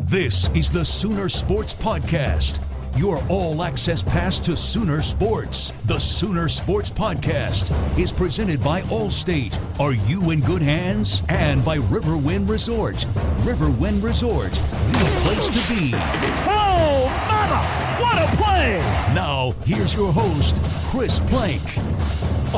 This 0.00 0.48
is 0.48 0.70
the 0.70 0.84
Sooner 0.84 1.28
Sports 1.28 1.74
Podcast, 1.74 2.58
your 2.96 3.22
all 3.28 3.62
access 3.62 4.02
pass 4.02 4.38
to 4.40 4.56
Sooner 4.56 5.00
Sports. 5.00 5.72
The 5.86 5.98
Sooner 5.98 6.48
Sports 6.48 6.90
Podcast 6.90 7.70
is 7.98 8.12
presented 8.12 8.62
by 8.62 8.82
Allstate. 8.82 9.56
Are 9.80 9.94
you 9.94 10.30
in 10.30 10.40
good 10.40 10.60
hands? 10.62 11.22
And 11.28 11.64
by 11.64 11.78
Riverwind 11.78 12.48
Resort. 12.48 12.96
Riverwind 13.44 14.02
Resort, 14.02 14.52
the 14.52 15.20
place 15.22 15.48
to 15.48 15.68
be. 15.68 15.92
Oh, 15.94 17.06
mama! 17.28 18.02
What 18.02 18.18
a 18.18 18.36
play! 18.36 18.78
Now, 19.14 19.52
here's 19.64 19.94
your 19.94 20.12
host, 20.12 20.56
Chris 20.88 21.20
Plank. 21.20 21.62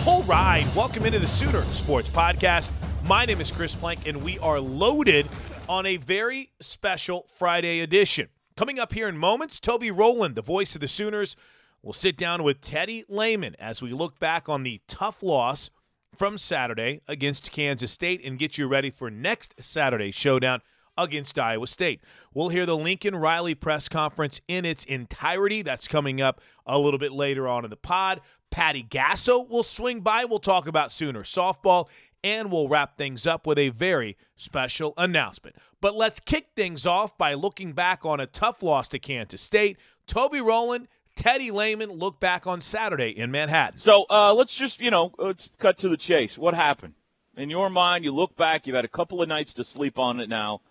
All 0.06 0.22
right, 0.24 0.66
welcome 0.74 1.04
into 1.06 1.18
the 1.18 1.26
Sooner 1.26 1.62
Sports 1.66 2.10
Podcast. 2.10 2.70
My 3.04 3.24
name 3.24 3.40
is 3.40 3.52
Chris 3.52 3.76
Plank, 3.76 4.06
and 4.06 4.22
we 4.22 4.38
are 4.40 4.58
loaded 4.58 5.28
on 5.68 5.86
a 5.86 5.96
very 5.96 6.50
special 6.60 7.26
Friday 7.28 7.80
edition. 7.80 8.28
Coming 8.56 8.78
up 8.78 8.92
here 8.92 9.08
in 9.08 9.18
moments, 9.18 9.58
Toby 9.60 9.90
Rowland, 9.90 10.34
the 10.34 10.42
voice 10.42 10.74
of 10.74 10.80
the 10.80 10.88
Sooners, 10.88 11.36
will 11.82 11.92
sit 11.92 12.16
down 12.16 12.42
with 12.42 12.60
Teddy 12.60 13.04
Lehman 13.08 13.56
as 13.58 13.82
we 13.82 13.92
look 13.92 14.18
back 14.18 14.48
on 14.48 14.62
the 14.62 14.80
tough 14.86 15.22
loss 15.22 15.70
from 16.14 16.38
Saturday 16.38 17.00
against 17.08 17.52
Kansas 17.52 17.90
State 17.90 18.24
and 18.24 18.38
get 18.38 18.56
you 18.56 18.66
ready 18.66 18.90
for 18.90 19.10
next 19.10 19.54
Saturday's 19.62 20.14
showdown 20.14 20.60
against 20.96 21.38
Iowa 21.38 21.66
State. 21.66 22.00
We'll 22.32 22.48
hear 22.48 22.64
the 22.64 22.76
Lincoln 22.76 23.16
Riley 23.16 23.54
press 23.54 23.88
conference 23.88 24.40
in 24.48 24.64
its 24.64 24.84
entirety. 24.84 25.62
That's 25.62 25.88
coming 25.88 26.20
up 26.20 26.40
a 26.64 26.78
little 26.78 26.98
bit 26.98 27.12
later 27.12 27.46
on 27.46 27.64
in 27.64 27.70
the 27.70 27.76
pod. 27.76 28.20
Patty 28.50 28.82
Gasso 28.82 29.48
will 29.48 29.62
swing 29.62 30.00
by. 30.00 30.24
We'll 30.24 30.38
talk 30.38 30.66
about 30.66 30.92
Sooner 30.92 31.22
softball 31.22 31.88
and 32.26 32.50
we'll 32.50 32.66
wrap 32.66 32.98
things 32.98 33.24
up 33.24 33.46
with 33.46 33.56
a 33.56 33.68
very 33.68 34.16
special 34.34 34.92
announcement. 34.96 35.54
But 35.80 35.94
let's 35.94 36.18
kick 36.18 36.48
things 36.56 36.84
off 36.84 37.16
by 37.16 37.34
looking 37.34 37.72
back 37.72 38.04
on 38.04 38.18
a 38.18 38.26
tough 38.26 38.64
loss 38.64 38.88
to 38.88 38.98
Kansas 38.98 39.40
State. 39.40 39.76
Toby 40.08 40.40
Rowland, 40.40 40.88
Teddy 41.14 41.52
Lehman 41.52 41.88
look 41.90 42.18
back 42.18 42.44
on 42.44 42.60
Saturday 42.60 43.10
in 43.10 43.30
Manhattan. 43.30 43.78
So 43.78 44.06
uh, 44.10 44.34
let's 44.34 44.56
just, 44.56 44.80
you 44.80 44.90
know, 44.90 45.12
let's 45.18 45.50
cut 45.58 45.78
to 45.78 45.88
the 45.88 45.96
chase. 45.96 46.36
What 46.36 46.54
happened? 46.54 46.94
In 47.36 47.48
your 47.48 47.70
mind, 47.70 48.04
you 48.04 48.12
look 48.12 48.34
back, 48.36 48.66
you've 48.66 48.74
had 48.74 48.84
a 48.84 48.88
couple 48.88 49.22
of 49.22 49.28
nights 49.28 49.54
to 49.54 49.62
sleep 49.62 49.96
on 49.96 50.18
it 50.18 50.28
now. 50.28 50.62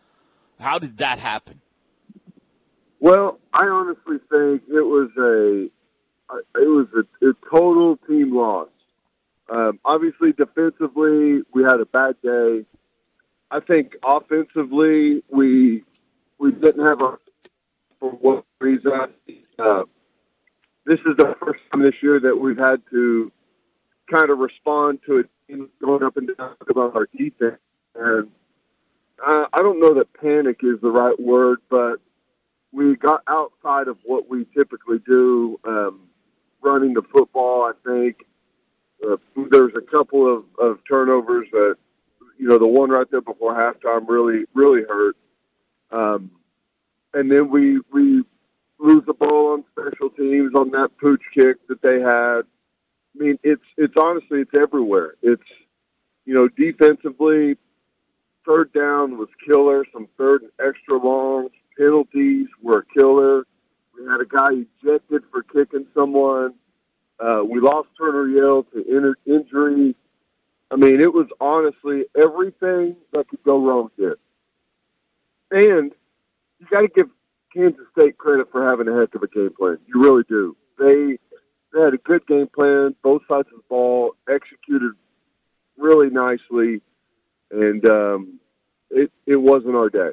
How 0.60 0.78
did 0.78 0.98
that 0.98 1.20
happen? 1.20 1.62
Well, 3.00 3.40
I 3.54 3.66
honestly 3.66 4.18
think 4.30 4.64
it 4.68 4.82
was 4.82 5.10
a 5.18 5.70
it 6.60 6.68
was 6.68 6.88
a, 6.98 7.30
a 7.30 7.34
total 7.50 7.98
team 8.08 8.36
loss. 8.36 8.68
Um, 9.50 9.80
obviously, 9.86 10.34
defensively, 10.34 11.42
we 11.54 11.64
had 11.64 11.80
a 11.80 11.86
bad 11.86 12.16
day. 12.22 12.66
I 13.52 13.60
think 13.60 13.96
offensively, 14.04 15.24
we 15.30 15.84
we 16.40 16.52
didn't 16.52 16.86
have 16.86 17.02
a 17.02 17.18
for 18.00 18.12
what 18.12 18.46
reason. 18.60 18.92
Uh, 19.58 19.84
this 20.86 21.00
is 21.00 21.16
the 21.18 21.36
first 21.40 21.62
time 21.72 21.82
this 21.82 21.96
year 22.02 22.20
that 22.20 22.38
we've 22.38 22.58
had 22.58 22.82
to 22.92 23.32
kind 24.12 24.30
of 24.30 24.40
respond 24.40 25.00
to 25.06 25.20
a 25.20 25.24
team 25.48 25.70
going 25.82 26.04
up 26.04 26.18
and 26.18 26.30
down 26.38 26.56
about 26.70 26.96
our 26.96 27.08
defense. 27.18 27.60
And 27.96 28.30
uh, 29.26 29.46
I 29.54 29.62
don't 29.62 29.80
know 29.80 29.94
that 29.96 30.14
panic 30.14 30.60
is 30.62 30.80
the 30.82 30.92
right 30.92 31.20
word, 31.20 31.60
but 31.70 32.00
we 32.72 32.96
got 32.96 33.24
outside 33.28 33.88
of 33.88 33.98
what 34.04 34.30
we 34.30 34.46
typically 34.56 35.00
do, 35.00 35.60
um, 35.64 36.02
running 36.62 36.94
the 36.94 37.02
football. 37.02 37.64
I 37.64 37.72
think 37.86 38.26
uh, 39.04 39.18
there's 39.52 39.74
a 39.76 39.82
couple 39.82 40.32
of, 40.32 40.46
of 40.60 40.80
turnovers 40.88 41.48
that, 41.52 41.76
you 42.38 42.48
know, 42.48 42.58
the 42.58 42.68
one 42.68 42.90
right 42.90 43.10
there 43.10 43.22
before 43.22 43.54
halftime 43.54 44.08
really, 44.08 44.46
really 44.54 44.84
hurt. 44.88 45.16
Um, 45.92 46.32
and 47.14 47.32
then 47.32 47.50
we, 47.50 47.80
we 47.92 48.24
lose 48.80 49.04
the 49.06 49.14
ball 49.14 49.54
on 49.54 49.64
special 49.72 50.10
teams 50.10 50.54
on 50.54 50.72
that 50.72 50.92
pooch 50.98 51.22
kick 51.34 51.66
that 51.68 51.82
they 51.82 52.00
had. 52.02 52.42
I 52.42 53.24
mean, 53.24 53.40
it's, 53.44 53.64
it's 53.78 53.94
honestly, 53.98 54.42
it's 54.42 54.52
everywhere. 54.54 55.16
It's, 55.22 55.44
you 56.26 56.34
know, 56.34 56.50
defensively, 56.50 57.56
third 58.46 58.74
down 58.74 59.18
was 59.18 59.30
killer. 59.48 59.86
Some 59.94 60.08
third 60.18 60.42
and 60.42 60.52
extra 60.60 60.98
longs, 60.98 61.52
penalties 61.78 62.48
were 62.62 62.86
killer. 62.98 63.46
We 63.98 64.06
had 64.10 64.20
a 64.20 64.26
guy 64.26 64.66
ejected 64.84 65.24
for 65.32 65.44
kicking 65.44 65.88
someone. 65.96 66.56
Uh, 67.20 67.44
we 67.46 67.59
lost 67.59 67.90
Turner 67.98 68.28
Yell 68.28 68.64
to 68.64 68.86
inter- 68.86 69.16
injury. 69.26 69.96
I 70.70 70.76
mean, 70.76 71.00
it 71.00 71.14
was 71.14 71.28
honestly 71.40 72.06
everything 72.20 72.98
that 73.14 73.28
could 73.30 73.44
go 73.44 73.59
wrong 73.59 73.90
here. 73.98 74.18
And 75.52 75.94
you 76.59 76.68
got 76.70 76.81
to 76.81 76.88
give 76.88 77.09
Kansas 77.53 77.86
State 77.98 78.18
credit 78.18 78.52
for 78.52 78.68
having 78.68 78.88
a 78.88 79.00
heck 79.00 79.16
of 79.16 79.24
a 79.24 79.28
game 79.28 79.52
plan. 79.58 79.78
You 79.88 80.02
really 80.02 80.24
do. 80.28 80.58
They 80.78 81.18
they 81.74 81.81
had 81.81 81.94
a 81.94 81.98
good 81.98 82.26
game 82.26 82.48
plan, 82.48 82.96
both 83.03 83.22
sides 83.28 83.47
of 83.52 83.58
the 83.58 83.64
ball, 83.70 84.16
executed 84.30 84.94
really 85.78 86.09
nicely, 86.09 86.82
and 87.52 87.86
um, 87.86 88.40
it 88.90 89.12
it 89.26 89.38
wasn't 89.38 89.76
our 89.76 89.90
day. 89.90 90.12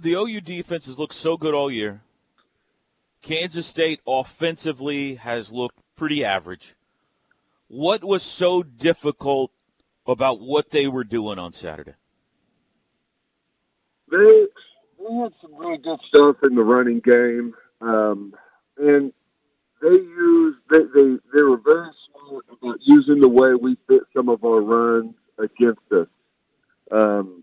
The 0.00 0.14
OU 0.14 0.40
defense 0.40 0.86
has 0.86 0.98
looked 0.98 1.14
so 1.14 1.36
good 1.36 1.54
all 1.54 1.70
year. 1.70 2.02
Kansas 3.24 3.66
State 3.66 4.00
offensively 4.06 5.14
has 5.14 5.50
looked 5.50 5.78
pretty 5.96 6.22
average. 6.22 6.74
What 7.68 8.04
was 8.04 8.22
so 8.22 8.62
difficult 8.62 9.50
about 10.06 10.42
what 10.42 10.68
they 10.68 10.88
were 10.88 11.04
doing 11.04 11.38
on 11.38 11.52
Saturday? 11.52 11.94
They 14.10 14.18
they 14.18 15.14
had 15.14 15.32
some 15.40 15.56
really 15.56 15.78
good 15.78 15.98
stuff 16.06 16.36
in 16.42 16.54
the 16.54 16.62
running 16.62 17.00
game, 17.00 17.54
um, 17.80 18.34
and 18.76 19.10
they 19.80 19.88
used 19.88 20.58
they, 20.70 20.80
they 20.94 21.16
they 21.34 21.42
were 21.42 21.56
very 21.56 21.88
smart 22.10 22.44
about 22.52 22.76
using 22.82 23.20
the 23.20 23.28
way 23.28 23.54
we 23.54 23.78
fit 23.88 24.02
some 24.14 24.28
of 24.28 24.44
our 24.44 24.60
runs 24.60 25.14
against 25.38 25.90
us. 25.92 26.08
Um, 26.92 27.42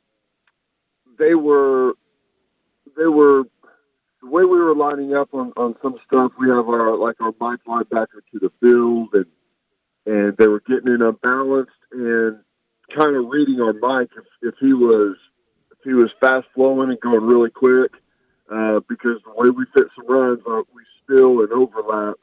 they 1.17 1.33
were 1.33 1.93
they 2.95 3.07
were 3.07 3.45
the 4.21 4.29
way 4.29 4.43
we 4.45 4.59
were 4.59 4.75
lining 4.75 5.15
up 5.15 5.33
on, 5.33 5.53
on 5.57 5.75
some 5.81 5.99
stuff, 6.05 6.31
we 6.39 6.49
have 6.49 6.67
our 6.69 6.95
like 6.97 7.19
our 7.21 7.33
Mike 7.39 7.59
linebacker 7.67 8.21
to 8.31 8.39
the 8.39 8.51
field, 8.61 9.09
and 9.13 9.25
and 10.05 10.37
they 10.37 10.47
were 10.47 10.61
getting 10.61 10.93
it 10.93 11.01
unbalanced 11.01 11.71
and 11.91 12.39
kind 12.95 13.15
of 13.15 13.27
reading 13.29 13.61
our 13.61 13.73
Mike 13.73 14.09
if, 14.17 14.25
if 14.53 14.55
he 14.59 14.73
was 14.73 15.15
if 15.71 15.77
he 15.83 15.93
was 15.93 16.11
fast 16.19 16.47
flowing 16.53 16.89
and 16.89 16.99
going 16.99 17.23
really 17.23 17.49
quick. 17.49 17.91
uh, 18.51 18.81
because 18.89 19.19
the 19.23 19.33
way 19.33 19.49
we 19.49 19.65
fit 19.73 19.87
some 19.95 20.07
runs, 20.07 20.39
uh, 20.45 20.61
we 20.73 20.83
spill 21.01 21.41
and 21.41 21.51
overlap, 21.53 22.15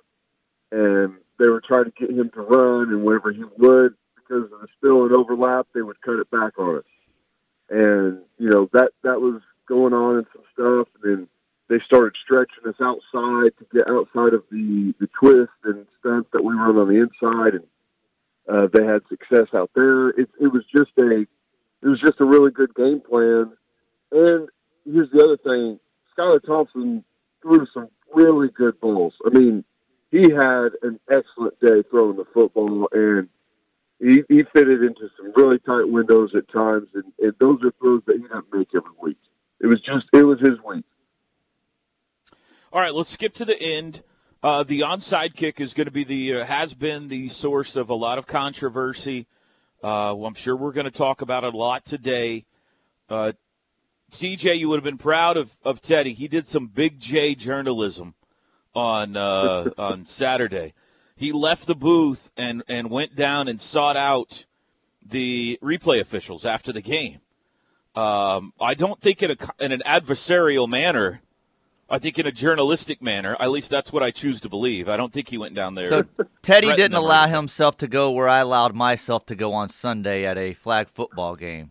and 0.70 1.14
they 1.38 1.48
were 1.48 1.62
trying 1.62 1.84
to 1.86 1.92
get 1.98 2.10
him 2.10 2.30
to 2.30 2.42
run, 2.42 2.90
and 2.90 3.02
whenever 3.02 3.32
he 3.32 3.44
would, 3.56 3.94
because 4.16 4.44
of 4.44 4.60
the 4.60 4.68
spill 4.76 5.04
and 5.06 5.14
overlap, 5.14 5.66
they 5.74 5.80
would 5.82 6.00
cut 6.02 6.18
it 6.18 6.30
back 6.30 6.58
on 6.58 6.76
us. 6.78 6.84
And 7.70 8.20
you 8.38 8.48
know 8.50 8.68
that 8.72 8.92
that 9.02 9.20
was 9.20 9.40
going 9.66 9.94
on 9.94 10.16
and 10.18 10.26
some 10.32 10.44
stuff, 10.52 10.88
and 11.02 11.18
then 11.18 11.28
they 11.68 11.78
started 11.80 12.16
stretching 12.22 12.66
us 12.66 12.80
outside 12.80 13.52
to 13.58 13.66
get 13.72 13.88
outside 13.88 14.34
of 14.34 14.42
the 14.50 14.94
the 14.98 15.08
twist 15.18 15.52
and 15.64 15.86
stunt 16.00 16.30
that 16.32 16.42
we 16.42 16.54
run 16.54 16.76
on 16.76 16.88
the 16.88 17.00
inside, 17.00 17.54
and 17.54 17.66
uh, 18.48 18.66
they 18.72 18.84
had 18.84 19.02
success 19.08 19.48
out 19.54 19.70
there. 19.74 20.08
It, 20.10 20.30
it 20.40 20.48
was 20.48 20.64
just 20.74 20.90
a 20.98 21.26
it 21.82 21.88
was 21.88 22.00
just 22.00 22.20
a 22.20 22.24
really 22.24 22.50
good 22.50 22.74
game 22.74 23.00
plan. 23.00 23.52
And 24.10 24.48
here's 24.84 25.10
the 25.10 25.22
other 25.22 25.36
thing: 25.36 25.78
Skylar 26.16 26.44
Thompson 26.44 27.04
threw 27.42 27.66
some 27.72 27.88
really 28.14 28.48
good 28.48 28.80
balls. 28.80 29.14
I 29.24 29.30
mean, 29.30 29.64
he 30.10 30.30
had 30.30 30.70
an 30.82 30.98
excellent 31.10 31.60
day 31.60 31.82
throwing 31.90 32.16
the 32.16 32.24
football, 32.32 32.88
and 32.92 33.28
he, 34.00 34.22
he 34.28 34.42
fitted 34.44 34.82
into 34.82 35.10
some 35.16 35.32
really 35.36 35.58
tight 35.58 35.88
windows 35.88 36.34
at 36.34 36.48
times, 36.48 36.88
and, 36.94 37.04
and 37.18 37.34
those 37.38 37.62
are 37.62 37.72
throws 37.72 38.02
that 38.06 38.16
he 38.16 38.22
doesn't 38.22 38.52
make 38.52 38.68
every 38.74 38.90
week. 39.00 39.18
It 39.60 39.66
was 39.66 39.80
just 39.80 40.06
it 40.12 40.22
was 40.22 40.40
his 40.40 40.58
week. 40.64 40.84
All 42.70 42.82
right, 42.82 42.94
let's 42.94 43.08
skip 43.08 43.32
to 43.34 43.46
the 43.46 43.58
end. 43.58 44.02
Uh, 44.42 44.62
the 44.62 44.80
onside 44.80 45.34
kick 45.34 45.58
is 45.58 45.72
going 45.72 45.86
to 45.86 45.90
be 45.90 46.04
the 46.04 46.34
uh, 46.34 46.44
has 46.44 46.74
been 46.74 47.08
the 47.08 47.28
source 47.30 47.76
of 47.76 47.88
a 47.88 47.94
lot 47.94 48.18
of 48.18 48.26
controversy. 48.26 49.26
Uh, 49.82 50.12
well, 50.14 50.26
I'm 50.26 50.34
sure 50.34 50.54
we're 50.54 50.72
going 50.72 50.84
to 50.84 50.90
talk 50.90 51.22
about 51.22 51.44
it 51.44 51.54
a 51.54 51.56
lot 51.56 51.86
today. 51.86 52.44
Uh, 53.08 53.32
CJ, 54.10 54.58
you 54.58 54.68
would 54.68 54.76
have 54.76 54.84
been 54.84 54.98
proud 54.98 55.38
of, 55.38 55.56
of 55.64 55.80
Teddy. 55.80 56.12
He 56.12 56.28
did 56.28 56.46
some 56.46 56.66
big 56.66 57.00
J 57.00 57.34
journalism 57.34 58.14
on 58.74 59.16
uh, 59.16 59.70
on 59.78 60.04
Saturday. 60.04 60.74
He 61.16 61.32
left 61.32 61.66
the 61.66 61.74
booth 61.74 62.30
and, 62.36 62.62
and 62.68 62.90
went 62.90 63.16
down 63.16 63.48
and 63.48 63.62
sought 63.62 63.96
out 63.96 64.44
the 65.02 65.58
replay 65.62 66.00
officials 66.00 66.44
after 66.44 66.70
the 66.70 66.82
game. 66.82 67.20
Um, 67.94 68.52
I 68.60 68.74
don't 68.74 69.00
think 69.00 69.22
in, 69.22 69.30
a, 69.30 69.36
in 69.58 69.72
an 69.72 69.82
adversarial 69.86 70.68
manner 70.68 71.22
I 71.90 71.98
think 71.98 72.18
in 72.18 72.26
a 72.26 72.32
journalistic 72.32 73.00
manner. 73.00 73.36
At 73.40 73.50
least 73.50 73.70
that's 73.70 73.92
what 73.92 74.02
I 74.02 74.10
choose 74.10 74.40
to 74.42 74.48
believe. 74.48 74.88
I 74.88 74.96
don't 74.96 75.12
think 75.12 75.28
he 75.28 75.38
went 75.38 75.54
down 75.54 75.74
there. 75.74 75.88
So 75.88 76.04
Teddy 76.42 76.74
didn't 76.74 76.96
allow 76.96 77.26
himself 77.26 77.76
to 77.78 77.88
go 77.88 78.10
where 78.10 78.28
I 78.28 78.38
allowed 78.38 78.74
myself 78.74 79.24
to 79.26 79.34
go 79.34 79.54
on 79.54 79.68
Sunday 79.68 80.26
at 80.26 80.36
a 80.36 80.52
flag 80.54 80.88
football 80.88 81.34
game. 81.34 81.70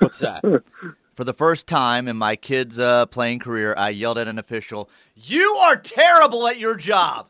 What's 0.00 0.18
that? 0.18 0.42
For 1.14 1.22
the 1.22 1.32
first 1.32 1.66
time 1.68 2.08
in 2.08 2.16
my 2.16 2.34
kid's 2.34 2.78
uh, 2.78 3.06
playing 3.06 3.38
career, 3.38 3.72
I 3.76 3.90
yelled 3.90 4.18
at 4.18 4.26
an 4.26 4.38
official, 4.38 4.90
"You 5.14 5.48
are 5.62 5.76
terrible 5.76 6.48
at 6.48 6.58
your 6.58 6.76
job." 6.76 7.28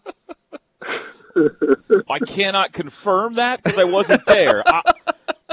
I 2.08 2.18
cannot 2.26 2.72
confirm 2.72 3.34
that 3.34 3.62
because 3.62 3.78
I 3.78 3.84
wasn't 3.84 4.24
there. 4.24 4.62
I, 4.66 4.82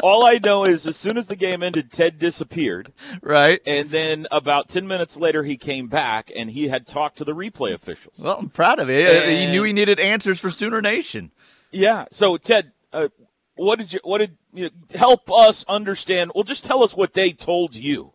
all 0.02 0.26
I 0.26 0.40
know 0.44 0.64
is 0.64 0.88
as 0.88 0.96
soon 0.96 1.18
as 1.18 1.28
the 1.28 1.36
game 1.36 1.62
ended, 1.62 1.92
Ted 1.92 2.18
disappeared. 2.18 2.94
Right. 3.22 3.62
And 3.66 3.90
then 3.90 4.28
about 4.32 4.70
10 4.70 4.88
minutes 4.88 5.18
later, 5.18 5.44
he 5.44 5.58
came 5.58 5.88
back 5.88 6.32
and 6.36 6.52
he 6.52 6.70
had 6.70 6.88
talked 6.88 7.18
to 7.18 7.26
the 7.26 7.34
replay 7.34 7.74
officials. 7.74 8.20
Well, 8.20 8.38
I'm 8.38 8.50
proud 8.50 8.80
of 8.80 8.90
it. 8.90 9.24
And 9.24 9.32
he 9.32 9.48
knew 9.48 9.64
he 9.64 9.74
needed 9.74 10.00
answers 10.00 10.40
for 10.40 10.50
Sooner 10.50 10.82
Nation. 10.82 11.32
Yeah. 11.72 12.06
So, 12.12 12.38
Ted, 12.38 12.72
uh, 12.94 13.10
what 13.56 13.80
did 13.80 13.94
you, 13.94 14.00
what 14.04 14.20
did 14.20 14.38
you 14.54 14.66
know, 14.66 14.98
help 14.98 15.32
us 15.32 15.66
understand? 15.68 16.32
Well, 16.34 16.44
just 16.44 16.66
tell 16.66 16.84
us 16.84 16.96
what 16.96 17.14
they 17.14 17.32
told 17.32 17.76
you. 17.76 18.14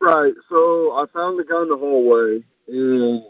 Right. 0.00 0.34
So 0.48 0.92
I 0.92 1.06
found 1.12 1.38
the 1.38 1.44
guy 1.44 1.62
in 1.62 1.68
the 1.68 1.76
hallway 1.76 2.42
and 2.68 3.22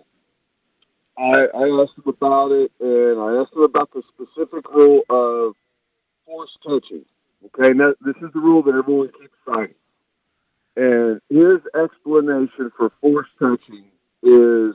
I, 1.19 1.47
I 1.55 1.83
asked 1.83 1.99
him 1.99 2.07
about 2.07 2.51
it 2.53 2.73
and 2.81 3.21
I 3.21 3.41
asked 3.41 3.53
him 3.55 3.63
about 3.63 3.93
the 3.93 4.03
specific 4.15 4.69
rule 4.71 5.03
of 5.11 5.55
force 6.25 6.57
touching. 6.67 7.05
Okay, 7.47 7.73
now 7.75 7.93
this 8.01 8.17
is 8.17 8.33
the 8.33 8.41
rule 8.41 8.63
that 8.63 8.75
everyone 8.75 9.11
keeps 9.21 9.35
citing. 9.47 9.75
And 10.77 11.21
his 11.29 11.59
explanation 11.75 12.71
for 12.77 12.91
force 13.01 13.29
touching 13.39 13.85
is 14.23 14.75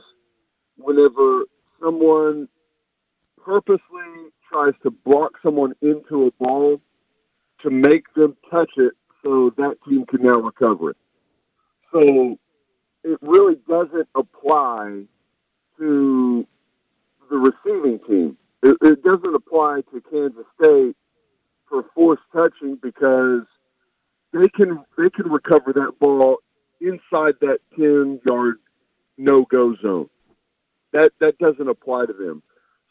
whenever 0.76 1.44
someone 1.82 2.48
purposely 3.42 4.30
tries 4.50 4.74
to 4.82 4.90
block 4.90 5.32
someone 5.42 5.74
into 5.82 6.26
a 6.26 6.30
ball 6.32 6.80
to 7.62 7.70
make 7.70 8.12
them 8.14 8.36
touch 8.50 8.70
it 8.76 8.92
so 9.22 9.50
that 9.56 9.76
team 9.88 10.06
can 10.06 10.22
now 10.22 10.38
recover 10.38 10.90
it. 10.90 10.96
So 11.92 12.38
it 13.02 13.18
really 13.22 13.56
doesn't 13.68 14.08
apply 14.14 15.04
to 15.78 16.46
the 17.30 17.36
receiving 17.36 17.98
team. 18.06 18.36
It, 18.62 18.76
it 18.82 19.02
doesn't 19.02 19.34
apply 19.34 19.82
to 19.92 20.00
Kansas 20.10 20.44
State 20.60 20.96
for 21.68 21.84
forced 21.94 22.22
touching 22.32 22.78
because 22.82 23.42
they 24.32 24.48
can 24.48 24.84
they 24.96 25.10
can 25.10 25.30
recover 25.30 25.72
that 25.72 25.98
ball 25.98 26.38
inside 26.80 27.34
that 27.40 27.58
ten 27.76 28.20
yard 28.26 28.56
no 29.16 29.44
go 29.44 29.74
zone. 29.82 30.08
That 30.92 31.12
that 31.20 31.38
doesn't 31.38 31.68
apply 31.68 32.06
to 32.06 32.12
them. 32.12 32.42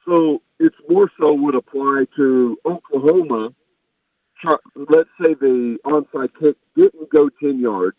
So 0.06 0.42
it's 0.60 0.76
more 0.90 1.12
so 1.20 1.34
would 1.34 1.56
apply 1.56 2.06
to 2.16 2.58
Oklahoma. 2.66 3.54
Let's 4.76 5.10
say 5.22 5.34
the 5.34 5.78
onside 5.86 6.30
kick 6.40 6.56
didn't 6.76 7.10
go 7.10 7.30
ten 7.30 7.60
yards. 7.60 7.98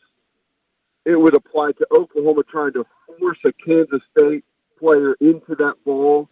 It 1.04 1.16
would 1.16 1.34
apply 1.34 1.72
to 1.72 1.86
Oklahoma 1.92 2.42
trying 2.50 2.72
to 2.74 2.86
force 3.18 3.38
a 3.44 3.52
Kansas 3.52 4.02
State 4.16 4.44
player 4.78 5.14
into 5.20 5.54
that 5.56 5.76
ball 5.84 6.28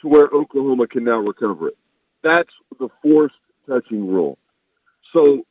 to 0.00 0.08
where 0.08 0.26
Oklahoma 0.26 0.86
can 0.86 1.04
now 1.04 1.18
recover 1.18 1.68
it. 1.68 1.78
That's 2.22 2.50
the 2.78 2.88
forced 3.02 3.36
touching 3.68 4.06
rule. 4.06 4.38
So, 5.12 5.44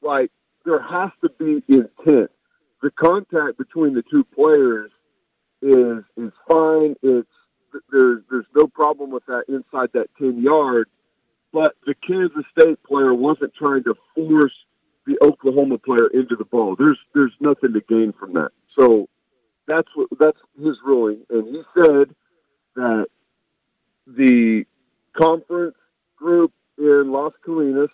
like, 0.00 0.30
there 0.64 0.80
has 0.80 1.10
to 1.22 1.30
be 1.30 1.62
intent. 1.68 2.30
The 2.82 2.90
contact 2.90 3.58
between 3.58 3.94
the 3.94 4.02
two 4.10 4.24
players 4.24 4.90
is 5.60 6.04
is 6.16 6.32
fine. 6.48 6.96
It's 7.02 7.28
there's 7.90 8.22
there's 8.30 8.46
no 8.54 8.66
problem 8.66 9.10
with 9.10 9.24
that 9.26 9.44
inside 9.48 9.90
that 9.94 10.08
ten 10.18 10.42
yard. 10.42 10.88
But 11.52 11.74
the 11.86 11.94
Kansas 11.94 12.44
State 12.50 12.82
player 12.82 13.14
wasn't 13.14 13.54
trying 13.54 13.84
to 13.84 13.94
force 14.14 14.54
the 15.06 15.18
Oklahoma 15.22 15.78
player 15.78 16.06
into 16.08 16.34
the 16.36 16.44
ball. 16.44 16.76
There's 16.76 16.98
there's 17.14 17.34
nothing 17.40 17.72
to 17.74 17.80
gain 17.80 18.12
from 18.12 18.34
that. 18.34 18.50
So 18.76 19.08
that's 19.66 19.88
what 19.94 20.08
that's 20.18 20.38
his 20.60 20.76
ruling, 20.84 21.20
and 21.30 21.46
he 21.46 21.62
said 21.74 22.14
that 22.74 23.06
the 24.06 24.64
conference 25.16 25.76
group 26.16 26.52
in 26.78 27.12
Las 27.12 27.32
Colinas. 27.46 27.88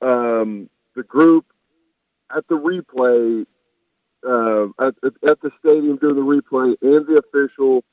Um, 0.00 0.68
the 0.94 1.02
group 1.02 1.46
at 2.34 2.46
the 2.48 2.56
replay, 2.56 3.46
uh, 4.26 4.84
at, 4.84 4.94
at 5.28 5.40
the 5.40 5.50
stadium 5.60 5.96
during 5.96 6.16
the 6.16 6.22
replay, 6.22 6.76
and 6.82 7.06
the 7.06 7.22
official 7.24 7.84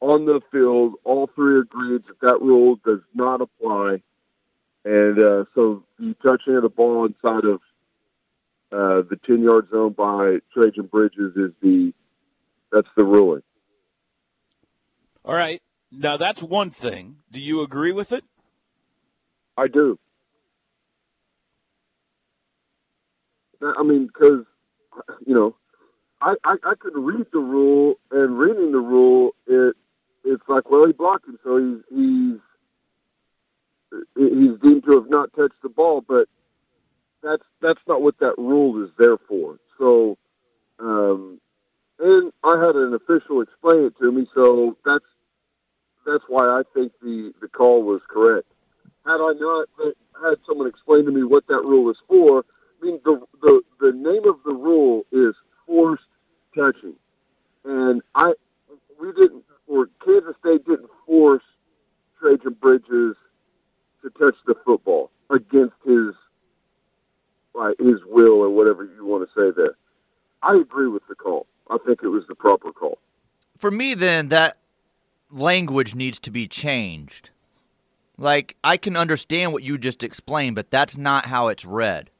on 0.00 0.26
the 0.26 0.40
field, 0.52 0.94
all 1.04 1.28
three 1.34 1.60
agreed 1.60 2.02
that 2.06 2.20
that 2.20 2.40
rule 2.40 2.78
does 2.84 3.00
not 3.14 3.40
apply. 3.40 4.02
And 4.84 5.18
uh, 5.18 5.44
so 5.54 5.84
the 5.98 6.14
touching 6.22 6.56
of 6.56 6.62
the 6.62 6.68
ball 6.68 7.06
inside 7.06 7.44
of 7.44 7.60
uh, 8.70 9.02
the 9.08 9.18
10 9.26 9.42
yard 9.42 9.68
zone 9.70 9.92
by 9.92 10.38
Trejan 10.54 10.90
Bridges 10.90 11.36
is 11.36 11.52
the 11.62 11.92
that's 12.70 12.88
the 12.96 13.04
ruling. 13.04 13.42
All 15.24 15.34
right. 15.34 15.62
Now 15.90 16.16
that's 16.16 16.42
one 16.42 16.70
thing. 16.70 17.18
Do 17.30 17.38
you 17.38 17.62
agree 17.62 17.92
with 17.92 18.12
it? 18.12 18.24
I 19.56 19.68
do. 19.68 19.98
I 23.62 23.82
mean, 23.82 24.06
because 24.06 24.44
you 25.26 25.34
know, 25.34 25.56
I, 26.20 26.34
I 26.44 26.56
I 26.64 26.74
could 26.74 26.96
read 26.96 27.26
the 27.32 27.38
rule, 27.38 27.94
and 28.10 28.38
reading 28.38 28.72
the 28.72 28.80
rule, 28.80 29.34
it 29.46 29.76
it's 30.24 30.42
like, 30.48 30.70
well, 30.70 30.86
he 30.86 30.92
blocked 30.92 31.26
him, 31.26 31.38
so 31.42 31.56
he's 31.58 31.82
he's 31.90 32.40
he's 34.16 34.58
deemed 34.60 34.84
to 34.84 34.92
have 35.00 35.08
not 35.08 35.32
touched 35.34 35.62
the 35.62 35.68
ball, 35.68 36.00
but 36.00 36.28
that's 37.22 37.44
that's 37.62 37.80
not 37.86 38.02
what 38.02 38.18
that 38.18 38.36
rule 38.36 38.84
is 38.84 38.90
there 38.98 39.16
for. 39.16 39.58
So, 39.78 40.18
um, 40.78 41.40
and 41.98 42.32
I 42.42 42.58
had 42.58 42.76
an 42.76 42.94
official 42.94 43.40
explain 43.40 43.84
it 43.84 43.98
to 43.98 44.12
me, 44.12 44.26
so 44.34 44.76
that's 44.84 45.04
that's 46.06 46.24
why 46.28 46.44
I 46.44 46.62
think 46.74 46.92
the 47.00 47.32
the 47.40 47.48
call 47.48 47.82
was 47.82 48.02
correct 48.08 48.53
had 49.06 49.20
I 49.20 49.32
not 49.38 49.68
had 50.22 50.38
someone 50.46 50.66
explain 50.66 51.04
to 51.04 51.10
me 51.10 51.22
what 51.22 51.46
that 51.48 51.62
rule 51.62 51.90
is 51.90 51.96
for, 52.08 52.44
I 52.82 52.84
mean, 52.84 53.00
the, 53.04 53.20
the, 53.42 53.62
the 53.80 53.92
name 53.92 54.28
of 54.28 54.36
the 54.44 54.54
rule 54.54 55.04
is 55.12 55.34
forced 55.66 56.04
touching. 56.56 56.94
And 57.64 58.02
I, 58.14 58.34
we 59.00 59.12
didn't, 59.12 59.44
or 59.66 59.88
Kansas 60.04 60.36
State 60.40 60.66
didn't 60.66 60.90
force 61.06 61.42
Trejan 62.22 62.58
Bridges 62.60 63.16
to 64.02 64.10
touch 64.18 64.36
the 64.46 64.54
football 64.64 65.10
against 65.30 65.74
his, 65.84 66.14
like, 67.54 67.78
his 67.78 68.00
will 68.06 68.40
or 68.42 68.50
whatever 68.50 68.84
you 68.84 69.04
want 69.04 69.28
to 69.28 69.40
say 69.40 69.54
there. 69.56 69.76
I 70.42 70.56
agree 70.56 70.88
with 70.88 71.06
the 71.08 71.14
call. 71.14 71.46
I 71.70 71.78
think 71.86 72.00
it 72.02 72.08
was 72.08 72.26
the 72.28 72.34
proper 72.34 72.72
call. 72.72 72.98
For 73.56 73.70
me, 73.70 73.94
then 73.94 74.28
that 74.28 74.58
language 75.30 75.94
needs 75.94 76.18
to 76.20 76.30
be 76.30 76.46
changed. 76.46 77.30
Like 78.16 78.56
I 78.62 78.76
can 78.76 78.96
understand 78.96 79.52
what 79.52 79.62
you 79.62 79.78
just 79.78 80.02
explained, 80.04 80.56
but 80.56 80.70
that's 80.70 80.96
not 80.96 81.26
how 81.26 81.48
it's 81.48 81.64
read. 81.64 82.10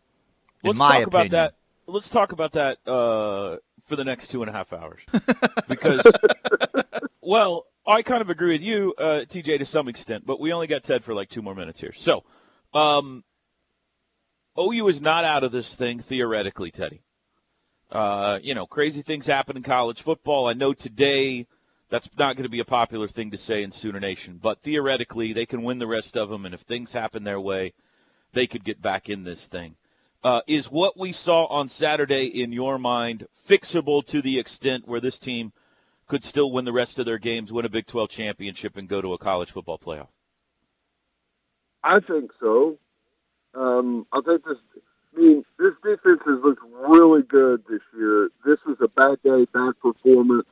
In 0.62 0.68
Let's 0.68 0.78
my 0.78 0.98
talk 0.98 1.06
opinion. 1.08 1.26
about 1.26 1.30
that. 1.30 1.54
Let's 1.86 2.08
talk 2.08 2.32
about 2.32 2.52
that 2.52 2.78
uh, 2.86 3.58
for 3.84 3.96
the 3.96 4.04
next 4.04 4.28
two 4.28 4.42
and 4.42 4.48
a 4.48 4.52
half 4.52 4.72
hours. 4.72 5.02
because, 5.68 6.06
well, 7.20 7.66
I 7.86 8.02
kind 8.02 8.22
of 8.22 8.30
agree 8.30 8.52
with 8.52 8.62
you, 8.62 8.94
uh, 8.96 9.24
TJ, 9.28 9.58
to 9.58 9.64
some 9.66 9.88
extent, 9.88 10.24
but 10.24 10.40
we 10.40 10.52
only 10.52 10.66
got 10.66 10.82
Ted 10.82 11.04
for 11.04 11.14
like 11.14 11.28
two 11.28 11.42
more 11.42 11.54
minutes 11.54 11.80
here. 11.80 11.92
So, 11.92 12.24
um, 12.72 13.24
OU 14.58 14.88
is 14.88 15.02
not 15.02 15.24
out 15.24 15.44
of 15.44 15.52
this 15.52 15.74
thing 15.74 16.00
theoretically, 16.00 16.70
Teddy. 16.70 17.02
Uh, 17.90 18.40
you 18.42 18.54
know, 18.54 18.66
crazy 18.66 19.02
things 19.02 19.26
happen 19.26 19.56
in 19.56 19.62
college 19.62 20.00
football. 20.00 20.46
I 20.46 20.54
know 20.54 20.72
today 20.72 21.46
that's 21.94 22.10
not 22.18 22.34
going 22.34 22.42
to 22.42 22.48
be 22.48 22.58
a 22.58 22.64
popular 22.64 23.06
thing 23.06 23.30
to 23.30 23.38
say 23.38 23.62
in 23.62 23.70
Sooner 23.70 24.00
Nation, 24.00 24.40
but 24.42 24.60
theoretically 24.62 25.32
they 25.32 25.46
can 25.46 25.62
win 25.62 25.78
the 25.78 25.86
rest 25.86 26.16
of 26.16 26.28
them, 26.28 26.44
and 26.44 26.52
if 26.52 26.62
things 26.62 26.92
happen 26.92 27.22
their 27.22 27.38
way, 27.38 27.72
they 28.32 28.48
could 28.48 28.64
get 28.64 28.82
back 28.82 29.08
in 29.08 29.22
this 29.22 29.46
thing. 29.46 29.76
Uh, 30.24 30.40
is 30.48 30.72
what 30.72 30.98
we 30.98 31.12
saw 31.12 31.44
on 31.44 31.68
Saturday 31.68 32.24
in 32.24 32.50
your 32.50 32.78
mind 32.78 33.28
fixable 33.38 34.04
to 34.04 34.20
the 34.20 34.40
extent 34.40 34.88
where 34.88 34.98
this 34.98 35.20
team 35.20 35.52
could 36.08 36.24
still 36.24 36.50
win 36.50 36.64
the 36.64 36.72
rest 36.72 36.98
of 36.98 37.06
their 37.06 37.16
games, 37.16 37.52
win 37.52 37.64
a 37.64 37.68
Big 37.68 37.86
12 37.86 38.08
championship, 38.08 38.76
and 38.76 38.88
go 38.88 39.00
to 39.00 39.12
a 39.12 39.18
college 39.18 39.52
football 39.52 39.78
playoff? 39.78 40.08
I 41.84 42.00
think 42.00 42.32
so. 42.40 42.76
Um, 43.54 44.04
I 44.12 44.20
think 44.20 44.44
this. 44.44 44.58
I 45.16 45.20
mean, 45.20 45.44
this 45.60 45.74
defense 45.84 46.22
has 46.26 46.40
looked 46.42 46.62
really 46.72 47.22
good 47.22 47.62
this 47.70 47.82
year. 47.96 48.30
This 48.44 48.58
was 48.66 48.78
a 48.80 48.88
bad 48.88 49.22
day, 49.22 49.46
bad 49.52 49.78
performance. 49.80 50.48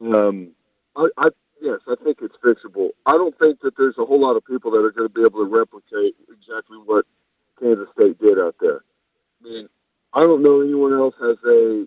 Um, 0.00 0.52
I, 0.96 1.08
I 1.16 1.28
yes, 1.60 1.80
I 1.88 1.94
think 2.02 2.18
it's 2.22 2.36
fixable. 2.44 2.90
I 3.06 3.12
don't 3.12 3.38
think 3.38 3.60
that 3.60 3.76
there's 3.76 3.98
a 3.98 4.04
whole 4.04 4.20
lot 4.20 4.36
of 4.36 4.44
people 4.44 4.70
that 4.72 4.84
are 4.84 4.92
going 4.92 5.08
to 5.08 5.14
be 5.14 5.22
able 5.22 5.44
to 5.44 5.50
replicate 5.50 6.14
exactly 6.30 6.78
what 6.84 7.06
Kansas 7.60 7.88
State 7.98 8.18
did 8.20 8.38
out 8.38 8.56
there. 8.60 8.82
I 9.40 9.48
mean, 9.48 9.68
I 10.12 10.20
don't 10.20 10.42
know 10.42 10.60
anyone 10.60 10.92
else 10.92 11.14
has 11.20 11.36
a 11.46 11.86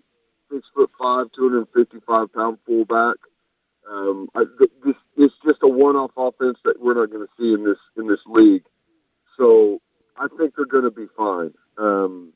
six 0.50 0.66
foot 0.74 0.90
five, 0.98 1.26
two 1.34 1.42
hundred 1.42 1.58
and 1.58 1.68
fifty 1.74 1.98
five 2.06 2.32
pound 2.32 2.58
fullback. 2.66 3.16
Um, 3.88 4.28
I, 4.34 4.44
th- 4.58 4.70
this 4.84 4.96
it's 5.16 5.34
just 5.44 5.62
a 5.62 5.68
one 5.68 5.96
off 5.96 6.10
offense 6.16 6.58
that 6.64 6.80
we're 6.80 6.94
not 6.94 7.10
going 7.10 7.26
to 7.26 7.32
see 7.38 7.52
in 7.52 7.64
this 7.64 7.78
in 7.96 8.08
this 8.08 8.20
league. 8.26 8.64
So 9.36 9.80
I 10.16 10.26
think 10.38 10.54
they're 10.56 10.66
going 10.66 10.84
to 10.84 10.90
be 10.90 11.06
fine. 11.16 11.52
Um, 11.78 12.32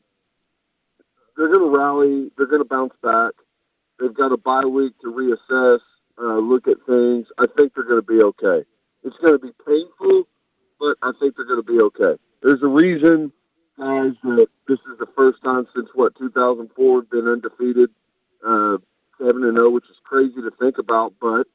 they're 1.36 1.48
going 1.48 1.72
to 1.72 1.76
rally. 1.76 2.30
They're 2.36 2.46
going 2.46 2.62
to 2.62 2.68
bounce 2.68 2.94
back. 3.02 3.32
They've 3.98 4.14
got 4.14 4.32
a 4.32 4.36
bye 4.36 4.64
week 4.64 4.94
to 5.02 5.08
reassess, 5.12 5.80
uh, 6.20 6.38
look 6.38 6.68
at 6.68 6.76
things. 6.86 7.26
I 7.38 7.46
think 7.56 7.74
they're 7.74 7.84
going 7.84 8.00
to 8.00 8.06
be 8.06 8.22
okay. 8.22 8.66
It's 9.04 9.16
going 9.18 9.32
to 9.32 9.38
be 9.38 9.52
painful, 9.66 10.28
but 10.78 10.96
I 11.02 11.12
think 11.18 11.36
they're 11.36 11.46
going 11.46 11.62
to 11.64 11.72
be 11.72 11.80
okay. 11.80 12.20
There's 12.42 12.62
a 12.62 12.68
reason, 12.68 13.32
guys, 13.78 14.12
that 14.24 14.48
this 14.68 14.78
is 14.92 14.98
the 14.98 15.08
first 15.16 15.42
time 15.42 15.66
since 15.74 15.88
what 15.94 16.16
2004 16.16 17.02
been 17.02 17.26
undefeated, 17.26 17.90
uh, 18.46 18.78
seven 19.18 19.44
and 19.44 19.56
zero, 19.56 19.70
which 19.70 19.84
is 19.84 19.96
crazy 20.04 20.40
to 20.42 20.50
think 20.58 20.78
about. 20.78 21.14
But 21.20 21.46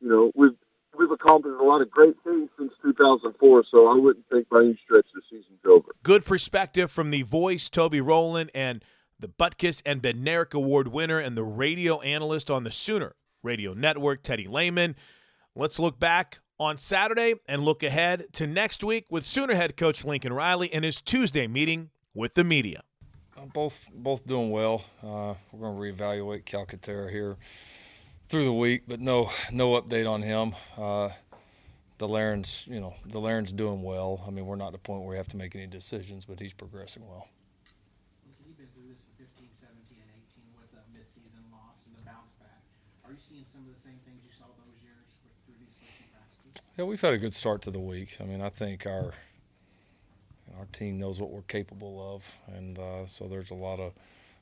you 0.00 0.08
know 0.08 0.32
we've 0.34 0.56
we've 0.98 1.10
accomplished 1.10 1.60
a 1.60 1.64
lot 1.64 1.80
of 1.80 1.90
great 1.90 2.14
things 2.24 2.50
since 2.58 2.72
2004, 2.82 3.64
so 3.70 3.88
I 3.88 3.94
wouldn't 3.94 4.28
think 4.30 4.48
by 4.48 4.60
any 4.60 4.78
stretch 4.84 5.06
the 5.14 5.22
season's 5.30 5.60
over. 5.66 5.88
Good 6.02 6.24
perspective 6.24 6.90
from 6.90 7.10
the 7.10 7.22
voice, 7.22 7.68
Toby 7.68 8.00
Rowland, 8.00 8.50
and 8.54 8.84
the 9.18 9.28
Butkus 9.28 9.82
and 9.86 10.02
Bednarik 10.02 10.54
Award 10.54 10.88
winner 10.88 11.18
and 11.18 11.36
the 11.36 11.44
radio 11.44 12.00
analyst 12.00 12.50
on 12.50 12.64
the 12.64 12.70
Sooner 12.70 13.14
Radio 13.44 13.74
Network, 13.74 14.22
Teddy 14.22 14.46
Lehman. 14.46 14.96
Let's 15.54 15.78
look 15.78 16.00
back 16.00 16.40
on 16.58 16.78
Saturday 16.78 17.34
and 17.46 17.64
look 17.64 17.82
ahead 17.82 18.26
to 18.32 18.46
next 18.46 18.82
week 18.82 19.06
with 19.10 19.26
Sooner 19.26 19.54
head 19.54 19.76
coach 19.76 20.04
Lincoln 20.04 20.32
Riley 20.32 20.72
and 20.72 20.84
his 20.84 21.00
Tuesday 21.00 21.46
meeting 21.46 21.90
with 22.14 22.34
the 22.34 22.44
media. 22.44 22.82
both 23.52 23.88
both 23.92 24.26
doing 24.26 24.50
well. 24.50 24.84
Uh, 25.02 25.34
we're 25.52 25.70
going 25.70 25.94
to 25.96 26.02
reevaluate 26.02 26.44
Calcaterra 26.44 27.10
here 27.10 27.36
through 28.28 28.44
the 28.44 28.52
week, 28.52 28.82
but 28.88 29.00
no 29.00 29.30
no 29.52 29.80
update 29.80 30.10
on 30.10 30.22
him. 30.22 30.54
Uh, 30.78 31.10
Delarrin's 31.98 32.66
you 32.68 32.80
know 32.80 32.94
Delarrin's 33.08 33.52
doing 33.52 33.82
well. 33.82 34.22
I 34.26 34.30
mean, 34.30 34.46
we're 34.46 34.56
not 34.56 34.68
at 34.68 34.72
the 34.72 34.78
point 34.78 35.00
where 35.02 35.10
we 35.10 35.16
have 35.16 35.28
to 35.28 35.36
make 35.36 35.54
any 35.54 35.66
decisions, 35.66 36.24
but 36.24 36.40
he's 36.40 36.52
progressing 36.52 37.06
well. 37.06 37.28
You've 38.46 38.56
been 38.58 38.66
through 38.74 38.88
this 38.88 39.06
in 39.06 39.24
15, 39.24 39.48
17, 39.54 39.98
and 40.02 40.10
18 40.30 40.44
with 40.58 40.72
a 40.74 40.82
midseason 40.96 41.44
loss 41.52 41.86
and 41.86 41.94
the 41.96 42.02
bounce 42.06 42.34
back. 42.40 42.62
Are 43.06 43.12
you 43.12 43.18
seeing 43.18 43.44
some 43.52 43.60
of 43.60 43.66
the 43.66 43.80
same 43.82 43.98
things 44.06 44.22
you 44.24 44.32
saw 44.36 44.46
those 44.46 44.80
years 44.82 45.04
through 45.44 45.56
these 45.60 45.74
first 45.78 46.10
passes? 46.10 46.62
Yeah, 46.78 46.84
we've 46.84 47.00
had 47.00 47.12
a 47.12 47.18
good 47.18 47.34
start 47.34 47.60
to 47.62 47.70
the 47.70 47.80
week. 47.80 48.16
I 48.20 48.24
mean, 48.24 48.40
I 48.40 48.48
think 48.48 48.86
our 48.86 49.12
our 50.58 50.66
team 50.72 50.98
knows 50.98 51.20
what 51.20 51.30
we're 51.30 51.42
capable 51.42 52.14
of, 52.14 52.34
and 52.54 52.78
uh, 52.78 53.06
so 53.06 53.26
there's 53.26 53.50
a 53.50 53.54
lot 53.54 53.80
of 53.80 53.92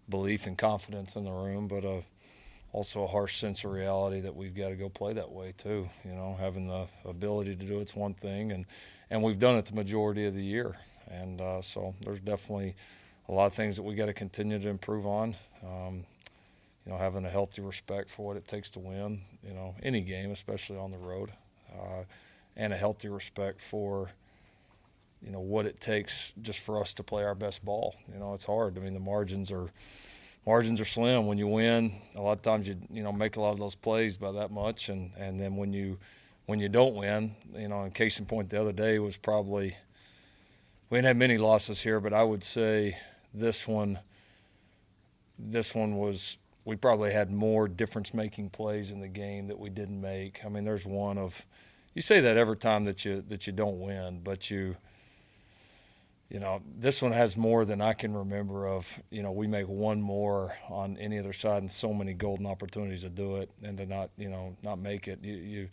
belief 0.09 0.47
and 0.47 0.57
confidence 0.57 1.17
in 1.17 1.25
the 1.25 1.33
room, 1.33 1.67
but 1.67 1.85
uh, 1.85 2.03
also 2.73 3.03
a 3.05 3.07
harsh 3.07 3.37
sense 3.37 3.65
of 3.65 3.73
reality 3.73 4.21
that 4.21 4.37
we've 4.37 4.55
got 4.55 4.69
to 4.69 4.77
go 4.77 4.89
play 4.89 5.13
that 5.15 5.31
way 5.31 5.55
too. 5.57 5.89
You 6.05 6.13
know, 6.13 6.37
having 6.39 6.69
the 6.69 6.87
ability 7.05 7.57
to 7.57 7.65
do 7.65 7.81
it's 7.81 7.97
one 7.97 8.15
thing, 8.15 8.53
and 8.53 8.67
and 9.11 9.25
we've 9.25 9.39
done 9.39 9.57
it 9.57 9.65
the 9.65 9.75
majority 9.75 10.27
of 10.27 10.35
the 10.35 10.45
year, 10.45 10.77
and 11.11 11.41
uh, 11.41 11.63
so 11.63 11.95
there's 12.03 12.21
definitely 12.21 12.77
a 13.29 13.33
lot 13.33 13.47
of 13.47 13.55
things 13.55 13.75
that 13.75 13.83
we 13.83 13.97
got 13.97 14.07
to 14.07 14.13
continue 14.13 14.61
to 14.61 14.69
improve 14.69 15.05
on. 15.07 15.35
Um, 15.65 16.05
you 16.85 16.93
know, 16.93 16.99
having 16.99 17.25
a 17.25 17.31
healthy 17.31 17.63
respect 17.63 18.11
for 18.11 18.27
what 18.27 18.37
it 18.37 18.47
takes 18.47 18.71
to 18.73 18.81
win. 18.81 19.21
You 19.47 19.55
know, 19.55 19.75
any 19.83 20.03
game, 20.03 20.31
especially 20.31 20.79
on 20.79 20.91
the 20.91 20.99
road, 20.99 21.33
uh, 21.73 22.05
and 22.57 22.73
a 22.73 22.77
healthy 22.77 23.09
respect 23.09 23.61
for 23.61 24.11
you 25.25 25.31
know 25.31 25.41
what 25.41 25.67
it 25.67 25.81
takes 25.81 26.33
just 26.43 26.61
for 26.61 26.81
us 26.81 26.95
to 26.95 27.03
play 27.03 27.25
our 27.25 27.35
best 27.35 27.65
ball. 27.65 27.95
You 28.13 28.19
know, 28.19 28.35
it's 28.35 28.45
hard. 28.45 28.77
I 28.77 28.81
mean, 28.81 28.95
the 28.95 29.01
margins 29.01 29.51
are 29.53 29.69
margins 30.45 30.81
are 30.81 30.85
slim. 30.85 31.27
When 31.27 31.39
you 31.39 31.47
win, 31.47 31.93
a 32.17 32.21
lot 32.21 32.33
of 32.33 32.43
times 32.43 32.67
you 32.67 32.77
you 32.91 33.03
know 33.03 33.13
make 33.13 33.37
a 33.37 33.41
lot 33.41 33.53
of 33.53 33.59
those 33.59 33.75
plays 33.75 34.17
by 34.17 34.33
that 34.33 34.51
much, 34.51 34.89
and 34.89 35.13
and 35.17 35.41
then 35.41 35.57
when 35.57 35.73
you 35.73 35.99
when 36.47 36.59
you 36.59 36.69
don't 36.69 36.95
win, 36.95 37.37
you 37.55 37.69
know, 37.69 37.83
and 37.83 37.95
case 37.95 38.19
in 38.19 38.27
point, 38.27 38.51
the 38.51 38.61
other 38.61 38.73
day 38.73 38.99
was 38.99 39.17
probably 39.17 39.77
we 40.91 40.99
didn't 40.99 41.07
have 41.07 41.17
many 41.17 41.39
losses 41.39 41.81
here, 41.81 42.01
but 42.01 42.13
I 42.13 42.25
would 42.25 42.43
say 42.43 42.99
this 43.33 43.69
one 43.69 44.01
this 45.39 45.75
one 45.75 45.97
was 45.97 46.39
we 46.65 46.77
probably 46.77 47.13
had 47.13 47.31
more 47.31 47.69
difference 47.69 48.15
making 48.15 48.51
plays 48.51 48.91
in 48.91 49.01
the 49.01 49.09
game 49.09 49.49
that 49.49 49.59
we 49.59 49.71
didn't 49.71 50.01
make. 50.01 50.45
I 50.45 50.49
mean, 50.49 50.65
there's 50.65 50.87
one 50.87 51.19
of 51.19 51.45
you 51.95 52.03
say 52.03 52.21
that 52.21 52.37
every 52.37 52.57
time 52.57 52.85
that 52.85 53.05
you 53.05 53.23
that 53.29 53.47
you 53.47 53.53
don't 53.53 53.81
win, 53.81 54.21
but 54.23 54.51
you 54.51 54.77
you 56.33 56.41
know, 56.41 56.63
this 56.79 57.03
one 57.03 57.13
has 57.13 57.37
more 57.37 57.67
than 57.67 57.83
I 57.83 57.93
can 57.93 58.15
remember 58.15 58.67
of, 58.67 59.03
you 59.11 59.23
know, 59.23 59.33
we 59.33 59.47
make 59.47 59.69
one 59.69 60.01
more 60.01 60.55
on 60.71 60.97
any 60.97 61.19
other 61.19 61.35
side 61.35 61.59
and 61.59 61.71
so 61.71 61.93
many 61.93 62.15
golden 62.15 62.47
opportunities 62.47 63.03
to 63.03 63.11
do 63.11 63.37
it 63.37 63.51
and 63.63 63.77
to 63.77 63.85
not, 63.85 64.09
you 64.17 64.31
know, 64.31 64.57
not 64.63 64.79
make 64.79 65.09
it. 65.09 65.19
You, 65.23 65.35
you, 65.35 65.69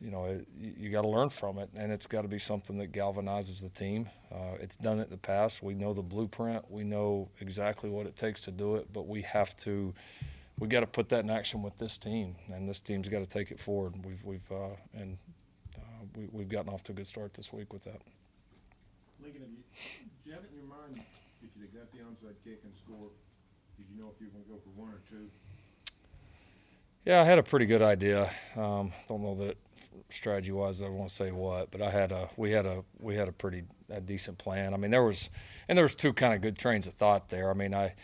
you 0.00 0.10
know, 0.10 0.24
it, 0.24 0.46
you, 0.58 0.72
you 0.76 0.90
got 0.90 1.02
to 1.02 1.08
learn 1.08 1.28
from 1.28 1.58
it 1.58 1.70
and 1.76 1.92
it's 1.92 2.06
got 2.06 2.22
to 2.22 2.28
be 2.28 2.38
something 2.38 2.78
that 2.78 2.92
galvanizes 2.92 3.62
the 3.62 3.68
team. 3.68 4.08
Uh, 4.32 4.54
it's 4.60 4.76
done 4.76 4.98
it 4.98 5.04
in 5.04 5.10
the 5.10 5.18
past. 5.18 5.62
We 5.62 5.74
know 5.74 5.92
the 5.92 6.02
blueprint. 6.02 6.70
We 6.70 6.84
know 6.84 7.28
exactly 7.40 7.90
what 7.90 8.06
it 8.06 8.16
takes 8.16 8.44
to 8.44 8.50
do 8.50 8.76
it, 8.76 8.92
but 8.92 9.06
we 9.06 9.22
have 9.22 9.56
to, 9.58 9.92
we 10.58 10.68
got 10.68 10.80
to 10.80 10.86
put 10.86 11.08
that 11.10 11.24
in 11.24 11.30
action 11.30 11.62
with 11.62 11.76
this 11.78 11.98
team 11.98 12.36
and 12.52 12.68
this 12.68 12.80
team's 12.80 13.08
got 13.08 13.20
to 13.20 13.26
take 13.26 13.50
it 13.50 13.60
forward. 13.60 13.94
We've, 14.04 14.24
we've, 14.24 14.52
uh, 14.52 14.76
and 14.94 15.18
uh, 15.76 16.04
we, 16.16 16.28
we've 16.32 16.48
gotten 16.48 16.72
off 16.72 16.82
to 16.84 16.92
a 16.92 16.94
good 16.94 17.06
start 17.06 17.34
this 17.34 17.52
week 17.52 17.72
with 17.72 17.84
that. 17.84 18.00
Lincoln, 19.22 19.42
have 19.42 19.50
you, 19.50 19.62
did 19.76 20.26
you 20.26 20.32
have 20.32 20.44
it 20.44 20.50
in 20.52 20.56
your 20.56 20.68
mind 20.68 21.04
if 21.42 21.50
have 21.60 21.74
got 21.74 21.92
the 21.92 21.98
onside 21.98 22.36
kick 22.44 22.60
and 22.64 22.72
score? 22.76 23.10
Did 23.76 23.86
you 23.92 24.02
know 24.02 24.12
if 24.14 24.20
you 24.20 24.28
were 24.28 24.32
going 24.32 24.44
to 24.44 24.50
go 24.50 24.58
for 24.64 24.72
one 24.80 24.88
or 24.88 25.00
two? 25.08 25.28
Yeah, 27.04 27.20
I 27.20 27.24
had 27.24 27.38
a 27.38 27.42
pretty 27.42 27.66
good 27.66 27.82
idea. 27.82 28.30
Um, 28.56 28.92
don't 29.08 29.22
know 29.22 29.34
that 29.36 29.56
strategy 30.10 30.52
wise, 30.52 30.82
I 30.82 30.88
won't 30.88 31.10
say 31.10 31.30
what, 31.30 31.70
but 31.70 31.80
I 31.80 31.90
had 31.90 32.12
a 32.12 32.28
we 32.36 32.50
had 32.52 32.66
a 32.66 32.84
we 32.98 33.16
had 33.16 33.28
a 33.28 33.32
pretty 33.32 33.64
a 33.88 34.00
decent 34.00 34.38
plan. 34.38 34.74
I 34.74 34.76
mean, 34.76 34.90
there 34.90 35.02
was 35.02 35.30
and 35.68 35.76
there 35.78 35.84
was 35.84 35.94
two 35.94 36.12
kind 36.12 36.34
of 36.34 36.40
good 36.40 36.58
trains 36.58 36.86
of 36.86 36.94
thought 36.94 37.28
there. 37.28 37.50
I 37.50 37.54
mean, 37.54 37.74
I 37.74 37.94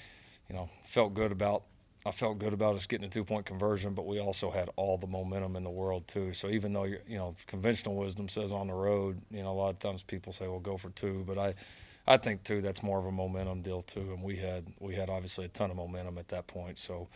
you 0.48 0.56
know 0.56 0.68
felt 0.84 1.14
good 1.14 1.30
about 1.30 1.64
I 2.06 2.10
felt 2.12 2.38
good 2.38 2.54
about 2.54 2.76
us 2.76 2.86
getting 2.86 3.06
a 3.06 3.10
two 3.10 3.24
point 3.24 3.44
conversion, 3.44 3.92
but 3.92 4.06
we 4.06 4.18
also 4.18 4.50
had 4.50 4.70
all 4.76 4.96
the 4.96 5.06
momentum 5.06 5.56
in 5.56 5.64
the 5.64 5.70
world 5.70 6.08
too. 6.08 6.32
So 6.32 6.48
even 6.48 6.72
though 6.72 6.84
you 6.84 7.00
know 7.10 7.34
conventional 7.46 7.96
wisdom 7.96 8.28
says 8.28 8.52
on 8.52 8.68
the 8.68 8.74
road, 8.74 9.20
you 9.30 9.42
know 9.42 9.52
a 9.52 9.58
lot 9.58 9.70
of 9.70 9.78
times 9.78 10.02
people 10.02 10.32
say, 10.32 10.48
"Well, 10.48 10.60
go 10.60 10.78
for 10.78 10.90
two. 10.90 11.22
but 11.26 11.36
I, 11.38 11.54
I 12.06 12.16
think 12.16 12.44
too 12.44 12.62
that's 12.62 12.82
more 12.82 12.98
of 12.98 13.04
a 13.04 13.12
momentum 13.12 13.60
deal 13.60 13.82
too. 13.82 14.12
And 14.14 14.22
we 14.22 14.36
had 14.36 14.64
we 14.80 14.94
had 14.94 15.10
obviously 15.10 15.44
a 15.44 15.48
ton 15.48 15.70
of 15.70 15.76
momentum 15.76 16.16
at 16.16 16.28
that 16.28 16.46
point. 16.46 16.78
So 16.78 17.08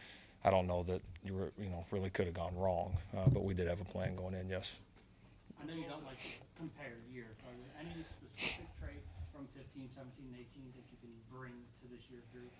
I 0.44 0.50
don't 0.50 0.66
know 0.66 0.82
that 0.85 1.02
you 1.25 1.35
were 1.35 1.52
you 1.59 1.68
know 1.68 1.85
really 1.90 2.11
could 2.11 2.26
have 2.26 2.35
gone 2.35 2.56
wrong, 2.56 2.97
uh, 3.16 3.28
but 3.28 3.44
we 3.44 3.54
did 3.54 3.68
have 3.68 3.80
a 3.80 3.85
plan 3.85 4.16
going 4.16 4.35
in. 4.35 4.49
Yes. 4.49 4.80
I 5.61 5.66
know 5.66 5.75
you 5.75 5.85
don't 5.88 6.04
like 6.06 6.18
to 6.18 6.40
compare 6.56 6.97
years. 7.12 7.37
Are 7.44 7.52
there 7.52 7.85
any 7.85 8.04
specific 8.04 8.66
traits 8.80 9.09
from 9.32 9.44
from 9.44 9.62
15, 9.62 9.88
17, 9.94 10.26
18 10.32 10.73
that 10.76 10.85
you 10.90 10.99
can 11.00 11.11
bring 11.30 11.52
to 11.82 11.88
this 11.92 12.02
year's 12.11 12.25
group? 12.32 12.50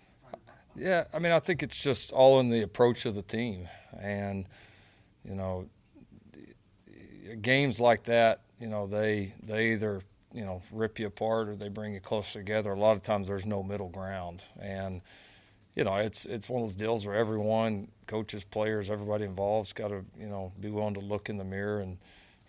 Yeah, 0.75 1.03
I 1.13 1.19
mean, 1.19 1.31
I 1.31 1.39
think 1.39 1.63
it's 1.63 1.81
just 1.81 2.11
all 2.13 2.39
in 2.39 2.49
the 2.49 2.61
approach 2.61 3.05
of 3.05 3.15
the 3.15 3.21
team, 3.21 3.67
and 3.99 4.45
you 5.25 5.35
know, 5.35 5.67
games 7.41 7.81
like 7.81 8.03
that, 8.03 8.41
you 8.59 8.67
know, 8.67 8.87
they 8.87 9.33
they 9.43 9.73
either 9.73 10.01
you 10.33 10.45
know 10.45 10.61
rip 10.71 10.99
you 10.99 11.07
apart 11.07 11.49
or 11.49 11.55
they 11.55 11.69
bring 11.69 11.93
you 11.93 11.99
closer 11.99 12.39
together. 12.39 12.71
A 12.71 12.79
lot 12.79 12.95
of 12.95 13.03
times 13.03 13.27
there's 13.27 13.45
no 13.45 13.63
middle 13.63 13.89
ground, 13.89 14.43
and 14.59 15.01
you 15.75 15.83
know, 15.83 15.95
it's 15.95 16.25
it's 16.25 16.49
one 16.49 16.61
of 16.61 16.67
those 16.67 16.75
deals 16.75 17.05
where 17.05 17.15
everyone, 17.15 17.87
coaches, 18.07 18.43
players, 18.43 18.89
everybody 18.89 19.23
involved's 19.23 19.73
got 19.73 19.89
to 19.89 20.03
you 20.19 20.27
know 20.27 20.51
be 20.59 20.69
willing 20.69 20.95
to 20.95 20.99
look 20.99 21.29
in 21.29 21.37
the 21.37 21.43
mirror 21.43 21.79
and 21.79 21.97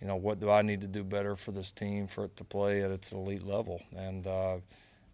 you 0.00 0.08
know 0.08 0.16
what 0.16 0.40
do 0.40 0.50
I 0.50 0.62
need 0.62 0.80
to 0.80 0.88
do 0.88 1.04
better 1.04 1.36
for 1.36 1.52
this 1.52 1.70
team 1.70 2.08
for 2.08 2.24
it 2.24 2.36
to 2.36 2.44
play 2.44 2.82
at 2.82 2.90
its 2.90 3.12
elite 3.12 3.44
level, 3.44 3.80
and 3.96 4.26
uh, 4.26 4.56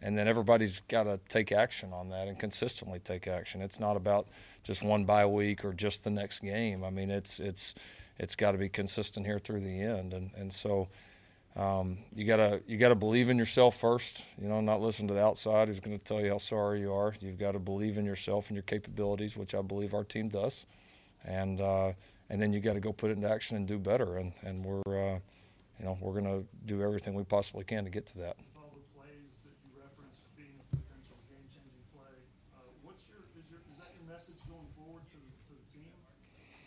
and 0.01 0.17
then 0.17 0.27
everybody's 0.27 0.81
got 0.89 1.05
to 1.05 1.21
take 1.29 1.53
action 1.53 1.93
on 1.93 2.09
that 2.11 2.29
and 2.29 2.39
consistently 2.39 2.99
take 2.99 3.27
action. 3.27 3.61
It's 3.61 3.79
not 3.79 3.97
about 3.97 4.29
just 4.63 4.83
one 4.83 5.05
bye 5.05 5.27
week 5.27 5.65
or 5.65 5.75
just 5.75 6.05
the 6.05 6.11
next 6.11 6.41
game. 6.41 6.85
I 6.85 6.91
mean, 6.91 7.11
it's 7.11 7.41
it's 7.41 7.75
it's 8.19 8.35
got 8.35 8.53
to 8.53 8.59
be 8.59 8.71
consistent 8.71 9.27
here 9.27 9.39
through 9.39 9.61
the 9.61 9.81
end, 9.81 10.15
and 10.15 10.31
and 10.37 10.53
so. 10.53 10.89
Um, 11.59 11.99
you 12.15 12.25
gotta 12.25 12.63
you 12.69 12.79
gotta 12.79 12.95
believe 12.95 13.29
in 13.29 13.37
yourself 13.37 13.81
first. 13.81 14.25
You 14.41 14.49
know, 14.49 14.61
not 14.61 14.81
listen 14.81 15.09
to 15.09 15.15
the 15.15 15.23
outside 15.23 15.67
who's 15.67 15.81
going 15.81 15.99
to 15.99 16.05
tell 16.05 16.21
you 16.21 16.31
how 16.31 16.39
sorry 16.39 16.81
you 16.81 16.93
are. 16.93 17.13
You've 17.21 17.39
got 17.39 17.53
to 17.53 17.59
believe 17.59 17.99
in 17.99 18.05
yourself 18.05 18.49
and 18.49 18.55
your 18.55 18.63
capabilities, 18.63 19.37
which 19.37 19.57
I 19.57 19.63
believe 19.63 19.93
our 19.93 20.05
team 20.05 20.29
does, 20.29 20.67
and 21.25 21.61
uh, 21.61 21.93
and 22.31 22.41
then 22.41 22.53
you 22.53 22.61
got 22.61 22.75
to 22.75 22.81
go 22.81 22.93
put 22.93 23.11
it 23.11 23.17
into 23.17 23.29
action 23.29 23.57
and 23.57 23.67
do 23.67 23.77
better. 23.77 24.19
And 24.19 24.33
and 24.43 24.65
we're 24.65 24.83
uh, 24.87 25.19
you 25.81 25.85
know 25.85 25.99
we're 26.01 26.13
going 26.13 26.27
to 26.27 26.47
do 26.65 26.81
everything 26.81 27.15
we 27.15 27.25
possibly 27.25 27.65
can 27.65 27.83
to 27.85 27.91
get 27.91 28.07
to 28.07 28.19
that. 28.19 28.37
Uh, 28.39 28.63
forward 34.79 35.03
to, 35.11 35.19
to 35.19 35.53
the 35.59 35.67
team 35.75 35.91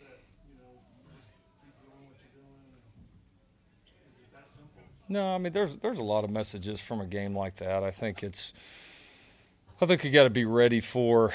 that 0.04 0.20
you 0.44 0.52
know 0.60 0.76
just 1.16 1.32
keep 1.64 1.72
doing 1.80 2.04
what 2.04 2.16
you're 2.20 2.44
doing? 2.44 2.60
And 2.68 2.76
is 2.76 2.84
it 2.84 2.92
that 2.92 3.08
simple? 3.16 4.21
No, 5.08 5.34
I 5.34 5.38
mean 5.38 5.52
there's 5.52 5.76
there's 5.78 5.98
a 5.98 6.04
lot 6.04 6.24
of 6.24 6.30
messages 6.30 6.80
from 6.80 7.00
a 7.00 7.06
game 7.06 7.36
like 7.36 7.56
that. 7.56 7.82
I 7.82 7.90
think 7.90 8.22
it's 8.22 8.54
I 9.80 9.86
think 9.86 10.04
you 10.04 10.10
got 10.10 10.24
to 10.24 10.30
be 10.30 10.44
ready 10.44 10.80
for 10.80 11.32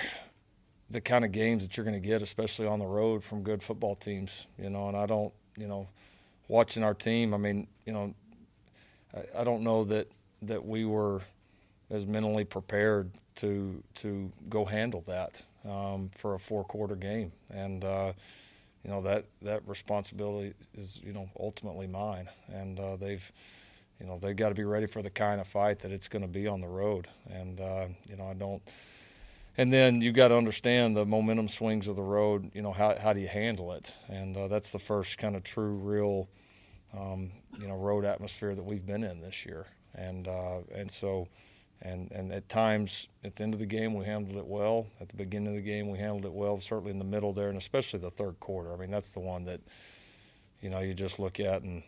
the 0.89 1.01
kind 1.01 1.25
of 1.25 1.31
games 1.31 1.67
that 1.67 1.75
you're 1.75 1.83
going 1.83 2.01
to 2.01 2.07
get, 2.07 2.21
especially 2.21 2.65
on 2.65 2.79
the 2.79 2.85
road 2.85 3.23
from 3.23 3.43
good 3.43 3.61
football 3.61 3.95
teams. 3.95 4.47
You 4.57 4.69
know, 4.69 4.87
and 4.87 4.95
I 4.95 5.05
don't, 5.05 5.33
you 5.57 5.67
know, 5.67 5.87
watching 6.47 6.83
our 6.83 6.93
team. 6.93 7.33
I 7.33 7.37
mean, 7.37 7.67
you 7.85 7.93
know, 7.93 8.13
I, 9.15 9.41
I 9.41 9.43
don't 9.43 9.63
know 9.63 9.83
that 9.85 10.07
that 10.43 10.65
we 10.65 10.85
were 10.85 11.21
as 11.89 12.05
mentally 12.05 12.45
prepared 12.45 13.11
to 13.35 13.83
to 13.95 14.31
go 14.49 14.65
handle 14.65 15.03
that 15.07 15.43
um, 15.69 16.09
for 16.15 16.33
a 16.35 16.39
four 16.39 16.63
quarter 16.63 16.95
game, 16.95 17.31
and 17.49 17.83
uh, 17.83 18.13
you 18.87 18.93
know 18.93 19.01
that 19.01 19.25
that 19.41 19.67
responsibility 19.67 20.53
is 20.73 21.01
you 21.03 21.11
know 21.11 21.29
ultimately 21.37 21.87
mine, 21.87 22.29
and 22.53 22.79
uh, 22.79 22.95
they've 22.95 23.31
you 23.99 24.07
know 24.07 24.17
they've 24.17 24.35
got 24.35 24.49
to 24.49 24.55
be 24.55 24.63
ready 24.63 24.87
for 24.87 25.01
the 25.01 25.09
kind 25.09 25.41
of 25.41 25.47
fight 25.47 25.79
that 25.79 25.91
it's 25.91 26.07
going 26.07 26.21
to 26.21 26.27
be 26.27 26.47
on 26.47 26.61
the 26.61 26.67
road, 26.67 27.07
and 27.29 27.59
uh, 27.59 27.87
you 28.09 28.15
know 28.15 28.29
I 28.29 28.33
don't. 28.33 28.61
And 29.59 29.73
then 29.73 30.01
you 30.01 30.11
got 30.11 30.27
to 30.27 30.37
understand 30.37 30.95
the 30.95 31.03
momentum 31.03 31.47
swings 31.47 31.87
of 31.87 31.95
the 31.95 32.03
road. 32.03 32.49
You 32.53 32.61
know 32.61 32.71
how 32.71 32.97
how 32.97 33.11
do 33.11 33.19
you 33.19 33.27
handle 33.27 33.73
it, 33.73 33.93
and 34.07 34.37
uh, 34.37 34.47
that's 34.47 34.71
the 34.71 34.79
first 34.79 35.17
kind 35.17 35.35
of 35.35 35.43
true, 35.43 35.75
real, 35.75 36.29
um, 36.97 37.31
you 37.59 37.67
know, 37.67 37.75
road 37.75 38.05
atmosphere 38.05 38.55
that 38.55 38.63
we've 38.63 38.85
been 38.85 39.03
in 39.03 39.19
this 39.19 39.45
year, 39.45 39.65
and 39.95 40.29
uh, 40.29 40.59
and 40.73 40.89
so, 40.89 41.27
and 41.81 42.11
and 42.11 42.31
at 42.31 42.49
times 42.49 43.07
at 43.23 43.35
the 43.35 43.43
end 43.43 43.53
of 43.53 43.59
the 43.59 43.65
game 43.65 43.93
we 43.93 44.05
handled 44.05 44.37
it 44.37 44.45
well. 44.45 44.87
At 44.99 45.09
the 45.09 45.17
beginning 45.17 45.49
of 45.49 45.55
the 45.55 45.61
game 45.61 45.89
we 45.89 45.97
handled 45.97 46.25
it 46.25 46.33
well. 46.33 46.59
Certainly 46.59 46.91
in 46.91 46.99
the 46.99 47.05
middle 47.05 47.33
there, 47.33 47.49
and 47.49 47.57
especially 47.57 47.99
the 47.99 48.11
third 48.11 48.39
quarter. 48.39 48.73
I 48.73 48.77
mean 48.77 48.91
that's 48.91 49.11
the 49.11 49.19
one 49.19 49.45
that, 49.45 49.61
you 50.61 50.69
know, 50.69 50.79
you 50.79 50.93
just 50.93 51.19
look 51.19 51.39
at 51.39 51.61
and 51.61 51.83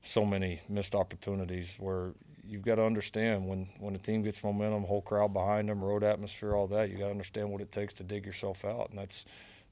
so 0.00 0.24
many 0.24 0.60
missed 0.68 0.94
opportunities 0.94 1.76
where 1.78 2.12
you've 2.48 2.64
got 2.64 2.76
to 2.76 2.84
understand 2.84 3.46
when 3.46 3.66
when 3.78 3.94
a 3.94 3.98
team 3.98 4.22
gets 4.22 4.42
momentum, 4.42 4.84
whole 4.84 5.02
crowd 5.02 5.32
behind 5.32 5.68
them, 5.68 5.82
road 5.82 6.02
atmosphere, 6.02 6.54
all 6.54 6.66
that. 6.68 6.90
You 6.90 6.96
got 6.96 7.06
to 7.06 7.10
understand 7.10 7.50
what 7.50 7.60
it 7.60 7.72
takes 7.72 7.94
to 7.94 8.04
dig 8.04 8.24
yourself 8.24 8.64
out, 8.64 8.90
and 8.90 8.98
that's 8.98 9.24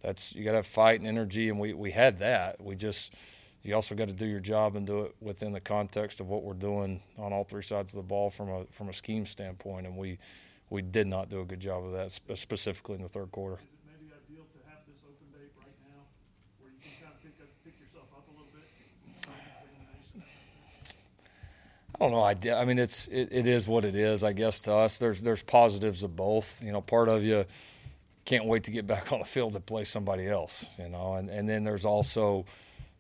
that's 0.03 0.35
you 0.35 0.45
got 0.45 0.53
to 0.53 0.59
have 0.59 0.67
fight 0.67 1.01
and 1.01 1.09
energy, 1.09 1.49
and 1.49 1.59
we 1.59 1.73
we 1.73 1.91
had 1.91 2.19
that. 2.19 2.61
We 2.61 2.75
just 2.75 3.15
you 3.65 3.75
also 3.75 3.95
got 3.95 4.09
to 4.09 4.15
do 4.15 4.27
your 4.27 4.41
job 4.41 4.77
and 4.77 4.87
do 4.87 5.01
it 5.01 5.17
within 5.21 5.53
the 5.53 5.61
context 5.61 6.21
of 6.21 6.29
what 6.29 6.43
we're 6.45 6.53
doing 6.53 7.01
on 7.17 7.33
all 7.33 7.45
three 7.45 7.63
sides 7.63 7.95
of 7.95 7.97
the 7.97 8.07
ball 8.07 8.31
from 8.31 8.51
a 8.51 8.65
from 8.67 8.91
a 8.91 8.93
scheme 8.93 9.25
standpoint, 9.25 9.87
and 9.87 9.97
we 9.97 10.19
we 10.69 10.83
did 10.83 11.07
not 11.07 11.31
do 11.31 11.41
a 11.41 11.45
good 11.45 11.61
job 11.61 11.83
of 11.85 11.93
that 11.93 12.13
specifically 12.13 12.97
in 12.97 13.03
the 13.03 13.09
third 13.09 13.33
quarter. 13.33 13.57
Is 13.57 13.73
it 13.73 13.79
maybe 13.87 14.13
ideal 14.13 14.45
to 14.45 14.71
have 14.71 14.81
this 14.87 15.01
open 15.05 15.27
date 15.33 15.51
right 15.59 15.75
now, 15.89 16.03
where 16.61 16.71
you 16.71 16.79
can 16.83 17.07
kind 17.07 17.15
of 17.15 17.23
pick 17.23 17.41
up, 17.41 17.49
pick 17.65 17.81
yourself 17.81 18.07
up 18.15 18.29
a 18.29 18.33
little 18.33 18.53
bit? 18.53 18.69
I 21.95 21.99
don't 21.99 22.11
know. 22.11 22.21
I, 22.21 22.61
I 22.61 22.65
mean, 22.67 22.79
it's 22.79 23.09
it, 23.09 23.31
it 23.33 23.47
is 23.47 23.67
what 23.67 23.87
it 23.87 23.97
is. 23.97 24.23
I 24.23 24.35
guess 24.35 24.61
to 24.63 24.75
us, 24.75 24.99
there's 24.99 25.23
there's 25.23 25.43
positives 25.43 26.03
of 26.03 26.15
both. 26.15 26.63
You 26.63 26.73
know, 26.73 26.83
part 26.83 27.09
of 27.09 27.25
you 27.25 27.47
can't 28.27 28.45
wait 28.45 28.65
to 28.65 28.71
get 28.71 28.87
back 28.87 29.11
on 29.15 29.21
the 29.21 29.25
field 29.25 29.55
to 29.55 29.61
play 29.61 29.85
somebody 29.85 30.29
else. 30.29 30.67
You 30.79 30.91
know, 30.91 31.15
and 31.15 31.31
and 31.31 31.49
then 31.49 31.65
there's 31.65 31.87
also 31.87 32.45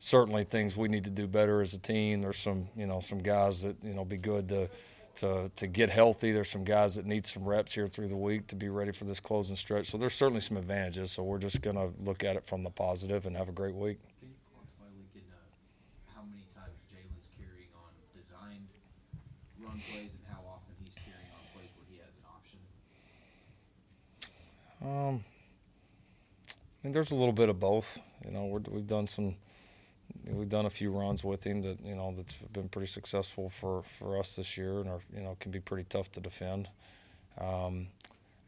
certainly 0.05 0.45
things 0.45 0.77
we 0.77 0.87
need 0.87 1.05
to 1.05 1.11
do 1.11 1.27
better 1.27 1.63
as 1.63 1.73
a 1.73 1.79
team. 1.79 2.21
There's 2.21 2.39
some 2.39 2.69
you 2.77 2.87
know 2.87 3.01
some 3.01 3.19
guys 3.19 3.63
that 3.63 3.83
you 3.83 3.95
know 3.95 4.05
be 4.05 4.19
good 4.19 4.49
to 4.51 4.69
to 5.17 5.51
to 5.57 5.67
get 5.67 5.89
healthy. 5.89 6.31
There's 6.31 6.51
some 6.51 6.65
guys 6.65 6.97
that 6.97 7.07
need 7.07 7.25
some 7.25 7.45
reps 7.45 7.75
here 7.75 7.89
through 7.89 8.09
the 8.09 8.17
week 8.17 8.47
to 8.49 8.57
be 8.57 8.69
ready 8.69 8.93
for 8.93 9.05
this 9.05 9.19
closing 9.19 9.57
stretch. 9.57 9.87
So 9.87 9.97
there's 9.97 10.15
certainly 10.15 10.41
some 10.41 10.59
advantages. 10.59 11.13
So 11.13 11.23
we're 11.23 11.39
just 11.39 11.63
gonna 11.63 11.91
look 12.05 12.23
at 12.23 12.37
it 12.37 12.45
from 12.45 12.63
the 12.65 12.71
positive 12.71 13.25
and 13.25 13.35
have 13.37 13.49
a 13.49 13.53
great 13.53 13.75
week. 13.75 13.99
Can 14.21 14.29
you 14.29 14.35
quantify, 14.53 14.93
Lincoln, 14.95 15.25
uh, 15.33 16.15
how 16.15 16.23
many 16.29 16.45
times 16.55 16.77
Jalen's 16.93 17.31
carrying 17.39 17.73
on 17.75 17.91
designed 18.15 18.69
run 19.59 19.73
plays 19.73 20.13
and 20.13 20.27
how 20.29 20.43
often 20.47 20.75
he's 20.85 20.97
carrying 20.97 21.33
on 21.33 21.41
plays 21.57 21.71
where 21.79 21.89
he 21.89 21.97
has 22.05 22.13
an 22.21 22.27
option? 22.29 22.61
Um, 24.83 25.25
I 26.53 26.87
mean, 26.87 26.93
there's 26.93 27.13
a 27.13 27.17
little 27.17 27.33
bit 27.33 27.49
of 27.49 27.59
both. 27.59 27.99
You 28.27 28.33
know, 28.33 28.45
we're, 28.45 28.61
we've 28.71 28.87
done 28.87 29.07
some, 29.07 29.37
we've 30.29 30.49
done 30.49 30.67
a 30.67 30.71
few 30.71 30.91
runs 30.91 31.23
with 31.23 31.45
him 31.45 31.63
that 31.63 31.79
you 31.85 31.95
know 31.95 32.15
that's 32.17 32.35
been 32.53 32.69
pretty 32.69 32.89
successful 32.89 33.51
for 33.51 33.83
for 33.83 34.19
us 34.19 34.37
this 34.37 34.57
year, 34.57 34.81
and 34.81 34.89
are 34.89 35.01
you 35.15 35.21
know 35.21 35.37
can 35.41 35.51
be 35.51 35.61
pretty 35.61 35.85
tough 35.85 36.11
to 36.13 36.21
defend. 36.21 36.69
Um, 37.39 37.89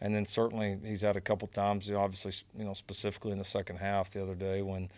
and 0.01 0.15
then 0.15 0.27
certainly 0.27 0.79
he's 0.85 1.03
had 1.03 1.17
a 1.17 1.21
couple 1.21 1.49
times, 1.49 1.89
you 1.89 1.95
know, 1.95 2.01
obviously, 2.01 2.33
you 2.59 2.65
know, 2.65 2.75
specifically 2.75 3.33
in 3.33 3.39
the 3.39 3.45
second 3.45 3.77
half 3.77 4.13
the 4.13 4.23
other 4.23 4.35
day 4.35 4.61
when, 4.63 4.91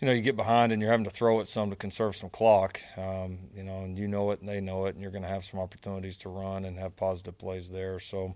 you 0.00 0.06
know, 0.06 0.12
you 0.12 0.22
get 0.22 0.36
behind 0.36 0.72
and 0.72 0.80
you're 0.80 0.90
having 0.90 1.04
to 1.04 1.10
throw 1.10 1.40
it 1.40 1.48
some 1.48 1.70
to 1.70 1.76
conserve 1.76 2.16
some 2.16 2.30
clock, 2.30 2.80
um, 2.96 3.38
you 3.54 3.62
know, 3.62 3.82
and 3.82 3.98
you 3.98 4.06
know 4.06 4.30
it 4.30 4.40
and 4.40 4.48
they 4.48 4.60
know 4.60 4.86
it, 4.86 4.94
and 4.94 5.02
you're 5.02 5.10
going 5.10 5.22
to 5.22 5.28
have 5.28 5.44
some 5.44 5.60
opportunities 5.60 6.18
to 6.18 6.28
run 6.28 6.64
and 6.64 6.78
have 6.78 6.96
positive 6.96 7.36
plays 7.38 7.70
there. 7.70 7.98
So 7.98 8.34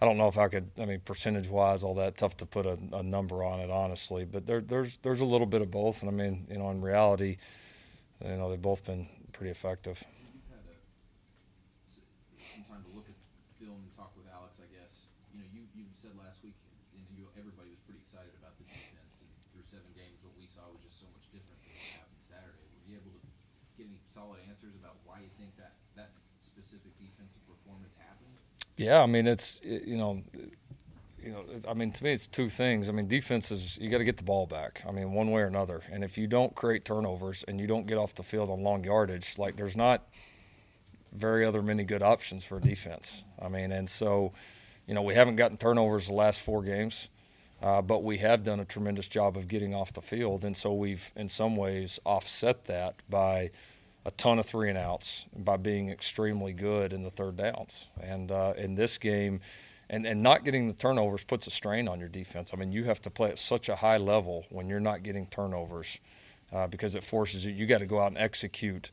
I 0.00 0.06
don't 0.06 0.16
know 0.16 0.28
if 0.28 0.38
I 0.38 0.46
could, 0.46 0.70
I 0.78 0.84
mean, 0.84 1.00
percentage 1.00 1.48
wise, 1.48 1.82
all 1.82 1.94
that 1.96 2.16
tough 2.16 2.36
to 2.38 2.46
put 2.46 2.66
a, 2.66 2.78
a 2.92 3.02
number 3.02 3.42
on 3.42 3.58
it, 3.58 3.70
honestly, 3.70 4.24
but 4.24 4.46
there, 4.46 4.60
there's 4.60 4.96
there's 4.98 5.20
a 5.20 5.24
little 5.26 5.46
bit 5.46 5.60
of 5.60 5.70
both, 5.72 6.02
and 6.02 6.08
I 6.08 6.14
mean, 6.14 6.46
you 6.48 6.58
know, 6.58 6.70
in 6.70 6.80
reality, 6.80 7.38
you 8.24 8.36
know, 8.38 8.48
they've 8.48 8.62
both 8.62 8.84
been 8.84 9.08
pretty 9.32 9.50
effective. 9.50 10.02
You've 10.32 10.46
had 10.54 10.62
a, 10.70 10.76
some 12.38 12.62
time 12.70 12.82
to 12.86 12.92
look 12.94 13.10
at 13.10 13.18
film 13.58 13.82
and 13.82 13.90
talk 13.98 14.14
with 14.14 14.30
Alex, 14.30 14.62
I 14.62 14.70
guess. 14.70 15.10
You 15.34 15.42
know, 15.42 15.48
you, 15.50 15.66
you 15.74 15.90
said 15.98 16.14
last 16.14 16.46
week, 16.46 16.54
and 16.94 17.02
you, 17.10 17.26
everybody 17.34 17.74
was 17.74 17.82
pretty 17.82 17.98
excited 17.98 18.30
about 18.38 18.54
the 18.54 18.70
defense, 18.70 19.26
and 19.26 19.30
through 19.50 19.66
seven 19.66 19.90
games, 19.98 20.22
what 20.22 20.34
we 20.38 20.46
saw 20.46 20.62
was 20.70 20.78
just 20.86 21.02
so 21.02 21.10
much 21.10 21.26
different 21.34 21.58
than 21.58 21.74
what 21.74 21.98
happened 21.98 22.22
Saturday. 22.22 22.66
Were 22.70 22.86
you 22.86 23.02
able 23.02 23.18
to 23.18 23.22
get 23.74 23.90
any 23.90 23.98
solid 24.06 24.38
answers 24.46 24.78
about 24.78 25.02
why 25.02 25.26
you 25.26 25.30
think 25.34 25.58
that 25.58 25.74
that 25.98 26.14
specific 26.38 26.94
defensive 27.02 27.42
performance 27.50 27.98
happened? 27.98 28.38
Yeah, 28.78 29.02
I 29.02 29.06
mean 29.06 29.26
it's 29.26 29.60
you 29.64 29.96
know, 29.96 30.22
you 31.20 31.32
know, 31.32 31.44
I 31.68 31.74
mean 31.74 31.90
to 31.90 32.04
me 32.04 32.12
it's 32.12 32.28
two 32.28 32.48
things. 32.48 32.88
I 32.88 32.92
mean 32.92 33.08
defense 33.08 33.50
is 33.50 33.76
you 33.78 33.90
got 33.90 33.98
to 33.98 34.04
get 34.04 34.16
the 34.16 34.22
ball 34.24 34.46
back. 34.46 34.84
I 34.88 34.92
mean 34.92 35.12
one 35.12 35.32
way 35.32 35.42
or 35.42 35.46
another. 35.46 35.82
And 35.90 36.04
if 36.04 36.16
you 36.16 36.28
don't 36.28 36.54
create 36.54 36.84
turnovers 36.84 37.44
and 37.48 37.60
you 37.60 37.66
don't 37.66 37.86
get 37.88 37.98
off 37.98 38.14
the 38.14 38.22
field 38.22 38.50
on 38.50 38.62
long 38.62 38.84
yardage, 38.84 39.36
like 39.36 39.56
there's 39.56 39.76
not 39.76 40.06
very 41.12 41.44
other 41.44 41.60
many 41.60 41.82
good 41.82 42.02
options 42.02 42.44
for 42.44 42.60
defense. 42.60 43.24
I 43.42 43.48
mean, 43.48 43.72
and 43.72 43.90
so 43.90 44.32
you 44.86 44.94
know 44.94 45.02
we 45.02 45.14
haven't 45.14 45.36
gotten 45.36 45.56
turnovers 45.56 46.06
the 46.06 46.14
last 46.14 46.40
four 46.40 46.62
games. 46.62 47.10
Uh, 47.60 47.82
but 47.82 48.04
we 48.04 48.18
have 48.18 48.44
done 48.44 48.60
a 48.60 48.64
tremendous 48.64 49.08
job 49.08 49.36
of 49.36 49.48
getting 49.48 49.74
off 49.74 49.92
the 49.92 50.00
field, 50.00 50.44
and 50.44 50.56
so 50.56 50.72
we've, 50.72 51.10
in 51.16 51.26
some 51.26 51.56
ways, 51.56 51.98
offset 52.04 52.66
that 52.66 52.94
by 53.10 53.50
a 54.04 54.10
ton 54.12 54.38
of 54.38 54.46
three 54.46 54.68
and 54.68 54.78
outs 54.78 55.26
by 55.36 55.56
being 55.56 55.90
extremely 55.90 56.52
good 56.52 56.92
in 56.92 57.02
the 57.02 57.10
third 57.10 57.36
downs. 57.36 57.90
And 58.00 58.30
uh, 58.30 58.54
in 58.56 58.74
this 58.74 58.98
game, 58.98 59.40
and, 59.90 60.06
and 60.06 60.22
not 60.22 60.44
getting 60.44 60.68
the 60.68 60.74
turnovers 60.74 61.24
puts 61.24 61.46
a 61.46 61.50
strain 61.50 61.88
on 61.88 61.98
your 61.98 62.08
defense. 62.08 62.50
I 62.52 62.56
mean, 62.56 62.72
you 62.72 62.84
have 62.84 63.00
to 63.02 63.10
play 63.10 63.30
at 63.30 63.38
such 63.38 63.68
a 63.68 63.76
high 63.76 63.96
level 63.96 64.46
when 64.50 64.68
you're 64.68 64.80
not 64.80 65.02
getting 65.02 65.26
turnovers 65.26 65.98
uh, 66.52 66.66
because 66.66 66.94
it 66.94 67.04
forces 67.04 67.46
you, 67.46 67.52
you 67.52 67.66
got 67.66 67.78
to 67.78 67.86
go 67.86 68.00
out 68.00 68.08
and 68.08 68.18
execute, 68.18 68.90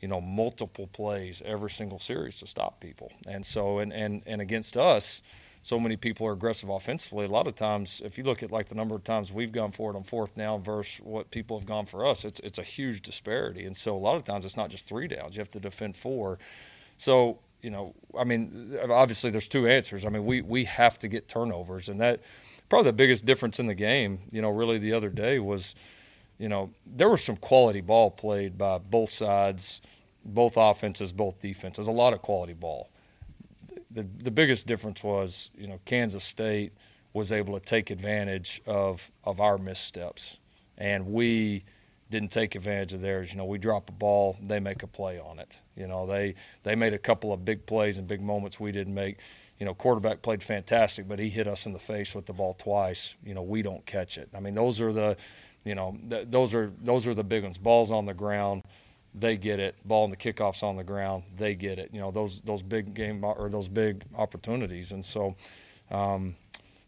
you 0.00 0.08
know, 0.08 0.20
multiple 0.20 0.86
plays 0.86 1.42
every 1.44 1.70
single 1.70 1.98
series 1.98 2.38
to 2.40 2.46
stop 2.46 2.80
people. 2.80 3.12
And 3.28 3.44
so, 3.44 3.78
and, 3.78 3.92
and, 3.92 4.22
and 4.26 4.40
against 4.40 4.76
us, 4.76 5.22
so 5.62 5.78
many 5.78 5.96
people 5.96 6.26
are 6.26 6.32
aggressive 6.32 6.70
offensively. 6.70 7.26
A 7.26 7.28
lot 7.28 7.46
of 7.46 7.54
times, 7.54 8.00
if 8.04 8.16
you 8.16 8.24
look 8.24 8.42
at 8.42 8.50
like 8.50 8.66
the 8.66 8.74
number 8.74 8.94
of 8.94 9.04
times 9.04 9.32
we've 9.32 9.52
gone 9.52 9.72
for 9.72 9.90
it 9.92 9.96
on 9.96 10.04
fourth 10.04 10.34
down 10.34 10.62
versus 10.62 11.04
what 11.04 11.30
people 11.30 11.58
have 11.58 11.66
gone 11.66 11.84
for 11.84 12.06
us, 12.06 12.24
it's 12.24 12.40
it's 12.40 12.58
a 12.58 12.62
huge 12.62 13.02
disparity. 13.02 13.66
And 13.66 13.76
so 13.76 13.94
a 13.94 13.98
lot 13.98 14.16
of 14.16 14.24
times 14.24 14.44
it's 14.44 14.56
not 14.56 14.70
just 14.70 14.88
three 14.88 15.06
downs; 15.06 15.36
you 15.36 15.40
have 15.40 15.50
to 15.50 15.60
defend 15.60 15.96
four. 15.96 16.38
So 16.96 17.40
you 17.62 17.70
know, 17.70 17.94
I 18.18 18.24
mean, 18.24 18.74
obviously 18.90 19.30
there's 19.30 19.48
two 19.48 19.66
answers. 19.66 20.06
I 20.06 20.08
mean, 20.08 20.24
we 20.24 20.40
we 20.40 20.64
have 20.64 20.98
to 21.00 21.08
get 21.08 21.28
turnovers, 21.28 21.90
and 21.90 22.00
that 22.00 22.20
probably 22.70 22.88
the 22.88 22.94
biggest 22.94 23.26
difference 23.26 23.60
in 23.60 23.66
the 23.66 23.74
game. 23.74 24.20
You 24.32 24.40
know, 24.40 24.50
really 24.50 24.78
the 24.78 24.94
other 24.94 25.10
day 25.10 25.38
was, 25.40 25.74
you 26.38 26.48
know, 26.48 26.70
there 26.86 27.10
was 27.10 27.22
some 27.22 27.36
quality 27.36 27.82
ball 27.82 28.10
played 28.10 28.56
by 28.56 28.78
both 28.78 29.10
sides, 29.10 29.82
both 30.24 30.54
offenses, 30.56 31.12
both 31.12 31.38
defenses. 31.40 31.86
A 31.86 31.92
lot 31.92 32.14
of 32.14 32.22
quality 32.22 32.54
ball 32.54 32.88
the 33.90 34.06
the 34.18 34.30
biggest 34.30 34.66
difference 34.66 35.02
was 35.02 35.50
you 35.56 35.66
know 35.66 35.80
Kansas 35.84 36.24
State 36.24 36.72
was 37.12 37.32
able 37.32 37.58
to 37.58 37.64
take 37.64 37.90
advantage 37.90 38.60
of 38.66 39.10
of 39.24 39.40
our 39.40 39.58
missteps, 39.58 40.38
and 40.78 41.06
we 41.06 41.64
didn't 42.10 42.32
take 42.32 42.54
advantage 42.56 42.92
of 42.92 43.00
theirs. 43.00 43.30
You 43.32 43.38
know, 43.38 43.44
we 43.44 43.58
drop 43.58 43.88
a 43.88 43.92
ball, 43.92 44.36
they 44.42 44.58
make 44.58 44.82
a 44.82 44.86
play 44.88 45.18
on 45.18 45.38
it. 45.38 45.62
You 45.76 45.86
know, 45.86 46.06
they 46.06 46.34
they 46.62 46.74
made 46.74 46.92
a 46.92 46.98
couple 46.98 47.32
of 47.32 47.44
big 47.44 47.66
plays 47.66 47.98
and 47.98 48.06
big 48.06 48.20
moments 48.20 48.60
we 48.60 48.72
didn't 48.72 48.94
make. 48.94 49.18
You 49.58 49.66
know, 49.66 49.74
quarterback 49.74 50.22
played 50.22 50.42
fantastic, 50.42 51.06
but 51.06 51.18
he 51.18 51.28
hit 51.28 51.46
us 51.46 51.66
in 51.66 51.72
the 51.72 51.78
face 51.78 52.14
with 52.14 52.26
the 52.26 52.32
ball 52.32 52.54
twice. 52.54 53.16
You 53.24 53.34
know, 53.34 53.42
we 53.42 53.62
don't 53.62 53.84
catch 53.86 54.16
it. 54.18 54.30
I 54.34 54.40
mean, 54.40 54.54
those 54.54 54.80
are 54.80 54.92
the, 54.92 55.16
you 55.64 55.74
know, 55.74 55.98
th- 56.08 56.28
those 56.30 56.54
are 56.54 56.72
those 56.82 57.06
are 57.06 57.14
the 57.14 57.24
big 57.24 57.42
ones. 57.42 57.58
Balls 57.58 57.92
on 57.92 58.06
the 58.06 58.14
ground 58.14 58.62
they 59.14 59.36
get 59.36 59.60
it. 59.60 59.76
Ball 59.84 60.04
and 60.04 60.12
the 60.12 60.16
kickoffs 60.16 60.62
on 60.62 60.76
the 60.76 60.84
ground, 60.84 61.24
they 61.36 61.54
get 61.54 61.78
it. 61.78 61.90
You 61.92 62.00
know 62.00 62.10
those 62.10 62.40
those 62.40 62.62
big 62.62 62.94
game 62.94 63.24
or 63.24 63.48
those 63.48 63.68
big 63.68 64.04
opportunities, 64.16 64.92
and 64.92 65.04
so 65.04 65.36
um, 65.90 66.36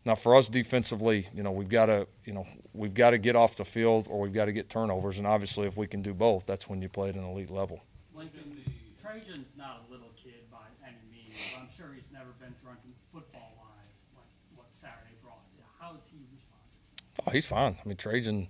now 0.05 0.15
for 0.15 0.37
us 0.37 0.49
defensively, 0.49 1.27
you 1.35 1.43
know 1.43 1.51
we've 1.51 1.69
got 1.69 1.87
to 1.87 2.07
you 2.25 2.33
know 2.33 2.47
we've 2.75 2.95
got 2.95 3.11
to 3.11 3.19
get 3.19 3.37
off 3.37 3.57
the 3.57 3.65
field 3.65 4.07
or 4.11 4.21
we've 4.21 4.33
got 4.33 4.47
to 4.47 4.53
get 4.53 4.69
turnovers, 4.69 5.19
and 5.19 5.27
obviously 5.27 5.67
if 5.67 5.77
we 5.77 5.87
can 5.87 6.03
do 6.03 6.15
both, 6.15 6.47
that's 6.47 6.69
when 6.69 6.81
you 6.81 6.89
play 6.89 7.09
at 7.09 7.17
an 7.17 7.25
elite 7.25 7.51
level. 7.51 7.83
Lincoln, 8.15 8.61
Trejan's 9.03 9.57
not 9.57 9.83
a 9.89 9.93
little 9.93 10.11
kid 10.23 10.51
by 10.51 10.59
any 10.87 10.97
means, 11.11 11.57
I'm 11.61 11.69
sure 11.77 11.93
he's 11.95 12.11
never 12.13 12.31
been 12.39 12.55
anything 12.69 12.95
football 13.13 13.53
wise 13.59 13.95
like 14.17 14.27
what 14.55 14.67
Saturday 14.81 15.17
brought. 15.23 15.41
How 15.81 15.95
has 15.95 16.03
he 16.11 16.19
responded? 16.33 17.27
Oh, 17.27 17.31
he's 17.31 17.47
fine. 17.47 17.77
I 17.85 17.89
mean 17.89 17.97
Trejan 17.97 18.49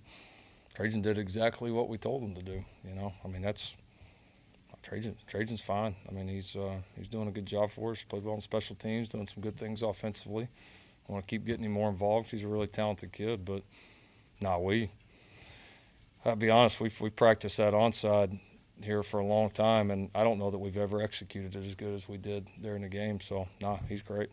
Trejan 0.74 1.02
did 1.02 1.18
exactly 1.18 1.70
what 1.70 1.88
we 1.88 1.98
told 1.98 2.22
him 2.22 2.34
to 2.34 2.42
do. 2.42 2.64
You 2.86 2.94
know, 2.94 3.12
I 3.24 3.28
mean 3.28 3.42
that's 3.42 3.76
Trejan. 4.82 5.14
Trejan's 5.30 5.60
fine. 5.60 5.94
I 6.08 6.12
mean 6.12 6.28
he's 6.28 6.56
uh, 6.56 6.76
he's 6.96 7.08
doing 7.08 7.28
a 7.28 7.32
good 7.32 7.46
job 7.46 7.70
for 7.70 7.92
us. 7.92 8.02
Played 8.02 8.24
well 8.24 8.34
on 8.34 8.40
special 8.40 8.76
teams, 8.76 9.08
doing 9.08 9.26
some 9.26 9.42
good 9.42 9.56
things 9.56 9.82
offensively. 9.82 10.48
I 11.08 11.12
want 11.12 11.24
to 11.24 11.28
keep 11.28 11.44
getting 11.44 11.64
him 11.64 11.72
more 11.72 11.90
involved. 11.90 12.30
He's 12.30 12.44
a 12.44 12.48
really 12.48 12.68
talented 12.68 13.12
kid, 13.12 13.44
but 13.44 13.62
nah, 14.40 14.58
we. 14.58 14.90
I'll 16.24 16.36
be 16.36 16.50
honest, 16.50 16.80
we've 16.80 17.00
we 17.00 17.10
practiced 17.10 17.56
that 17.56 17.74
onside 17.74 18.38
here 18.80 19.02
for 19.02 19.18
a 19.18 19.26
long 19.26 19.50
time, 19.50 19.90
and 19.90 20.10
I 20.14 20.22
don't 20.22 20.38
know 20.38 20.50
that 20.50 20.58
we've 20.58 20.76
ever 20.76 21.02
executed 21.02 21.54
it 21.56 21.66
as 21.66 21.74
good 21.74 21.94
as 21.94 22.08
we 22.08 22.16
did 22.16 22.50
during 22.60 22.82
the 22.82 22.88
game. 22.88 23.20
So, 23.20 23.48
nah, 23.60 23.78
he's 23.88 24.02
great. 24.02 24.30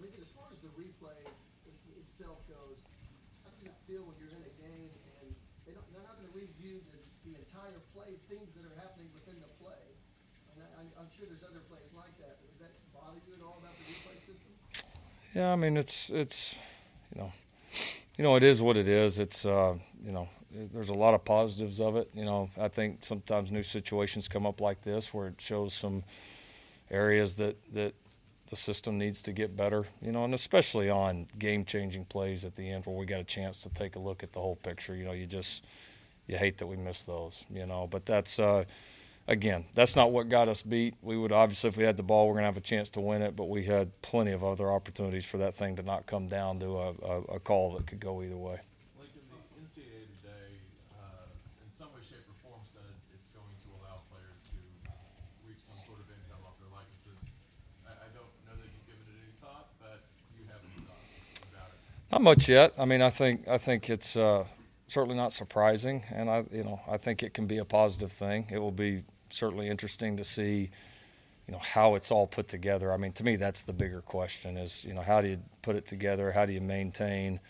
Lincoln, 0.00 0.20
as 0.20 0.32
far 0.32 0.48
as 0.52 0.60
the 0.64 0.72
replay 0.72 1.16
itself 2.00 2.40
goes, 2.48 2.80
how 3.44 3.52
does 3.52 3.68
it 3.68 3.76
feel 3.84 4.04
when 4.08 4.16
you're 4.16 4.32
in 4.32 4.44
a 4.48 4.54
game 4.56 4.92
and 5.20 5.36
they 5.68 5.72
don't, 5.76 5.84
they're 5.92 6.04
not 6.04 6.16
going 6.16 6.28
to 6.28 6.36
review 6.36 6.80
the, 6.88 6.98
the 7.28 7.36
entire 7.36 7.80
play, 7.92 8.16
things 8.32 8.48
that 8.56 8.64
are 8.64 8.76
happening 8.80 9.12
within 9.12 9.36
the 9.40 9.52
play? 9.60 9.84
And 10.56 10.64
I, 10.64 10.88
I'm 10.96 11.08
sure 11.12 11.28
there's 11.28 11.44
other 11.44 11.60
plays 11.68 11.92
like 11.92 12.16
that, 12.24 12.40
but 12.40 12.48
does 12.48 12.60
that 12.64 12.72
bother 12.96 13.20
you 13.28 13.36
at 13.36 13.44
all 13.44 13.60
about 13.60 13.76
the 13.76 13.84
replay 13.92 14.16
system? 14.24 14.52
Yeah, 15.36 15.52
I 15.52 15.56
mean 15.56 15.76
it's 15.76 16.08
it's 16.08 16.58
you 17.14 17.20
know 17.20 17.30
you 18.16 18.24
know 18.24 18.36
it 18.36 18.42
is 18.42 18.62
what 18.62 18.78
it 18.78 18.88
is. 18.88 19.18
It's 19.18 19.44
uh, 19.44 19.74
you 20.02 20.10
know 20.10 20.30
there's 20.72 20.88
a 20.88 20.94
lot 20.94 21.12
of 21.12 21.26
positives 21.26 21.78
of 21.78 21.94
it. 21.96 22.08
You 22.14 22.24
know 22.24 22.48
I 22.58 22.68
think 22.68 23.04
sometimes 23.04 23.52
new 23.52 23.62
situations 23.62 24.28
come 24.28 24.46
up 24.46 24.62
like 24.62 24.80
this 24.80 25.12
where 25.12 25.26
it 25.26 25.38
shows 25.38 25.74
some 25.74 26.04
areas 26.90 27.36
that 27.36 27.58
that 27.74 27.92
the 28.46 28.56
system 28.56 28.96
needs 28.96 29.20
to 29.22 29.32
get 29.32 29.54
better. 29.54 29.84
You 30.00 30.10
know, 30.10 30.24
and 30.24 30.32
especially 30.32 30.88
on 30.88 31.26
game 31.38 31.66
changing 31.66 32.06
plays 32.06 32.46
at 32.46 32.56
the 32.56 32.70
end 32.70 32.86
where 32.86 32.96
we 32.96 33.04
got 33.04 33.20
a 33.20 33.24
chance 33.24 33.60
to 33.64 33.68
take 33.68 33.94
a 33.94 33.98
look 33.98 34.22
at 34.22 34.32
the 34.32 34.40
whole 34.40 34.56
picture. 34.56 34.96
You 34.96 35.04
know, 35.04 35.12
you 35.12 35.26
just 35.26 35.66
you 36.28 36.38
hate 36.38 36.56
that 36.56 36.66
we 36.66 36.76
miss 36.78 37.04
those. 37.04 37.44
You 37.52 37.66
know, 37.66 37.86
but 37.90 38.06
that's. 38.06 38.38
Uh, 38.38 38.64
again, 39.28 39.64
that's 39.74 39.96
not 39.96 40.12
what 40.12 40.28
got 40.28 40.48
us 40.48 40.62
beat. 40.62 40.94
We 41.02 41.16
would 41.16 41.32
obviously, 41.32 41.68
if 41.68 41.76
we 41.76 41.84
had 41.84 41.96
the 41.96 42.02
ball, 42.02 42.26
we're 42.26 42.34
going 42.34 42.42
to 42.42 42.46
have 42.46 42.56
a 42.56 42.60
chance 42.60 42.90
to 42.90 43.00
win 43.00 43.22
it, 43.22 43.36
but 43.36 43.48
we 43.48 43.64
had 43.64 44.00
plenty 44.02 44.32
of 44.32 44.44
other 44.44 44.70
opportunities 44.70 45.24
for 45.24 45.38
that 45.38 45.54
thing 45.54 45.76
to 45.76 45.82
not 45.82 46.06
come 46.06 46.26
down 46.26 46.60
to 46.60 46.78
a, 46.78 46.90
a, 47.02 47.20
a 47.36 47.40
call 47.40 47.74
that 47.74 47.86
could 47.86 48.00
go 48.00 48.22
either 48.22 48.36
way. 48.36 48.60
Lincoln, 48.98 49.22
the 49.30 49.62
NCAA 49.62 50.06
today, 50.22 50.62
uh, 50.98 51.26
in 51.64 51.70
some 51.76 51.88
way, 51.94 52.00
shape, 52.08 52.26
or 52.28 52.36
form, 52.42 52.62
said 52.72 52.86
it's 53.14 53.30
going 53.30 53.56
to 53.64 53.68
allow 53.82 54.00
players 54.10 54.46
to 54.54 54.58
reap 55.46 55.58
some 55.58 55.78
sort 55.86 55.98
of 55.98 56.06
income 56.06 56.42
off 56.46 56.54
their 56.62 56.70
likenesses. 56.70 57.26
I, 57.86 58.06
I 58.06 58.08
don't 58.14 58.30
know 58.46 58.54
that 58.54 58.68
you've 58.70 58.86
given 58.86 59.06
it 59.10 59.18
any 59.26 59.34
thought, 59.42 59.74
but 59.82 60.06
do 60.30 60.38
you 60.38 60.46
have 60.50 60.62
any 60.62 60.86
thoughts 60.86 61.42
about 61.50 61.74
it? 61.74 61.78
Not 62.14 62.22
much 62.22 62.48
yet. 62.48 62.74
I 62.78 62.84
mean, 62.86 63.02
I 63.02 63.10
think 63.10 63.48
I 63.48 63.58
think 63.58 63.90
it's. 63.90 64.16
Uh, 64.16 64.44
certainly 64.88 65.16
not 65.16 65.32
surprising, 65.32 66.04
and 66.14 66.30
I, 66.30 66.44
you 66.52 66.62
know, 66.62 66.80
I 66.88 66.96
think 66.96 67.24
it 67.24 67.34
can 67.34 67.46
be 67.46 67.58
a 67.58 67.64
positive 67.64 68.12
thing. 68.12 68.46
It 68.52 68.58
will 68.58 68.70
be 68.70 69.02
certainly 69.36 69.68
interesting 69.68 70.16
to 70.16 70.24
see, 70.24 70.70
you 71.46 71.52
know, 71.52 71.60
how 71.60 71.94
it's 71.94 72.10
all 72.10 72.26
put 72.26 72.48
together. 72.48 72.92
I 72.92 72.96
mean, 72.96 73.12
to 73.12 73.24
me, 73.24 73.36
that's 73.36 73.62
the 73.62 73.72
bigger 73.72 74.00
question: 74.00 74.56
is 74.56 74.84
you 74.84 74.94
know, 74.94 75.02
how 75.02 75.20
do 75.20 75.28
you 75.28 75.38
put 75.62 75.76
it 75.76 75.86
together? 75.86 76.32
How 76.32 76.46
do 76.46 76.52
you 76.52 76.60
maintain, 76.60 77.40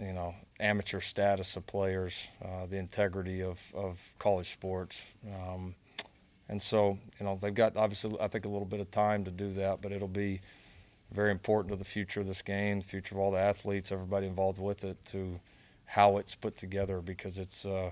you 0.00 0.12
know, 0.12 0.34
amateur 0.60 1.00
status 1.00 1.56
of 1.56 1.66
players, 1.66 2.28
uh, 2.44 2.66
the 2.66 2.78
integrity 2.78 3.42
of 3.42 3.60
of 3.74 4.12
college 4.18 4.50
sports? 4.50 5.14
Um, 5.26 5.74
and 6.48 6.60
so, 6.60 6.98
you 7.20 7.26
know, 7.26 7.38
they've 7.40 7.54
got 7.54 7.76
obviously, 7.76 8.16
I 8.20 8.28
think, 8.28 8.46
a 8.46 8.48
little 8.48 8.66
bit 8.66 8.80
of 8.80 8.90
time 8.90 9.24
to 9.24 9.30
do 9.30 9.52
that, 9.52 9.82
but 9.82 9.92
it'll 9.92 10.08
be 10.08 10.40
very 11.12 11.30
important 11.30 11.72
to 11.72 11.76
the 11.76 11.84
future 11.84 12.20
of 12.20 12.26
this 12.26 12.42
game, 12.42 12.80
the 12.80 12.86
future 12.86 13.14
of 13.14 13.20
all 13.20 13.30
the 13.30 13.38
athletes, 13.38 13.92
everybody 13.92 14.26
involved 14.26 14.58
with 14.58 14.84
it, 14.84 15.02
to 15.06 15.40
how 15.84 16.16
it's 16.16 16.34
put 16.34 16.56
together 16.56 17.00
because 17.00 17.38
it's, 17.38 17.64
uh, 17.64 17.90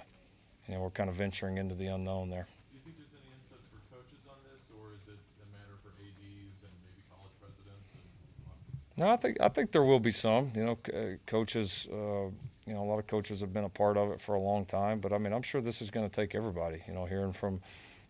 you 0.69 0.75
know, 0.75 0.81
we're 0.81 0.91
kind 0.91 1.09
of 1.09 1.17
venturing 1.17 1.59
into 1.59 1.75
the 1.75 1.87
unknown 1.87 2.29
there. 2.29 2.47
Do 2.73 2.77
you 2.77 2.83
think 2.85 2.97
there's 2.97 3.13
any 3.17 3.33
input 3.33 3.61
for 3.73 3.81
coaches 3.93 4.21
on 4.29 4.37
this, 4.53 4.69
or 4.77 4.93
is 4.93 5.05
it 5.09 5.17
a 5.17 5.49
matter 5.53 5.77
for 5.81 5.93
ads 5.97 6.61
and 6.65 6.73
maybe 6.85 7.05
college 7.09 7.33
presidents? 7.41 7.97
And, 7.97 8.05
no, 8.97 9.11
I 9.11 9.17
think 9.17 9.41
I 9.41 9.49
think 9.49 9.73
there 9.73 9.83
will 9.83 10.01
be 10.01 10.11
some. 10.11 10.53
You 10.55 10.65
know, 10.65 10.79
uh, 10.95 11.17
coaches. 11.27 11.89
Uh, 11.91 12.31
you 12.67 12.75
know, 12.75 12.83
a 12.83 12.89
lot 12.89 12.99
of 12.99 13.07
coaches 13.07 13.41
have 13.43 13.53
been 13.53 13.65
a 13.65 13.69
part 13.69 13.97
of 13.97 14.11
it 14.11 14.21
for 14.21 14.35
a 14.35 14.41
long 14.41 14.65
time. 14.65 14.99
But 14.99 15.13
I 15.13 15.19
mean, 15.19 15.33
I'm 15.33 15.43
sure 15.43 15.61
this 15.61 15.81
is 15.81 15.91
going 15.91 16.09
to 16.09 16.15
take 16.15 16.35
everybody. 16.35 16.81
You 16.89 16.95
know, 16.95 17.05
hearing 17.05 17.33
from 17.33 17.61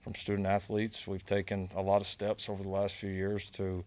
from 0.00 0.14
student 0.14 0.46
athletes, 0.46 1.06
we've 1.06 1.24
taken 1.24 1.68
a 1.74 1.82
lot 1.82 2.00
of 2.00 2.06
steps 2.06 2.48
over 2.48 2.62
the 2.62 2.68
last 2.68 2.94
few 2.94 3.10
years 3.10 3.50
to 3.50 3.84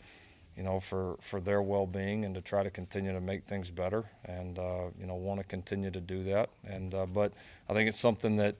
you 0.57 0.63
know, 0.63 0.79
for, 0.79 1.15
for 1.21 1.39
their 1.39 1.61
well-being 1.61 2.25
and 2.25 2.35
to 2.35 2.41
try 2.41 2.63
to 2.63 2.69
continue 2.69 3.13
to 3.13 3.21
make 3.21 3.45
things 3.45 3.69
better, 3.71 4.03
and 4.25 4.59
uh, 4.59 4.87
you 4.99 5.05
know, 5.07 5.15
want 5.15 5.39
to 5.39 5.45
continue 5.45 5.89
to 5.89 6.01
do 6.01 6.23
that. 6.23 6.49
And 6.67 6.93
uh, 6.93 7.05
but 7.05 7.33
I 7.69 7.73
think 7.73 7.87
it's 7.87 7.99
something 7.99 8.35
that 8.37 8.55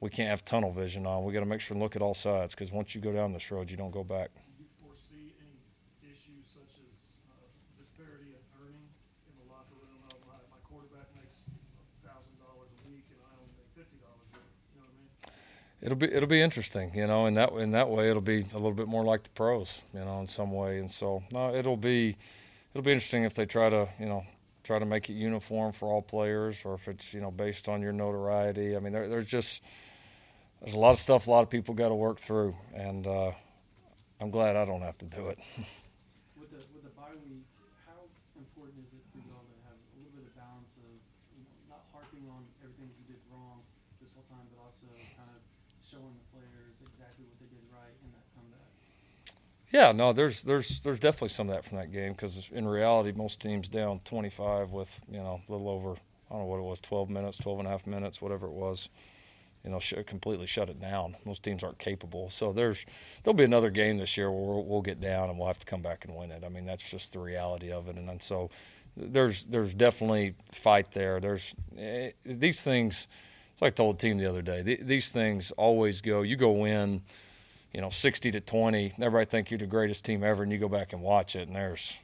we 0.00 0.10
can't 0.10 0.28
have 0.28 0.44
tunnel 0.44 0.72
vision 0.72 1.06
on. 1.06 1.24
We 1.24 1.32
got 1.32 1.40
to 1.40 1.46
make 1.46 1.60
sure 1.60 1.74
and 1.74 1.82
look 1.82 1.94
at 1.96 2.02
all 2.02 2.14
sides 2.14 2.54
because 2.54 2.72
once 2.72 2.94
you 2.94 3.00
go 3.00 3.12
down 3.12 3.32
this 3.32 3.50
road, 3.50 3.70
you 3.70 3.76
don't 3.76 3.92
go 3.92 4.02
back. 4.04 4.30
Do 4.34 4.64
you 4.64 4.68
foresee 4.82 5.34
any 5.38 5.56
issues 6.02 6.50
such 6.50 6.74
as 6.82 6.98
uh, 7.30 7.34
disparity 7.78 8.34
in 8.34 8.42
earning 8.58 8.88
in 9.30 9.34
the 9.38 9.46
locker 9.46 9.78
room? 9.78 10.02
Oh, 10.10 10.18
my, 10.26 10.38
my 10.50 10.60
quarterback 10.66 11.06
makes 11.14 11.46
thousand 12.02 12.36
dollars 12.42 12.74
a 12.74 12.82
week, 12.90 13.06
and 13.14 13.20
I 13.22 13.30
only 13.38 13.54
make 13.54 13.70
fifty 13.72 14.02
dollars 14.02 14.26
a 14.34 14.42
week. 14.42 14.50
You 14.74 14.82
know 14.82 14.90
what 14.90 14.94
I 14.94 14.98
mean? 14.98 15.10
It'll 15.82 15.96
be 15.96 16.12
it'll 16.12 16.28
be 16.28 16.40
interesting, 16.40 16.90
you 16.94 17.06
know. 17.06 17.26
In 17.26 17.34
that 17.34 17.52
in 17.52 17.72
that 17.72 17.90
way, 17.90 18.08
it'll 18.08 18.22
be 18.22 18.46
a 18.52 18.56
little 18.56 18.72
bit 18.72 18.88
more 18.88 19.04
like 19.04 19.22
the 19.24 19.30
pros, 19.30 19.82
you 19.92 20.00
know, 20.00 20.20
in 20.20 20.26
some 20.26 20.50
way. 20.52 20.78
And 20.78 20.90
so, 20.90 21.22
no, 21.30 21.54
it'll 21.54 21.76
be 21.76 22.16
it'll 22.72 22.84
be 22.84 22.92
interesting 22.92 23.24
if 23.24 23.34
they 23.34 23.44
try 23.44 23.68
to, 23.68 23.88
you 24.00 24.06
know, 24.06 24.24
try 24.64 24.78
to 24.78 24.86
make 24.86 25.08
it 25.10 25.14
uniform 25.14 25.72
for 25.72 25.88
all 25.92 26.02
players, 26.02 26.62
or 26.64 26.74
if 26.74 26.88
it's 26.88 27.12
you 27.12 27.20
know 27.20 27.30
based 27.30 27.68
on 27.68 27.82
your 27.82 27.92
notoriety. 27.92 28.74
I 28.74 28.80
mean, 28.80 28.92
there, 28.92 29.08
there's 29.08 29.28
just 29.28 29.62
there's 30.60 30.74
a 30.74 30.78
lot 30.78 30.90
of 30.90 30.98
stuff 30.98 31.26
a 31.26 31.30
lot 31.30 31.42
of 31.42 31.50
people 31.50 31.74
got 31.74 31.90
to 31.90 31.94
work 31.94 32.18
through, 32.18 32.56
and 32.74 33.06
uh, 33.06 33.32
I'm 34.20 34.30
glad 34.30 34.56
I 34.56 34.64
don't 34.64 34.82
have 34.82 34.98
to 34.98 35.06
do 35.06 35.28
it. 35.28 35.38
with 36.40 36.50
the 36.50 36.58
with 36.72 36.82
the 36.82 36.94
bye 36.96 37.14
week, 37.28 37.44
how 37.86 38.00
important 38.34 38.80
is 38.80 38.90
it 38.96 39.04
for 39.12 39.20
y'all 39.28 39.44
to 39.44 39.56
have 39.68 39.76
a 39.76 39.92
little 40.00 40.12
bit 40.16 40.24
of 40.24 40.34
balance 40.34 40.72
of 40.80 40.88
you 41.36 41.44
know 41.44 41.76
not 41.76 41.84
harping 41.92 42.24
on 42.32 42.42
everything 42.64 42.88
you 42.96 43.14
did 43.14 43.20
wrong 43.30 43.60
this 44.00 44.16
whole 44.16 44.26
time, 44.32 44.48
but 44.50 44.64
also 44.64 44.88
kind 45.14 45.30
of 45.30 45.40
showing 45.86 46.18
the 46.18 46.26
players 46.34 46.74
exactly 46.82 47.22
what 47.30 47.38
they 47.38 47.46
did 47.46 47.62
right 47.70 47.94
in 48.02 48.10
that 48.10 48.26
comeback? 48.34 48.68
Yeah, 49.72 49.92
no, 49.92 50.12
there's 50.12 50.44
there's 50.44 50.80
there's 50.80 51.00
definitely 51.00 51.28
some 51.28 51.48
of 51.48 51.54
that 51.54 51.64
from 51.64 51.76
that 51.78 51.90
game 51.92 52.12
because 52.12 52.48
in 52.52 52.68
reality, 52.68 53.12
most 53.16 53.40
teams 53.40 53.68
down 53.68 54.00
25 54.04 54.70
with 54.70 55.00
you 55.10 55.18
know 55.18 55.40
a 55.48 55.52
little 55.52 55.68
over 55.68 55.92
I 56.30 56.34
don't 56.34 56.40
know 56.40 56.46
what 56.46 56.58
it 56.58 56.62
was 56.62 56.80
12 56.80 57.10
minutes, 57.10 57.38
12 57.38 57.60
and 57.60 57.68
a 57.68 57.70
half 57.70 57.86
minutes, 57.86 58.20
whatever 58.20 58.46
it 58.46 58.52
was. 58.52 58.88
you 59.64 59.70
know, 59.70 59.80
sh- 59.80 59.94
completely 60.06 60.46
shut 60.46 60.70
it 60.70 60.80
down. 60.80 61.16
Most 61.24 61.42
teams 61.42 61.64
aren't 61.64 61.78
capable. 61.78 62.28
So 62.30 62.52
there's 62.52 62.86
there'll 63.24 63.36
be 63.36 63.44
another 63.44 63.70
game 63.70 63.98
this 63.98 64.16
year 64.16 64.30
where 64.30 64.40
we'll, 64.42 64.64
we'll 64.64 64.82
get 64.82 65.00
down 65.00 65.30
and 65.30 65.38
we'll 65.38 65.48
have 65.48 65.60
to 65.60 65.66
come 65.66 65.82
back 65.82 66.04
and 66.06 66.16
win 66.16 66.32
it. 66.32 66.44
I 66.44 66.50
mean, 66.50 66.66
that's 66.66 66.88
just 66.90 67.12
the 67.14 67.20
reality 67.20 67.72
of 67.72 67.88
it. 67.88 67.96
And, 67.96 68.08
and 68.10 68.22
so 68.22 68.50
there's 68.96 69.46
there's 69.46 69.74
definitely 69.74 70.34
fight 70.52 70.92
there. 70.92 71.20
There's 71.20 71.54
eh, 71.78 72.12
these 72.24 72.62
things. 72.64 73.08
It's 73.52 73.62
like 73.62 73.72
I 73.72 73.76
told 73.76 73.98
the 73.98 74.02
team 74.08 74.18
the 74.18 74.26
other 74.28 74.42
day. 74.42 74.62
Th- 74.62 74.80
these 74.82 75.12
things 75.12 75.50
always 75.52 76.00
go. 76.02 76.22
You 76.22 76.36
go 76.36 76.52
win, 76.52 77.02
you 77.76 77.82
know, 77.82 77.90
60 77.90 78.30
to 78.32 78.40
20. 78.40 78.94
Everybody 78.98 79.26
think 79.26 79.50
you're 79.50 79.58
the 79.58 79.66
greatest 79.66 80.04
team 80.04 80.24
ever, 80.24 80.42
and 80.42 80.50
you 80.50 80.58
go 80.58 80.68
back 80.68 80.92
and 80.94 81.02
watch 81.02 81.36
it, 81.36 81.46
and 81.46 81.54
there's 81.54 81.98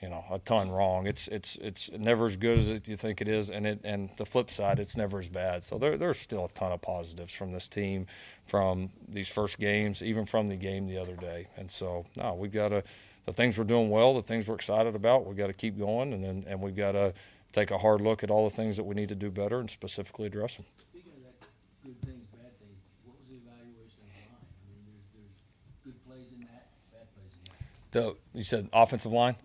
you 0.00 0.08
know 0.08 0.24
a 0.30 0.38
ton 0.38 0.70
wrong. 0.70 1.06
It's 1.06 1.28
it's 1.28 1.56
it's 1.56 1.90
never 1.90 2.26
as 2.26 2.36
good 2.36 2.58
as 2.58 2.88
you 2.88 2.96
think 2.96 3.20
it 3.20 3.28
is, 3.28 3.50
and 3.50 3.66
it 3.66 3.80
and 3.84 4.10
the 4.16 4.24
flip 4.24 4.50
side, 4.50 4.78
it's 4.78 4.96
never 4.96 5.18
as 5.18 5.28
bad. 5.28 5.62
So 5.62 5.78
there 5.78 5.98
there's 5.98 6.18
still 6.18 6.46
a 6.46 6.48
ton 6.50 6.72
of 6.72 6.80
positives 6.80 7.34
from 7.34 7.50
this 7.50 7.68
team, 7.68 8.06
from 8.46 8.90
these 9.08 9.28
first 9.28 9.58
games, 9.58 10.02
even 10.02 10.26
from 10.26 10.48
the 10.48 10.56
game 10.56 10.86
the 10.86 10.98
other 10.98 11.16
day. 11.16 11.48
And 11.56 11.68
so 11.68 12.04
no, 12.16 12.34
we've 12.34 12.52
got 12.52 12.68
to 12.68 12.84
the 13.26 13.32
things 13.32 13.58
we're 13.58 13.64
doing 13.64 13.90
well, 13.90 14.14
the 14.14 14.22
things 14.22 14.48
we're 14.48 14.54
excited 14.54 14.94
about, 14.94 15.26
we've 15.26 15.36
got 15.36 15.48
to 15.48 15.52
keep 15.52 15.76
going, 15.76 16.12
and 16.12 16.22
then 16.22 16.44
and 16.46 16.62
we've 16.62 16.76
got 16.76 16.92
to 16.92 17.12
take 17.52 17.72
a 17.72 17.78
hard 17.78 18.00
look 18.00 18.22
at 18.22 18.30
all 18.30 18.48
the 18.48 18.54
things 18.54 18.76
that 18.76 18.84
we 18.84 18.94
need 18.94 19.08
to 19.08 19.16
do 19.16 19.30
better 19.30 19.58
and 19.58 19.68
specifically 19.68 20.26
address 20.26 20.54
them. 20.54 20.66
Speaking 20.76 21.12
of 21.16 21.22
that, 21.24 21.46
good 21.84 22.00
things, 22.06 22.26
bad 22.30 22.54
things. 22.62 22.78
What 23.04 23.18
was 23.18 23.26
the 23.26 23.42
evaluation 23.42 24.06
of 24.06 24.10
the 24.14 24.22
line? 24.30 24.46
I 24.46 24.66
mean, 24.70 24.82
there's 24.86 25.06
there's 25.14 25.38
good 25.84 25.98
plays 26.06 26.30
in 26.32 26.46
that, 26.46 26.70
bad 26.94 27.06
plays 27.14 27.34
in 27.34 27.42
that. 27.50 27.58
The 27.90 28.16
you 28.34 28.42
said 28.44 28.68
offensive 28.72 29.12
line. 29.12 29.36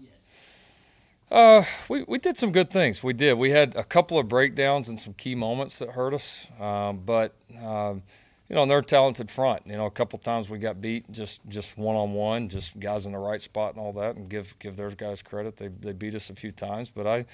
Uh, 1.32 1.64
we, 1.90 2.04
we 2.04 2.20
did 2.20 2.38
some 2.38 2.52
good 2.52 2.70
things. 2.70 3.04
We 3.04 3.14
did. 3.14 3.34
We 3.34 3.50
had 3.50 3.76
a 3.76 3.84
couple 3.84 4.20
of 4.20 4.28
breakdowns 4.28 4.88
and 4.88 5.00
some 5.00 5.14
key 5.14 5.34
moments 5.34 5.80
that 5.80 5.90
hurt 5.90 6.14
us. 6.14 6.48
Um, 6.60 7.02
but 7.04 7.34
um, 7.64 8.04
you 8.48 8.56
know, 8.56 8.66
they're 8.68 8.80
a 8.80 8.84
talented 8.84 9.32
front. 9.32 9.64
You 9.66 9.76
know, 9.76 9.88
a 9.88 9.92
couple 9.92 10.20
times 10.20 10.50
we 10.50 10.60
got 10.60 10.80
beat 10.80 11.12
just 11.12 11.42
just 11.48 11.78
one 11.78 11.96
on 11.96 12.14
one, 12.14 12.48
just 12.48 12.80
guys 12.80 13.08
in 13.08 13.12
the 13.12 13.18
right 13.18 13.42
spot 13.42 13.74
and 13.74 13.82
all 13.82 13.94
that. 13.94 14.16
And 14.16 14.30
give 14.30 14.58
give 14.60 14.76
those 14.76 14.94
guys 14.96 15.22
credit. 15.24 15.58
They 15.58 15.70
they 15.70 15.94
beat 15.94 16.14
us 16.14 16.30
a 16.30 16.36
few 16.36 16.52
times, 16.52 16.90
but 16.90 17.08
I. 17.08 17.26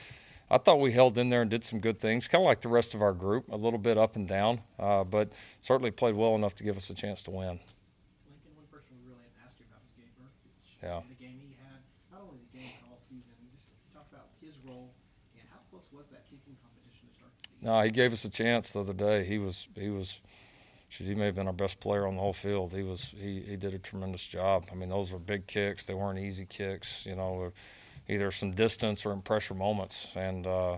I 0.53 0.57
thought 0.57 0.81
we 0.81 0.91
held 0.91 1.17
in 1.17 1.29
there 1.29 1.43
and 1.43 1.49
did 1.49 1.63
some 1.63 1.79
good 1.79 1.97
things, 1.97 2.27
kind 2.27 2.41
of 2.41 2.45
like 2.45 2.59
the 2.59 2.67
rest 2.67 2.93
of 2.93 3.01
our 3.01 3.13
group, 3.13 3.47
a 3.53 3.55
little 3.55 3.79
bit 3.79 3.97
up 3.97 4.17
and 4.17 4.27
down, 4.27 4.59
uh, 4.77 5.05
but 5.05 5.31
certainly 5.61 5.91
played 5.91 6.13
well 6.13 6.35
enough 6.35 6.55
to 6.55 6.65
give 6.65 6.75
us 6.75 6.89
a 6.89 6.93
chance 6.93 7.23
to 7.23 7.31
win. 7.31 7.57
Lincoln, 8.27 8.51
one 8.55 8.67
person 8.69 8.91
we 8.99 9.07
really 9.07 9.23
hadn't 9.23 9.47
asked 9.47 9.55
you 9.61 9.65
about 9.71 9.79
was 9.79 9.95
Gabe 9.95 10.11
Yeah. 10.83 11.01
The 11.07 11.15
game 11.15 11.37
he 11.39 11.55
had, 11.61 11.79
not 12.11 12.21
only 12.21 12.39
the 12.51 12.57
game 12.57 12.69
but 12.81 12.91
all 12.91 12.99
season. 13.01 13.33
You 13.41 13.49
just 13.53 13.69
talk 13.93 14.07
about 14.11 14.27
his 14.41 14.55
role 14.65 14.93
and 15.37 15.43
how 15.51 15.59
close 15.69 15.85
was 15.91 16.09
that 16.09 16.25
kicking 16.29 16.57
competition 16.61 17.09
to 17.09 17.13
start 17.13 17.31
the 17.37 17.49
season? 17.49 17.67
No, 17.69 17.81
he 17.81 17.91
gave 17.91 18.13
us 18.13 18.25
a 18.25 18.31
chance 18.31 18.71
the 18.71 18.81
other 18.81 18.93
day. 18.93 19.23
He 19.23 19.37
was 19.37 19.67
he 19.75 19.89
was 19.89 20.21
shoot, 20.89 21.07
he 21.07 21.15
may 21.15 21.25
have 21.25 21.35
been 21.35 21.47
our 21.47 21.53
best 21.53 21.79
player 21.79 22.05
on 22.07 22.15
the 22.15 22.21
whole 22.21 22.33
field. 22.33 22.73
He 22.73 22.83
was 22.83 23.13
he, 23.17 23.41
he 23.41 23.55
did 23.55 23.73
a 23.73 23.79
tremendous 23.79 24.25
job. 24.25 24.65
I 24.71 24.75
mean, 24.75 24.89
those 24.89 25.11
were 25.11 25.19
big 25.19 25.47
kicks. 25.47 25.85
They 25.85 25.93
weren't 25.93 26.19
easy 26.19 26.45
kicks. 26.45 27.05
You 27.05 27.15
know, 27.15 27.51
either 28.09 28.31
some 28.31 28.51
distance 28.51 29.05
or 29.05 29.13
in 29.13 29.21
pressure 29.21 29.53
moments, 29.53 30.15
and 30.15 30.45
uh, 30.45 30.77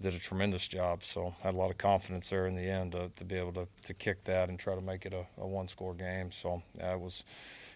did 0.00 0.14
a 0.14 0.18
tremendous 0.18 0.66
job. 0.68 1.02
So 1.02 1.34
had 1.42 1.54
a 1.54 1.56
lot 1.56 1.70
of 1.70 1.78
confidence 1.78 2.30
there 2.30 2.46
in 2.46 2.54
the 2.54 2.62
end 2.62 2.92
to, 2.92 3.10
to 3.16 3.24
be 3.24 3.36
able 3.36 3.52
to, 3.52 3.68
to 3.82 3.94
kick 3.94 4.24
that 4.24 4.48
and 4.48 4.58
try 4.58 4.74
to 4.74 4.80
make 4.80 5.06
it 5.06 5.12
a, 5.12 5.26
a 5.40 5.46
one 5.46 5.68
score 5.68 5.94
game. 5.94 6.30
So 6.30 6.62
yeah, 6.76 6.94
it 6.94 7.00
was 7.00 7.24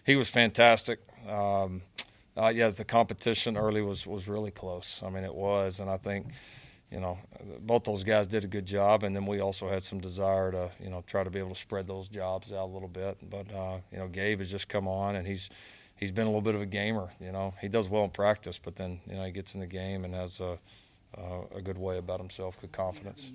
he 0.05 0.15
was 0.15 0.29
fantastic. 0.29 0.99
Um, 1.27 1.81
uh, 2.35 2.51
yeah, 2.53 2.69
the 2.69 2.83
competition 2.83 3.57
early 3.57 3.81
was 3.81 4.07
was 4.07 4.27
really 4.27 4.51
close. 4.51 5.01
I 5.05 5.09
mean, 5.09 5.23
it 5.23 5.33
was, 5.33 5.79
and 5.79 5.89
I 5.89 5.97
think 5.97 6.27
you 6.91 6.99
know, 6.99 7.17
both 7.61 7.85
those 7.85 8.03
guys 8.03 8.27
did 8.27 8.43
a 8.43 8.47
good 8.47 8.65
job, 8.65 9.03
and 9.03 9.15
then 9.15 9.25
we 9.25 9.39
also 9.39 9.67
had 9.67 9.81
some 9.81 9.99
desire 9.99 10.51
to, 10.51 10.69
you 10.79 10.91
know, 10.91 11.03
try 11.07 11.23
to 11.23 11.29
be 11.31 11.39
able 11.39 11.49
to 11.49 11.55
spread 11.55 11.87
those 11.87 12.07
jobs 12.07 12.53
out 12.53 12.65
a 12.65 12.71
little 12.71 12.87
bit. 12.87 13.17
But 13.29 13.51
uh, 13.53 13.77
you 13.91 13.97
know, 13.97 14.07
Gabe 14.07 14.39
has 14.39 14.51
just 14.51 14.67
come 14.67 14.87
on, 14.87 15.15
and 15.15 15.27
he's 15.27 15.49
he's 15.95 16.11
been 16.11 16.25
a 16.25 16.29
little 16.29 16.41
bit 16.41 16.55
of 16.55 16.61
a 16.61 16.67
gamer. 16.67 17.09
You 17.19 17.31
know, 17.31 17.53
he 17.61 17.67
does 17.67 17.89
well 17.89 18.03
in 18.03 18.11
practice, 18.11 18.59
but 18.59 18.75
then 18.75 18.99
you 19.07 19.15
know 19.15 19.23
he 19.23 19.31
gets 19.31 19.55
in 19.55 19.59
the 19.61 19.67
game 19.67 20.05
and 20.05 20.13
has 20.13 20.39
a 20.39 20.59
a, 21.17 21.57
a 21.57 21.61
good 21.61 21.77
way 21.77 21.97
about 21.97 22.19
himself, 22.19 22.59
good 22.59 22.71
confidence. 22.71 23.31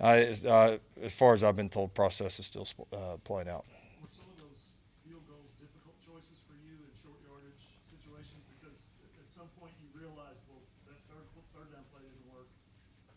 I, 0.00 0.26
uh, 0.26 0.78
as 1.02 1.14
far 1.14 1.34
as 1.34 1.44
I've 1.44 1.54
been 1.54 1.70
told, 1.70 1.94
process 1.94 2.40
is 2.40 2.46
still 2.46 2.66
uh, 2.92 3.16
playing 3.22 3.48
out. 3.48 3.64
Were 4.02 4.10
some 4.10 4.26
of 4.26 4.36
those 4.42 4.74
field 5.06 5.22
goals 5.30 5.54
difficult 5.62 5.94
choices 6.02 6.42
for 6.50 6.58
you 6.66 6.74
in 6.82 6.90
short 6.98 7.14
yardage 7.22 7.62
situations? 7.86 8.42
Because 8.58 8.74
at 9.22 9.30
some 9.30 9.46
point 9.54 9.70
you 9.78 9.86
realize, 9.94 10.34
well, 10.50 10.58
that 10.90 10.98
third 11.06 11.22
third 11.54 11.70
down 11.70 11.86
play 11.94 12.02
didn't 12.02 12.26
work. 12.26 12.50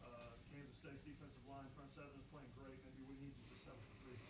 Uh, 0.05 0.37
Kansas 0.53 0.77
State's 0.77 1.01
defensive 1.01 1.41
line, 1.49 1.65
front 1.73 1.89
seven 1.97 2.13
is 2.13 2.29
playing 2.29 2.49
great. 2.53 2.77
Maybe 2.85 3.01
we 3.09 3.17
need 3.25 3.33
to 3.33 3.43
just 3.49 3.65
settle 3.65 3.81
for 3.81 3.97
three. 4.05 4.21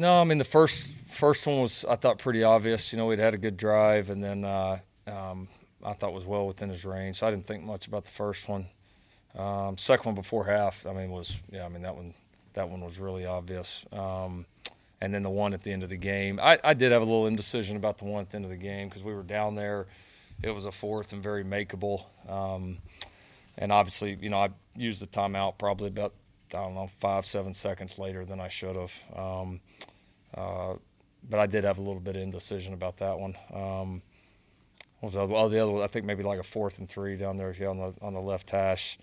No, 0.00 0.18
I 0.18 0.24
mean 0.24 0.38
the 0.38 0.44
first 0.44 0.96
first 1.08 1.46
one 1.46 1.60
was 1.60 1.84
I 1.84 1.94
thought 1.94 2.16
pretty 2.16 2.42
obvious. 2.42 2.90
You 2.90 2.96
know, 2.96 3.06
we'd 3.06 3.18
had 3.18 3.34
a 3.34 3.38
good 3.38 3.58
drive, 3.58 4.08
and 4.08 4.24
then 4.24 4.46
uh, 4.46 4.78
um, 5.06 5.46
I 5.84 5.92
thought 5.92 6.14
was 6.14 6.24
well 6.24 6.46
within 6.46 6.70
his 6.70 6.86
range. 6.86 7.16
So 7.16 7.26
I 7.26 7.30
didn't 7.30 7.46
think 7.46 7.64
much 7.64 7.86
about 7.86 8.06
the 8.06 8.10
first 8.10 8.48
one. 8.48 8.64
Um, 9.36 9.76
second 9.76 10.06
one 10.06 10.14
before 10.14 10.46
half, 10.46 10.86
I 10.86 10.94
mean, 10.94 11.10
was 11.10 11.38
yeah, 11.52 11.66
I 11.66 11.68
mean 11.68 11.82
that 11.82 11.94
one 11.94 12.14
that 12.54 12.70
one 12.70 12.80
was 12.80 12.98
really 12.98 13.26
obvious. 13.26 13.84
Um, 13.92 14.46
and 15.02 15.12
then 15.12 15.22
the 15.22 15.28
one 15.28 15.52
at 15.52 15.64
the 15.64 15.70
end 15.70 15.82
of 15.82 15.90
the 15.90 15.98
game, 15.98 16.40
I, 16.42 16.58
I 16.64 16.72
did 16.72 16.92
have 16.92 17.02
a 17.02 17.04
little 17.04 17.26
indecision 17.26 17.76
about 17.76 17.98
the 17.98 18.06
one 18.06 18.22
at 18.22 18.30
the 18.30 18.36
end 18.36 18.46
of 18.46 18.50
the 18.50 18.56
game 18.56 18.88
because 18.88 19.04
we 19.04 19.12
were 19.12 19.22
down 19.22 19.54
there. 19.54 19.86
It 20.42 20.52
was 20.52 20.64
a 20.64 20.72
fourth 20.72 21.12
and 21.12 21.22
very 21.22 21.44
makeable. 21.44 22.04
Um, 22.26 22.78
and 23.58 23.70
obviously, 23.70 24.16
you 24.18 24.30
know, 24.30 24.38
I 24.38 24.48
used 24.74 25.02
the 25.02 25.06
timeout 25.06 25.58
probably 25.58 25.88
about 25.88 26.14
I 26.54 26.62
don't 26.62 26.74
know 26.74 26.90
five 26.98 27.26
seven 27.26 27.52
seconds 27.52 27.98
later 27.98 28.24
than 28.24 28.40
I 28.40 28.48
should 28.48 28.76
have. 28.76 28.92
Um, 29.16 29.60
uh, 30.34 30.74
but 31.28 31.40
I 31.40 31.46
did 31.46 31.64
have 31.64 31.78
a 31.78 31.82
little 31.82 32.00
bit 32.00 32.16
of 32.16 32.22
indecision 32.22 32.72
about 32.72 32.98
that 32.98 33.18
one. 33.18 33.34
Um, 33.52 34.02
what 35.00 35.08
was 35.08 35.14
the 35.14 35.20
other, 35.22 35.34
oh, 35.34 35.48
the 35.48 35.58
other 35.58 35.72
one? 35.72 35.82
I 35.82 35.86
think 35.86 36.04
maybe 36.04 36.22
like 36.22 36.38
a 36.38 36.44
fourth 36.44 36.78
and 36.78 36.88
three 36.88 37.16
down 37.16 37.36
there 37.36 37.54
yeah, 37.58 37.68
on 37.68 37.78
the 37.78 37.94
on 38.02 38.14
the 38.14 38.20
left 38.20 38.50
hash. 38.50 38.98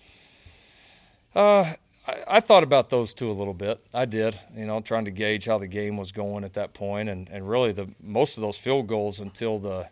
Uh, 1.35 1.73
I, 2.07 2.23
I, 2.27 2.39
thought 2.39 2.63
about 2.63 2.89
those 2.89 3.13
two 3.13 3.29
a 3.29 3.33
little 3.33 3.53
bit. 3.53 3.85
I 3.93 4.05
did, 4.05 4.39
you 4.55 4.65
know, 4.65 4.79
trying 4.79 5.05
to 5.05 5.11
gauge 5.11 5.45
how 5.45 5.57
the 5.57 5.67
game 5.67 5.97
was 5.97 6.11
going 6.11 6.43
at 6.43 6.53
that 6.53 6.73
point, 6.73 7.09
and, 7.09 7.29
and 7.29 7.47
really 7.47 7.71
the 7.71 7.89
most 8.01 8.37
of 8.37 8.41
those 8.41 8.57
field 8.57 8.87
goals 8.87 9.19
until 9.19 9.59
the 9.59 9.89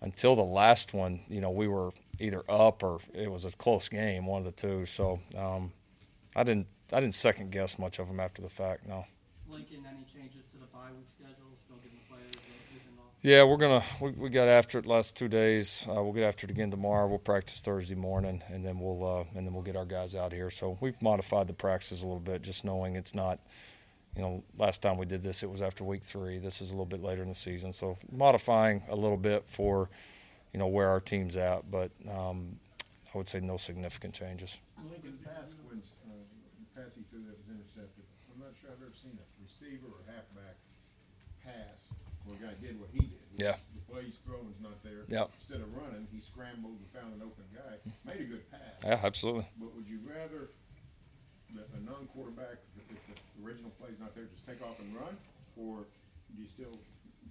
until 0.00 0.36
the 0.36 0.44
last 0.44 0.94
one, 0.94 1.20
you 1.28 1.40
know, 1.40 1.50
we 1.50 1.68
were 1.68 1.90
either 2.20 2.42
up 2.48 2.82
or 2.82 3.00
it 3.14 3.30
was 3.30 3.44
a 3.44 3.50
close 3.52 3.88
game, 3.88 4.26
one 4.26 4.40
of 4.40 4.44
the 4.44 4.52
two. 4.52 4.86
So 4.86 5.20
um, 5.36 5.72
I 6.36 6.42
didn't 6.42 6.66
I 6.92 7.00
didn't 7.00 7.14
second 7.14 7.50
guess 7.50 7.78
much 7.78 7.98
of 7.98 8.06
them 8.08 8.20
after 8.20 8.42
the 8.42 8.50
fact. 8.50 8.86
No. 8.86 9.06
Lincoln, 9.48 9.84
any 9.88 10.04
changes 10.04 10.44
to 10.52 10.58
the 10.58 10.66
bye 10.66 10.90
week 10.96 11.08
schedule? 11.08 11.56
Still 11.64 11.78
giving 11.82 11.98
players 12.08 12.30
off? 12.98 13.12
Yeah, 13.22 13.42
we're 13.44 13.56
gonna 13.56 13.82
we, 14.00 14.10
we 14.10 14.28
got 14.28 14.46
after 14.46 14.78
it 14.78 14.86
last 14.86 15.16
two 15.16 15.28
days. 15.28 15.86
Uh, 15.88 16.02
we'll 16.02 16.12
get 16.12 16.24
after 16.24 16.44
it 16.46 16.50
again 16.50 16.70
tomorrow. 16.70 17.08
We'll 17.08 17.18
practice 17.18 17.62
Thursday 17.62 17.94
morning, 17.94 18.42
and 18.48 18.64
then 18.64 18.78
we'll 18.78 19.02
uh, 19.02 19.24
and 19.34 19.46
then 19.46 19.54
we'll 19.54 19.62
get 19.62 19.76
our 19.76 19.86
guys 19.86 20.14
out 20.14 20.32
here. 20.32 20.50
So 20.50 20.76
we've 20.80 21.00
modified 21.00 21.48
the 21.48 21.54
practices 21.54 22.02
a 22.02 22.06
little 22.06 22.20
bit, 22.20 22.42
just 22.42 22.64
knowing 22.64 22.96
it's 22.96 23.14
not. 23.14 23.40
You 24.14 24.22
know, 24.22 24.44
last 24.56 24.80
time 24.80 24.96
we 24.96 25.04
did 25.04 25.22
this, 25.22 25.42
it 25.42 25.50
was 25.50 25.60
after 25.60 25.84
week 25.84 26.02
three. 26.02 26.38
This 26.38 26.62
is 26.62 26.70
a 26.70 26.72
little 26.72 26.86
bit 26.86 27.02
later 27.02 27.22
in 27.22 27.28
the 27.28 27.34
season, 27.34 27.72
so 27.72 27.98
modifying 28.10 28.82
a 28.88 28.96
little 28.96 29.18
bit 29.18 29.46
for, 29.46 29.90
you 30.54 30.58
know, 30.58 30.68
where 30.68 30.88
our 30.88 31.00
team's 31.00 31.36
at. 31.36 31.70
But 31.70 31.90
um, 32.10 32.58
I 33.14 33.18
would 33.18 33.28
say 33.28 33.40
no 33.40 33.58
significant 33.58 34.14
changes. 34.14 34.58
Lincoln 34.90 35.18
pass 35.22 35.52
when 36.76 36.84
pass 36.84 36.92
he 36.94 37.02
threw 37.08 37.24
that 37.24 37.36
was 37.40 37.48
intercepted. 37.48 38.04
I'm 38.28 38.44
not 38.44 38.52
sure 38.60 38.68
I've 38.68 38.84
ever 38.84 38.92
seen 38.92 39.16
a 39.16 39.26
receiver 39.40 39.88
or 39.88 40.04
halfback 40.04 40.60
pass 41.40 41.96
where 42.28 42.36
a 42.36 42.52
guy 42.52 42.54
did 42.60 42.76
what 42.76 42.92
he 42.92 43.00
did. 43.00 43.24
Yeah. 43.40 43.56
The 43.72 43.84
play 43.88 44.04
he's 44.04 44.20
throwing's 44.20 44.60
not 44.60 44.76
there. 44.84 45.08
Yep. 45.08 45.32
Instead 45.40 45.64
of 45.64 45.72
running, 45.72 46.04
he 46.12 46.20
scrambled 46.20 46.76
and 46.76 46.88
found 46.92 47.16
an 47.16 47.24
open 47.24 47.48
guy. 47.56 47.80
Made 48.04 48.28
a 48.28 48.28
good 48.28 48.44
pass. 48.52 48.84
Yeah, 48.84 49.00
absolutely. 49.00 49.48
But 49.56 49.72
would 49.72 49.88
you 49.88 50.04
rather 50.04 50.52
let 51.56 51.72
a 51.72 51.80
non-quarterback, 51.80 52.60
if 52.76 52.84
the 52.92 53.16
original 53.40 53.72
play's 53.80 53.96
not 53.96 54.12
there, 54.12 54.28
just 54.28 54.44
take 54.44 54.60
off 54.60 54.76
and 54.80 54.92
run, 54.92 55.16
or 55.56 55.88
do 56.36 56.42
you 56.42 56.48
still 56.52 56.76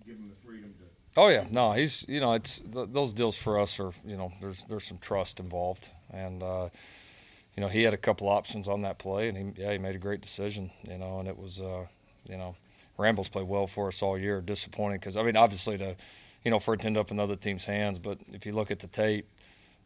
give 0.07 0.17
him 0.17 0.25
the 0.29 0.39
freedom 0.47 0.73
to? 0.81 1.21
Oh 1.21 1.29
yeah, 1.29 1.45
no, 1.51 1.71
he's 1.71 2.03
you 2.09 2.19
know 2.19 2.33
it's 2.33 2.59
th- 2.59 2.89
those 2.91 3.13
deals 3.13 3.37
for 3.37 3.59
us 3.59 3.79
are 3.79 3.91
you 4.05 4.17
know 4.17 4.33
there's 4.41 4.65
there's 4.65 4.83
some 4.83 4.97
trust 4.97 5.39
involved, 5.39 5.91
and 6.11 6.43
uh, 6.43 6.69
you 7.55 7.61
know 7.61 7.67
he 7.67 7.83
had 7.83 7.93
a 7.93 7.97
couple 7.97 8.27
options 8.27 8.67
on 8.67 8.81
that 8.81 8.97
play, 8.97 9.27
and 9.29 9.37
he 9.37 9.61
yeah 9.61 9.71
he 9.71 9.77
made 9.77 9.95
a 9.95 9.99
great 9.99 10.21
decision, 10.21 10.71
you 10.87 10.97
know, 10.97 11.19
and 11.19 11.27
it 11.27 11.37
was 11.37 11.61
uh, 11.61 11.85
you 12.27 12.37
know 12.37 12.55
Ramble's 12.97 13.29
played 13.29 13.47
well 13.47 13.67
for 13.67 13.87
us 13.87 14.01
all 14.01 14.17
year. 14.17 14.41
Disappointing 14.41 14.99
because 14.99 15.17
I 15.17 15.23
mean 15.23 15.37
obviously 15.37 15.77
to 15.77 15.95
you 16.43 16.51
know 16.51 16.59
for 16.59 16.73
it 16.73 16.81
to 16.81 16.87
end 16.87 16.97
up 16.97 17.11
in 17.11 17.19
other 17.19 17.35
teams' 17.35 17.65
hands, 17.65 17.99
but 17.99 18.19
if 18.31 18.45
you 18.45 18.53
look 18.53 18.71
at 18.71 18.79
the 18.79 18.87
tape. 18.87 19.27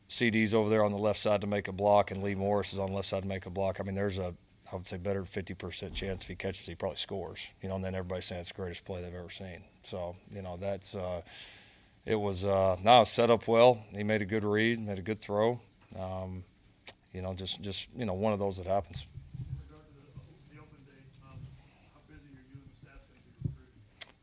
CeeDee's 0.10 0.56
over 0.56 0.72
there 0.72 0.84
on 0.84 0.92
the 0.92 0.98
left 0.98 1.22
side 1.22 1.40
to 1.42 1.46
make 1.46 1.68
a 1.68 1.72
block, 1.72 2.10
and 2.10 2.24
Lee 2.24 2.34
Morris 2.34 2.74
is 2.74 2.80
on 2.80 2.88
the 2.88 2.94
left 2.94 3.08
side 3.08 3.22
to 3.22 3.30
make 3.30 3.46
a 3.46 3.52
block. 3.52 3.80
I 3.80 3.84
mean, 3.84 3.94
there's 3.94 4.18
a 4.18 4.34
I 4.72 4.76
would 4.76 4.88
say 4.88 4.98
better 4.98 5.26
fifty 5.26 5.54
percent 5.54 5.94
chance 5.94 6.24
if 6.24 6.30
he 6.30 6.36
catches, 6.36 6.66
he 6.66 6.76
probably 6.76 6.98
scores. 6.98 7.48
You 7.62 7.70
know, 7.70 7.76
and 7.76 7.84
then 7.84 7.96
everybody's 7.96 8.26
saying 8.26 8.42
it's 8.42 8.50
the 8.50 8.56
greatest 8.56 8.86
play 8.86 9.02
they've 9.02 9.14
ever 9.14 9.30
seen. 9.30 9.64
So 9.84 10.16
you 10.32 10.42
know 10.42 10.58
that's 10.58 10.96
uh, 10.96 11.22
it 12.06 12.16
was 12.16 12.46
uh, 12.46 12.78
now 12.84 13.04
set 13.04 13.30
up 13.32 13.48
well. 13.48 13.80
He 13.96 14.04
made 14.04 14.22
a 14.22 14.26
good 14.26 14.44
read, 14.44 14.80
made 14.80 15.00
a 15.00 15.04
good 15.04 15.22
throw. 15.22 15.60
Um, 15.98 16.44
you 17.14 17.22
know, 17.22 17.34
just 17.34 17.62
just 17.62 17.90
you 17.96 18.06
know, 18.06 18.14
one 18.14 18.34
of 18.34 18.40
those 18.40 18.58
that 18.58 18.68
happens. 18.68 19.08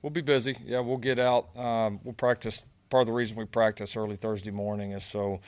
We'll 0.02 0.12
be 0.12 0.20
busy. 0.20 0.54
Yeah, 0.64 0.80
we'll 0.80 0.98
get 0.98 1.18
out. 1.18 1.48
Um, 1.56 1.98
we'll 2.04 2.14
practice. 2.14 2.66
Part 2.90 3.00
of 3.00 3.06
the 3.08 3.12
reason 3.12 3.36
we 3.36 3.44
practice 3.44 3.96
early 3.96 4.14
Thursday 4.14 4.52
morning 4.52 4.92
is 4.92 5.04
so 5.04 5.40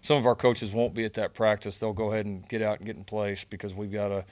some 0.00 0.16
of 0.16 0.24
our 0.24 0.34
coaches 0.34 0.72
won't 0.72 0.94
be 0.94 1.04
at 1.04 1.14
that 1.14 1.34
practice. 1.34 1.78
They'll 1.78 1.92
go 1.92 2.12
ahead 2.12 2.24
and 2.24 2.48
get 2.48 2.62
out 2.62 2.78
and 2.78 2.86
get 2.86 2.96
in 2.96 3.04
place 3.04 3.44
because 3.44 3.74
we've 3.74 3.92
got 3.92 4.08
to 4.08 4.24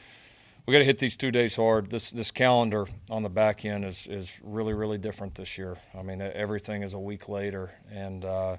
we 0.66 0.72
got 0.72 0.78
to 0.78 0.84
hit 0.84 0.98
these 0.98 1.16
two 1.16 1.30
days 1.30 1.56
hard. 1.56 1.90
This 1.90 2.10
this 2.12 2.30
calendar 2.30 2.86
on 3.10 3.22
the 3.22 3.28
back 3.28 3.64
end 3.66 3.84
is 3.84 4.06
is 4.06 4.38
really 4.42 4.72
really 4.72 4.96
different 4.96 5.34
this 5.34 5.58
year. 5.58 5.76
I 5.94 6.02
mean, 6.02 6.22
everything 6.22 6.82
is 6.82 6.94
a 6.94 6.98
week 6.98 7.28
later, 7.28 7.70
and 7.92 8.24
uh, 8.24 8.56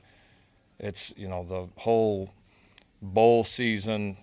it's 0.77 1.13
you 1.17 1.27
know 1.27 1.43
the 1.43 1.81
whole 1.81 2.29
bowl 3.01 3.43
season 3.43 4.17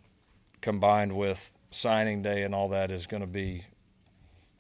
combined 0.61 1.17
with 1.17 1.57
signing 1.71 2.23
day 2.23 2.43
and 2.43 2.55
all 2.55 2.69
that 2.69 2.91
is 2.91 3.07
going 3.07 3.23
to 3.23 3.27
be 3.27 3.65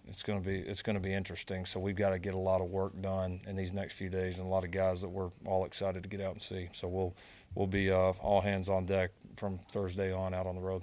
it's 0.07 0.22
going 0.22 0.42
to 0.42 0.46
be 0.46 0.59
it's 0.59 0.83
going 0.83 0.94
to 0.94 1.01
be 1.01 1.12
interesting. 1.14 1.64
So 1.64 1.81
we've 1.81 1.96
got 1.96 2.11
to 2.11 2.18
get 2.18 2.35
a 2.35 2.38
lot 2.38 2.61
of 2.61 2.68
work 2.68 2.92
done 3.01 3.40
in 3.46 3.57
these 3.57 3.72
next 3.72 3.94
few 3.94 4.11
days, 4.11 4.40
and 4.40 4.46
a 4.46 4.51
lot 4.51 4.64
of 4.64 4.70
guys 4.70 5.01
that 5.03 5.09
we're 5.09 5.31
all 5.46 5.64
excited 5.64 6.03
to 6.03 6.09
get 6.09 6.20
out 6.20 6.33
and 6.33 6.40
see. 6.40 6.68
So 6.72 6.88
we'll 6.88 7.14
we'll 7.55 7.66
be 7.66 7.90
uh, 7.90 8.12
all 8.20 8.40
hands 8.40 8.68
on 8.68 8.85
deck 8.85 9.11
from 9.37 9.59
Thursday 9.70 10.12
on 10.12 10.35
out 10.35 10.46
on 10.46 10.55
the 10.55 10.61
road. 10.61 10.83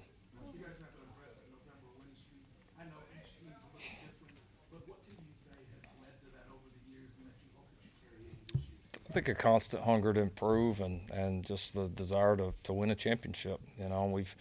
You 0.55 0.63
guys 0.63 0.81
have 0.81 0.89
to 0.95 1.01
impress 1.05 1.35
that 1.35 1.45
November 1.51 1.93
win 1.99 2.09
streak. 2.15 2.47
I 2.79 2.85
know 2.89 2.97
each 3.13 3.29
team's 3.37 3.59
a 3.59 3.69
little 3.69 3.85
different, 4.01 4.33
but 4.71 4.81
what 4.87 4.99
can 5.05 5.13
you 5.19 5.33
say 5.35 5.53
has 5.83 5.93
led 6.01 6.15
to 6.25 6.29
that 6.33 6.47
over 6.49 6.65
the 6.73 6.81
years 6.89 7.11
and 7.19 7.27
that 7.29 7.37
you 7.43 7.51
hope 7.53 7.69
that 7.69 7.81
you 7.85 7.91
carry 8.01 8.23
into 8.23 8.55
this 8.55 8.65
year? 8.65 8.98
I 9.09 9.11
think 9.13 9.27
a 9.27 9.33
constant 9.33 9.83
hunger 9.83 10.13
to 10.13 10.21
improve 10.21 10.81
and, 10.81 11.01
and 11.11 11.43
just 11.43 11.73
the 11.73 11.87
desire 11.87 12.37
to, 12.37 12.53
to 12.63 12.73
win 12.73 12.91
a 12.91 12.95
championship. 12.95 13.59
You 13.79 13.89
know, 13.89 14.05
we've 14.05 14.35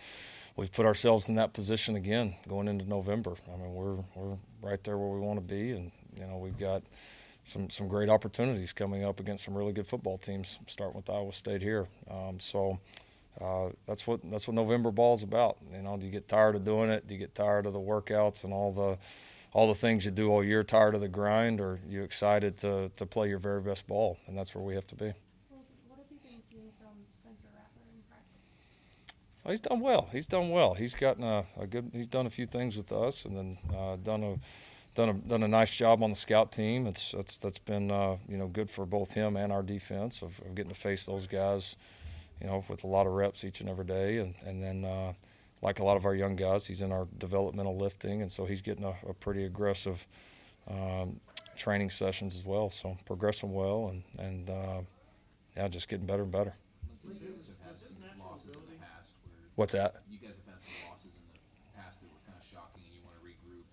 we've 0.56 0.70
put 0.70 0.84
ourselves 0.84 1.28
in 1.28 1.36
that 1.36 1.54
position 1.54 1.96
again 1.96 2.34
going 2.46 2.68
into 2.68 2.86
November. 2.86 3.34
I 3.50 3.56
mean, 3.56 3.72
we're 3.72 3.96
we're 4.14 4.36
right 4.60 4.82
there 4.84 4.98
where 4.98 5.08
we 5.08 5.20
want 5.20 5.38
to 5.38 5.44
be, 5.44 5.70
and 5.70 5.90
you 6.20 6.26
know, 6.26 6.36
we've 6.36 6.58
got 6.58 6.82
some 7.44 7.70
some 7.70 7.88
great 7.88 8.10
opportunities 8.10 8.74
coming 8.74 9.04
up 9.04 9.20
against 9.20 9.44
some 9.44 9.56
really 9.56 9.72
good 9.72 9.86
football 9.86 10.18
teams, 10.18 10.58
starting 10.66 10.96
with 10.96 11.08
Iowa 11.08 11.32
State 11.32 11.62
here. 11.62 11.86
Um, 12.10 12.38
so. 12.38 12.78
Uh, 13.40 13.68
that's 13.86 14.04
what 14.04 14.18
that's 14.32 14.48
what 14.48 14.54
November 14.54 14.90
ball 14.90 15.14
is 15.14 15.22
about. 15.22 15.58
You 15.72 15.80
know, 15.80 15.96
do 15.96 16.04
you 16.04 16.10
get 16.10 16.26
tired 16.26 16.56
of 16.56 16.64
doing 16.64 16.90
it? 16.90 17.06
Do 17.06 17.14
you 17.14 17.20
get 17.20 17.36
tired 17.36 17.66
of 17.66 17.72
the 17.72 17.78
workouts 17.78 18.42
and 18.42 18.52
all 18.52 18.72
the 18.72 18.98
all 19.52 19.66
the 19.66 19.74
things 19.74 20.04
you 20.04 20.10
do 20.10 20.30
all 20.30 20.44
year? 20.44 20.62
Tired 20.62 20.94
of 20.94 21.00
the 21.00 21.08
grind, 21.08 21.60
or 21.60 21.78
you 21.88 22.02
excited 22.02 22.56
to 22.58 22.90
to 22.96 23.06
play 23.06 23.28
your 23.28 23.38
very 23.38 23.60
best 23.60 23.86
ball? 23.86 24.18
And 24.26 24.36
that's 24.36 24.54
where 24.54 24.64
we 24.64 24.74
have 24.74 24.86
to 24.88 24.94
be. 24.94 25.06
What 25.06 25.98
have 25.98 26.06
you 26.10 26.16
been 26.16 26.42
seeing 26.50 26.70
from 26.78 26.94
Spencer 27.18 27.48
Rattler 27.54 27.82
in 27.94 28.02
practice? 28.08 29.14
Oh, 29.44 29.50
he's 29.50 29.60
done 29.60 29.80
well. 29.80 30.08
He's 30.12 30.26
done 30.26 30.50
well. 30.50 30.74
He's 30.74 30.94
gotten 30.94 31.24
a, 31.24 31.44
a 31.58 31.66
good. 31.66 31.90
He's 31.92 32.06
done 32.06 32.26
a 32.26 32.30
few 32.30 32.46
things 32.46 32.76
with 32.76 32.92
us, 32.92 33.24
and 33.24 33.36
then 33.36 33.58
uh, 33.76 33.96
done 33.96 34.22
a 34.22 34.36
done 34.94 35.08
a 35.08 35.12
done 35.14 35.42
a 35.42 35.48
nice 35.48 35.74
job 35.74 36.02
on 36.02 36.10
the 36.10 36.16
scout 36.16 36.52
team. 36.52 36.86
It's 36.86 37.12
that's 37.12 37.38
that's 37.38 37.58
been 37.58 37.90
uh, 37.90 38.16
you 38.28 38.36
know 38.36 38.48
good 38.48 38.68
for 38.68 38.84
both 38.86 39.14
him 39.14 39.36
and 39.36 39.52
our 39.52 39.62
defense 39.62 40.22
of, 40.22 40.40
of 40.40 40.54
getting 40.54 40.72
to 40.72 40.78
face 40.78 41.06
those 41.06 41.26
guys, 41.26 41.76
you 42.40 42.46
know, 42.46 42.62
with 42.68 42.84
a 42.84 42.86
lot 42.86 43.06
of 43.06 43.12
reps 43.12 43.44
each 43.44 43.60
and 43.60 43.68
every 43.68 43.84
day, 43.84 44.18
and 44.18 44.34
and 44.44 44.62
then. 44.62 44.84
Uh, 44.84 45.12
like 45.62 45.78
a 45.80 45.84
lot 45.84 45.96
of 45.96 46.04
our 46.04 46.14
young 46.14 46.36
guys, 46.36 46.66
he's 46.66 46.82
in 46.82 46.92
our 46.92 47.06
developmental 47.18 47.76
lifting, 47.76 48.22
and 48.22 48.30
so 48.30 48.44
he's 48.44 48.60
getting 48.60 48.84
a, 48.84 48.94
a 49.08 49.14
pretty 49.14 49.44
aggressive 49.44 50.06
um, 50.68 51.20
training 51.56 51.90
sessions 51.90 52.36
as 52.36 52.44
well. 52.44 52.70
So 52.70 52.96
progressing 53.04 53.52
well, 53.52 53.88
and 53.88 54.02
and 54.18 54.50
uh, 54.50 54.80
yeah, 55.56 55.68
just 55.68 55.88
getting 55.88 56.06
better 56.06 56.22
and 56.22 56.32
better. 56.32 56.54
You 57.04 57.14
guys 57.14 57.48
have 57.48 57.68
had 57.68 57.76
some 57.78 57.96
losses 58.20 58.54
in 58.54 58.60
the 58.70 58.78
past 58.80 59.12
where 59.24 59.32
What's 59.56 59.72
that? 59.72 59.96
you 60.08 60.18
guys 60.18 60.36
have 60.36 60.54
had 60.54 60.62
some 60.62 60.90
losses 60.90 61.16
in 61.16 61.22
the 61.32 61.80
past 61.80 62.00
that 62.00 62.06
were 62.06 62.20
kind 62.26 62.38
of 62.38 62.46
shocking, 62.46 62.82
and 62.86 62.94
you 62.94 63.00
want 63.04 63.16
to 63.16 63.26
regroup. 63.26 63.64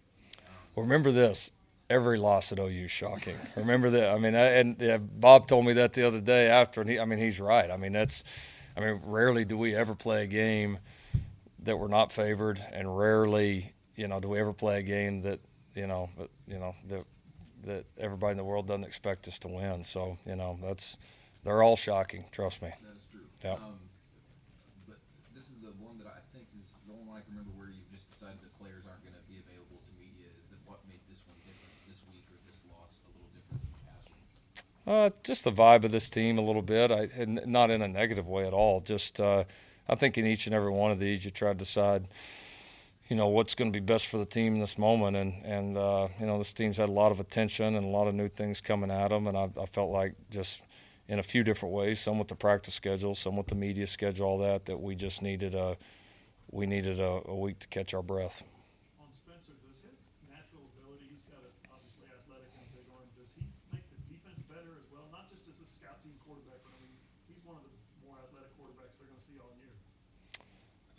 Well, 0.75 0.83
remember 0.83 1.11
this. 1.11 1.51
Every 1.87 2.17
loss 2.17 2.51
at 2.51 2.57
OU 2.57 2.85
is 2.85 2.89
shocking. 2.91 3.37
remember 3.55 3.91
that. 3.91 4.09
I 4.09 4.17
mean, 4.17 4.33
I, 4.35 4.45
and 4.57 4.75
yeah, 4.81 4.97
Bob 4.97 5.47
told 5.47 5.65
me 5.65 5.73
that 5.73 5.93
the 5.93 6.07
other 6.07 6.19
day 6.19 6.47
after, 6.47 6.81
and 6.81 6.89
he, 6.89 6.99
I 6.99 7.05
mean, 7.05 7.19
he's 7.19 7.39
right. 7.39 7.69
I 7.69 7.77
mean, 7.77 7.93
that's, 7.93 8.23
I 8.75 8.79
mean, 8.79 9.01
rarely 9.05 9.45
do 9.45 9.55
we 9.55 9.75
ever 9.75 9.93
play 9.93 10.23
a 10.23 10.27
game 10.27 10.79
that 11.65 11.77
we're 11.77 11.87
not 11.87 12.11
favored, 12.11 12.59
and 12.71 12.97
rarely, 12.97 13.73
you 13.95 14.07
know, 14.07 14.19
do 14.19 14.29
we 14.29 14.39
ever 14.39 14.53
play 14.53 14.79
a 14.79 14.83
game 14.83 15.21
that, 15.23 15.39
you 15.73 15.87
know, 15.87 16.09
you 16.47 16.57
know, 16.57 16.73
that 16.87 17.05
that 17.63 17.85
everybody 17.97 18.31
in 18.31 18.37
the 18.37 18.43
world 18.43 18.67
doesn't 18.67 18.83
expect 18.83 19.27
us 19.27 19.39
to 19.39 19.47
win. 19.47 19.83
So, 19.83 20.19
you 20.25 20.35
know, 20.35 20.59
that's, 20.61 20.99
they're 21.43 21.63
all 21.63 21.75
shocking. 21.75 22.25
Trust 22.31 22.61
me. 22.61 22.69
That 22.69 22.95
is 22.95 23.05
true. 23.11 23.25
Yeah. 23.43 23.53
Um, 23.53 23.81
but 24.87 24.97
this 25.33 25.45
is 25.45 25.57
the 25.65 25.73
one 25.81 25.97
that 25.97 26.05
I 26.05 26.21
think 26.31 26.45
is 26.53 26.69
the 26.85 26.93
one 26.93 27.17
I 27.17 27.25
can 27.25 27.33
remember 27.33 27.49
where 27.57 27.73
you've 27.73 27.89
just 27.89 28.05
decided 28.13 28.37
that 28.45 28.53
players 28.61 28.85
aren't 28.85 29.01
going 29.01 29.17
to 29.17 29.25
be 29.25 29.41
available 29.41 29.81
to 29.81 29.91
media. 29.97 30.29
Is 30.37 30.53
that 30.53 30.61
what 30.69 30.77
made 30.85 31.01
this 31.09 31.25
one 31.25 31.41
different 31.41 31.73
this 31.89 32.05
week 32.13 32.29
or 32.29 32.37
this 32.45 32.61
loss 32.69 33.01
a 33.01 33.09
little 33.17 33.33
different 33.33 33.65
than 33.65 33.73
the 33.73 33.83
past 33.89 34.05
ones? 34.13 34.29
Uh, 34.85 35.09
just 35.25 35.41
the 35.41 35.55
vibe 35.57 35.89
of 35.89 35.91
this 35.91 36.05
team 36.13 36.37
a 36.37 36.45
little 36.45 36.61
bit. 36.61 36.93
I 36.93 37.09
and 37.17 37.41
not 37.49 37.73
in 37.73 37.81
a 37.81 37.89
negative 37.89 38.29
way 38.29 38.45
at 38.45 38.53
all. 38.53 38.77
Just 38.77 39.17
uh, 39.17 39.49
I 39.87 39.95
think 39.95 40.17
in 40.17 40.25
each 40.25 40.45
and 40.47 40.55
every 40.55 40.71
one 40.71 40.91
of 40.91 40.99
these, 40.99 41.25
you 41.25 41.31
try 41.31 41.49
to 41.49 41.57
decide, 41.57 42.07
you 43.09 43.15
know, 43.15 43.27
what's 43.27 43.53
going 43.53 43.71
to 43.71 43.79
be 43.79 43.83
best 43.83 44.07
for 44.07 44.17
the 44.17 44.25
team 44.25 44.55
in 44.55 44.59
this 44.59 44.77
moment. 44.77 45.15
And 45.15 45.33
and 45.45 45.77
uh, 45.77 46.07
you 46.19 46.25
know, 46.25 46.37
this 46.37 46.53
team's 46.53 46.77
had 46.77 46.89
a 46.89 46.91
lot 46.91 47.11
of 47.11 47.19
attention 47.19 47.75
and 47.75 47.85
a 47.85 47.89
lot 47.89 48.07
of 48.07 48.15
new 48.15 48.27
things 48.27 48.61
coming 48.61 48.91
at 48.91 49.09
them. 49.09 49.27
And 49.27 49.37
I, 49.37 49.49
I 49.61 49.65
felt 49.67 49.91
like 49.91 50.15
just 50.31 50.61
in 51.07 51.19
a 51.19 51.23
few 51.23 51.43
different 51.43 51.75
ways, 51.75 51.99
some 51.99 52.17
with 52.17 52.29
the 52.29 52.35
practice 52.35 52.73
schedule, 52.73 53.13
some 53.13 53.37
with 53.37 53.47
the 53.47 53.55
media 53.55 53.85
schedule, 53.85 54.25
all 54.25 54.37
that, 54.39 54.65
that 54.65 54.81
we 54.81 54.95
just 54.95 55.21
needed 55.21 55.53
a 55.53 55.77
we 56.51 56.65
needed 56.65 56.99
a, 56.99 57.21
a 57.25 57.35
week 57.35 57.59
to 57.59 57.67
catch 57.67 57.93
our 57.93 58.01
breath. 58.01 58.41
On 58.97 59.09
Spencer, 59.13 59.53
does 59.65 59.77
his 59.85 60.01
natural 60.29 60.65
ability, 60.77 61.09
he's 61.13 61.25
got 61.29 61.41
a 61.45 61.51
obviously 61.69 62.09
athletic 62.09 62.49
and 62.57 62.65
big 62.73 62.85
arm, 62.89 63.05
does 63.17 63.29
he 63.37 63.43
make 63.69 63.85
the 63.91 63.99
defense 64.09 64.41
better 64.49 64.73
as 64.81 64.87
well? 64.89 65.05
Not 65.11 65.29
just 65.29 65.45
as 65.45 65.57
a 65.61 65.67
scout 65.67 65.99
team 66.01 66.15
quarterback, 66.25 66.61
but 66.65 66.73
I 66.73 66.79
mean, 66.81 66.95
he's 67.29 67.41
one 67.45 67.59
of 67.59 67.65
the 67.65 67.73
more 68.01 68.17
athletic 68.17 68.49
quarterbacks 68.57 68.97
they're 68.97 69.09
going 69.09 69.19
to 69.19 69.25
see 69.25 69.37
all 69.41 69.53
year. 69.61 69.73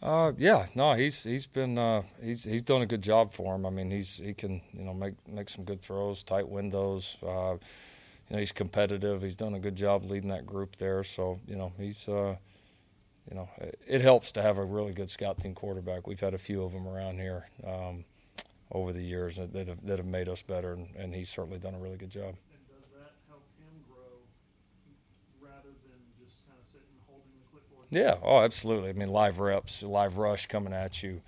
Uh, 0.06 0.32
yeah, 0.38 0.66
no, 0.76 0.92
he's 0.92 1.24
he's 1.24 1.46
been 1.46 1.76
uh, 1.76 2.02
he's 2.22 2.44
he's 2.44 2.62
done 2.62 2.80
a 2.80 2.86
good 2.86 3.02
job 3.02 3.32
for 3.32 3.56
him. 3.56 3.66
I 3.66 3.70
mean, 3.70 3.90
he's 3.90 4.18
he 4.18 4.34
can 4.34 4.62
you 4.72 4.84
know 4.84 4.94
make 4.94 5.14
make 5.28 5.48
some 5.48 5.64
good 5.64 5.80
throws, 5.82 6.22
tight 6.22 6.48
windows. 6.48 7.18
Uh, 7.24 7.54
you 7.54 8.34
know, 8.34 8.38
he's 8.38 8.52
competitive. 8.52 9.22
He's 9.22 9.34
done 9.34 9.54
a 9.54 9.58
good 9.60 9.74
job 9.74 10.04
leading 10.04 10.30
that 10.30 10.46
group 10.46 10.76
there. 10.76 11.02
So 11.02 11.40
you 11.48 11.56
know, 11.56 11.72
he's 11.76 12.08
uh, 12.08 12.36
you 13.30 13.36
know, 13.36 13.48
it, 13.58 13.80
it 13.86 14.00
helps 14.02 14.32
to 14.32 14.42
have 14.42 14.58
a 14.58 14.64
really 14.64 14.94
good 14.94 15.10
scout 15.10 15.38
team 15.40 15.54
quarterback. 15.54 16.06
We've 16.06 16.20
had 16.20 16.34
a 16.34 16.38
few 16.38 16.62
of 16.64 16.72
them 16.72 16.88
around 16.88 17.20
here 17.20 17.48
um, 17.66 18.04
over 18.72 18.92
the 18.92 19.02
years 19.02 19.36
that 19.36 19.52
that 19.54 19.68
have, 19.68 19.86
that 19.86 19.98
have 19.98 20.06
made 20.06 20.28
us 20.28 20.42
better, 20.42 20.72
and, 20.74 20.88
and 20.96 21.14
he's 21.14 21.28
certainly 21.28 21.58
done 21.58 21.74
a 21.74 21.78
really 21.80 21.98
good 21.98 22.10
job. 22.10 22.34
And 22.52 22.62
does 22.68 22.88
that 22.98 23.12
help 23.28 23.44
him 23.58 23.84
grow 23.88 24.22
rather 25.40 25.70
than 25.86 26.00
just 26.18 26.46
kind 26.48 26.58
of 26.58 26.66
sitting 26.66 26.96
holding 27.06 27.36
the 27.38 27.46
clipboard? 27.52 27.75
Yeah. 27.90 28.16
Oh, 28.22 28.38
absolutely. 28.40 28.90
I 28.90 28.92
mean, 28.92 29.08
live 29.08 29.38
reps, 29.38 29.82
live 29.82 30.16
rush 30.18 30.46
coming 30.46 30.72
at 30.72 31.02
you. 31.02 31.20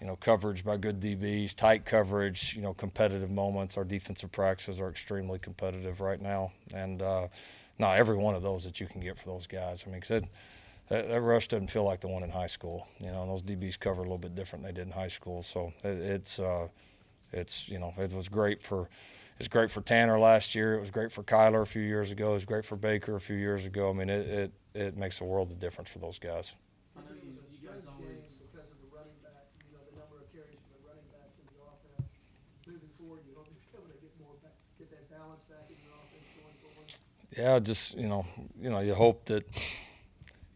You 0.00 0.06
know, 0.06 0.16
coverage 0.16 0.64
by 0.64 0.76
good 0.78 1.00
DBs, 1.00 1.54
tight 1.54 1.84
coverage. 1.84 2.54
You 2.56 2.62
know, 2.62 2.74
competitive 2.74 3.30
moments. 3.30 3.76
Our 3.78 3.84
defensive 3.84 4.32
practices 4.32 4.80
are 4.80 4.88
extremely 4.90 5.38
competitive 5.38 6.00
right 6.00 6.20
now, 6.20 6.52
and 6.74 7.02
uh, 7.02 7.28
now 7.78 7.92
every 7.92 8.16
one 8.16 8.34
of 8.34 8.42
those 8.42 8.64
that 8.64 8.80
you 8.80 8.86
can 8.86 9.00
get 9.00 9.18
for 9.18 9.26
those 9.26 9.46
guys. 9.46 9.84
I 9.86 9.90
mean, 9.90 10.00
'cause 10.00 10.12
it, 10.12 10.24
that, 10.88 11.08
that 11.08 11.20
rush 11.22 11.48
doesn't 11.48 11.68
feel 11.68 11.84
like 11.84 12.00
the 12.00 12.08
one 12.08 12.22
in 12.24 12.30
high 12.30 12.46
school. 12.48 12.88
You 13.00 13.08
know, 13.12 13.22
and 13.22 13.30
those 13.30 13.42
DBs 13.42 13.78
cover 13.78 14.00
a 14.00 14.04
little 14.04 14.18
bit 14.18 14.34
different 14.34 14.64
than 14.64 14.74
they 14.74 14.80
did 14.80 14.88
in 14.88 14.92
high 14.94 15.08
school. 15.08 15.42
So 15.42 15.72
it, 15.84 15.88
it's 15.98 16.40
uh, 16.40 16.68
it's 17.32 17.68
you 17.68 17.78
know 17.78 17.94
it 17.98 18.12
was 18.12 18.28
great 18.28 18.62
for 18.62 18.88
it's 19.38 19.48
great 19.48 19.70
for 19.70 19.80
Tanner 19.80 20.18
last 20.18 20.54
year. 20.54 20.74
It 20.74 20.80
was 20.80 20.90
great 20.90 21.12
for 21.12 21.22
Kyler 21.22 21.62
a 21.62 21.66
few 21.66 21.82
years 21.82 22.10
ago. 22.10 22.30
It 22.30 22.34
was 22.34 22.46
great 22.46 22.64
for 22.64 22.76
Baker 22.76 23.16
a 23.16 23.20
few 23.20 23.36
years 23.36 23.66
ago. 23.66 23.90
I 23.90 23.92
mean, 23.92 24.10
it 24.10 24.26
it, 24.28 24.52
it 24.74 24.96
makes 24.96 25.20
a 25.20 25.24
world 25.24 25.50
of 25.50 25.58
difference 25.58 25.90
for 25.90 25.98
those 25.98 26.18
guys. 26.18 26.54
I 26.96 27.00
know 27.00 27.14
you, 27.22 27.38
you 27.52 27.68
guys 27.68 27.82
always 27.86 28.42
because 28.42 28.66
of 28.70 28.78
the 28.82 28.90
running 28.90 29.18
back, 29.22 29.46
you 29.62 29.76
know, 29.76 29.82
the 29.90 29.98
number 29.98 30.18
of 30.18 30.26
carries 30.32 30.58
for 30.66 30.74
the 30.78 30.82
running 30.90 31.06
backs 31.14 31.38
in 31.38 31.46
the 31.46 31.58
offense. 31.62 32.10
Moving 32.66 32.90
forward, 32.98 33.20
you 33.26 33.34
hope 33.38 33.46
you're 33.50 33.78
able 33.78 33.90
to 33.94 33.98
get 34.02 34.12
more, 34.18 34.34
back, 34.42 34.58
get 34.78 34.90
that 34.90 35.06
balance 35.06 35.42
back 35.46 35.66
in 35.70 35.78
your 35.86 35.94
offense 35.94 36.28
going 36.34 36.56
forward. 36.58 36.88
Yeah, 37.30 37.58
just 37.62 37.96
you 37.96 38.08
know, 38.08 38.26
you 38.58 38.70
know, 38.70 38.80
you 38.80 38.94
hope 38.94 39.26
that 39.26 39.46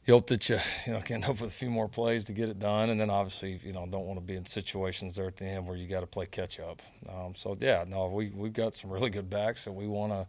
you 0.07 0.15
hope 0.15 0.27
that 0.29 0.49
you 0.49 0.59
you 0.87 0.93
know 0.93 1.01
can 1.01 1.17
end 1.17 1.25
up 1.25 1.41
with 1.41 1.51
a 1.51 1.55
few 1.55 1.71
more 1.71 1.89
plays 1.89 2.25
to 2.25 2.33
get 2.33 2.49
it 2.49 2.59
done, 2.59 2.91
and 2.91 3.01
then 3.01 3.11
obviously 3.11 3.61
you 3.65 3.73
know 3.73 3.87
don't 3.87 4.07
want 4.07 4.19
to 4.19 4.25
be 4.25 4.35
in 4.35 4.45
situations 4.45 5.17
there 5.17 5.27
at 5.27 5.37
the 5.37 5.45
end 5.45 5.67
where 5.67 5.77
you 5.77 5.87
got 5.87 6.01
to 6.01 6.07
play 6.07 6.27
catch 6.27 6.61
up. 6.61 6.83
Um, 7.09 7.35
so 7.35 7.57
yeah, 7.61 7.85
no, 7.87 8.09
we 8.09 8.31
we've 8.31 8.53
got 8.53 8.75
some 8.75 8.91
really 8.91 9.11
good 9.11 9.31
backs 9.31 9.65
that 9.65 9.73
we 9.73 9.87
want 9.87 10.13
to 10.13 10.27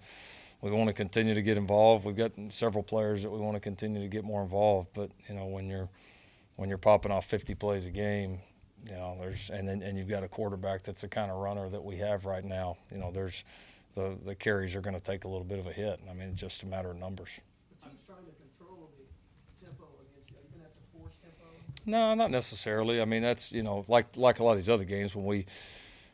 we 0.61 0.71
want 0.71 0.87
to 0.87 0.93
continue 0.93 1.33
to 1.33 1.41
get 1.41 1.57
involved. 1.57 2.05
We've 2.05 2.15
got 2.15 2.31
several 2.49 2.83
players 2.83 3.21
that 3.23 3.29
we 3.29 3.39
want 3.39 3.55
to 3.55 3.59
continue 3.59 4.01
to 4.01 4.07
get 4.07 4.23
more 4.23 4.41
involved, 4.41 4.89
but 4.93 5.11
you 5.27 5.35
know 5.35 5.45
when 5.45 5.69
you're 5.69 5.89
when 6.55 6.69
you're 6.69 6.77
popping 6.77 7.11
off 7.11 7.25
50 7.25 7.55
plays 7.55 7.85
a 7.85 7.91
game, 7.91 8.39
you 8.85 8.93
know 8.93 9.17
there's 9.19 9.49
and 9.49 9.67
then 9.67 9.81
and 9.81 9.97
you've 9.97 10.07
got 10.07 10.23
a 10.23 10.27
quarterback 10.27 10.83
that's 10.83 11.01
the 11.01 11.09
kind 11.09 11.31
of 11.31 11.37
runner 11.37 11.67
that 11.69 11.83
we 11.83 11.97
have 11.97 12.25
right 12.25 12.45
now. 12.45 12.77
You 12.91 12.97
know 12.97 13.11
there's 13.11 13.43
the 13.95 14.17
the 14.25 14.35
carries 14.35 14.75
are 14.75 14.81
going 14.81 14.95
to 14.95 15.03
take 15.03 15.25
a 15.25 15.27
little 15.27 15.43
bit 15.43 15.59
of 15.59 15.67
a 15.67 15.73
hit. 15.73 15.99
I 16.09 16.13
mean, 16.13 16.29
it's 16.29 16.41
just 16.41 16.63
a 16.63 16.67
matter 16.67 16.91
of 16.91 16.97
numbers. 16.97 17.41
The 17.69 17.87
team's 17.87 18.01
trying 18.07 18.25
to 18.25 18.31
control 18.31 18.89
the 18.97 19.65
tempo 19.65 19.83
against 19.99 20.31
you. 20.31 20.37
Are 20.37 20.43
you 20.43 20.49
going 20.49 20.63
to 20.63 20.67
have 20.71 20.75
to 20.79 20.85
force 20.95 21.15
tempo? 21.21 21.45
No, 21.85 22.13
not 22.13 22.31
necessarily. 22.31 23.01
I 23.01 23.05
mean, 23.05 23.21
that's 23.21 23.51
you 23.51 23.63
know, 23.63 23.83
like 23.87 24.15
like 24.15 24.39
a 24.39 24.43
lot 24.43 24.51
of 24.51 24.57
these 24.57 24.69
other 24.69 24.85
games 24.85 25.15
when 25.15 25.25
we 25.25 25.45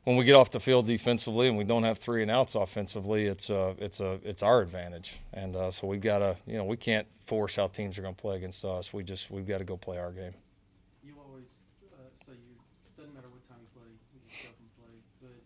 when 0.03 0.15
we 0.17 0.25
get 0.25 0.33
off 0.35 0.49
the 0.49 0.59
field 0.59 0.87
defensively 0.87 1.47
and 1.47 1.57
we 1.57 1.63
don't 1.63 1.83
have 1.83 1.97
three 1.97 2.21
and 2.23 2.31
outs 2.31 2.55
offensively, 2.55 3.25
it's 3.25 3.49
a 3.49 3.75
it's 3.77 3.99
a 3.99 4.19
it's 4.23 4.41
our 4.41 4.61
advantage, 4.61 5.19
and 5.33 5.55
uh, 5.55 5.69
so 5.71 5.87
we've 5.87 6.01
got 6.01 6.19
to 6.19 6.35
you 6.47 6.57
know 6.57 6.63
we 6.65 6.77
can't 6.77 7.07
force 7.25 7.55
how 7.57 7.67
teams 7.67 7.97
are 7.99 8.01
going 8.01 8.15
to 8.15 8.21
play 8.21 8.37
against 8.37 8.65
us. 8.65 8.93
We 8.93 9.03
just 9.03 9.29
we've 9.29 9.47
got 9.47 9.59
to 9.59 9.63
go 9.63 9.77
play 9.77 9.99
our 9.99 10.11
game. 10.11 10.33
You 11.03 11.13
always 11.23 11.61
uh, 11.93 12.01
say 12.25 12.33
you 12.33 12.57
doesn't 12.97 13.13
matter 13.13 13.29
what 13.29 13.47
time 13.47 13.59
you 13.61 13.69
play, 13.77 13.89
you 13.91 14.19
just 14.25 14.41
show 14.41 14.49
up 14.49 14.57
and 14.57 14.71
play. 14.81 14.95
But 15.21 15.37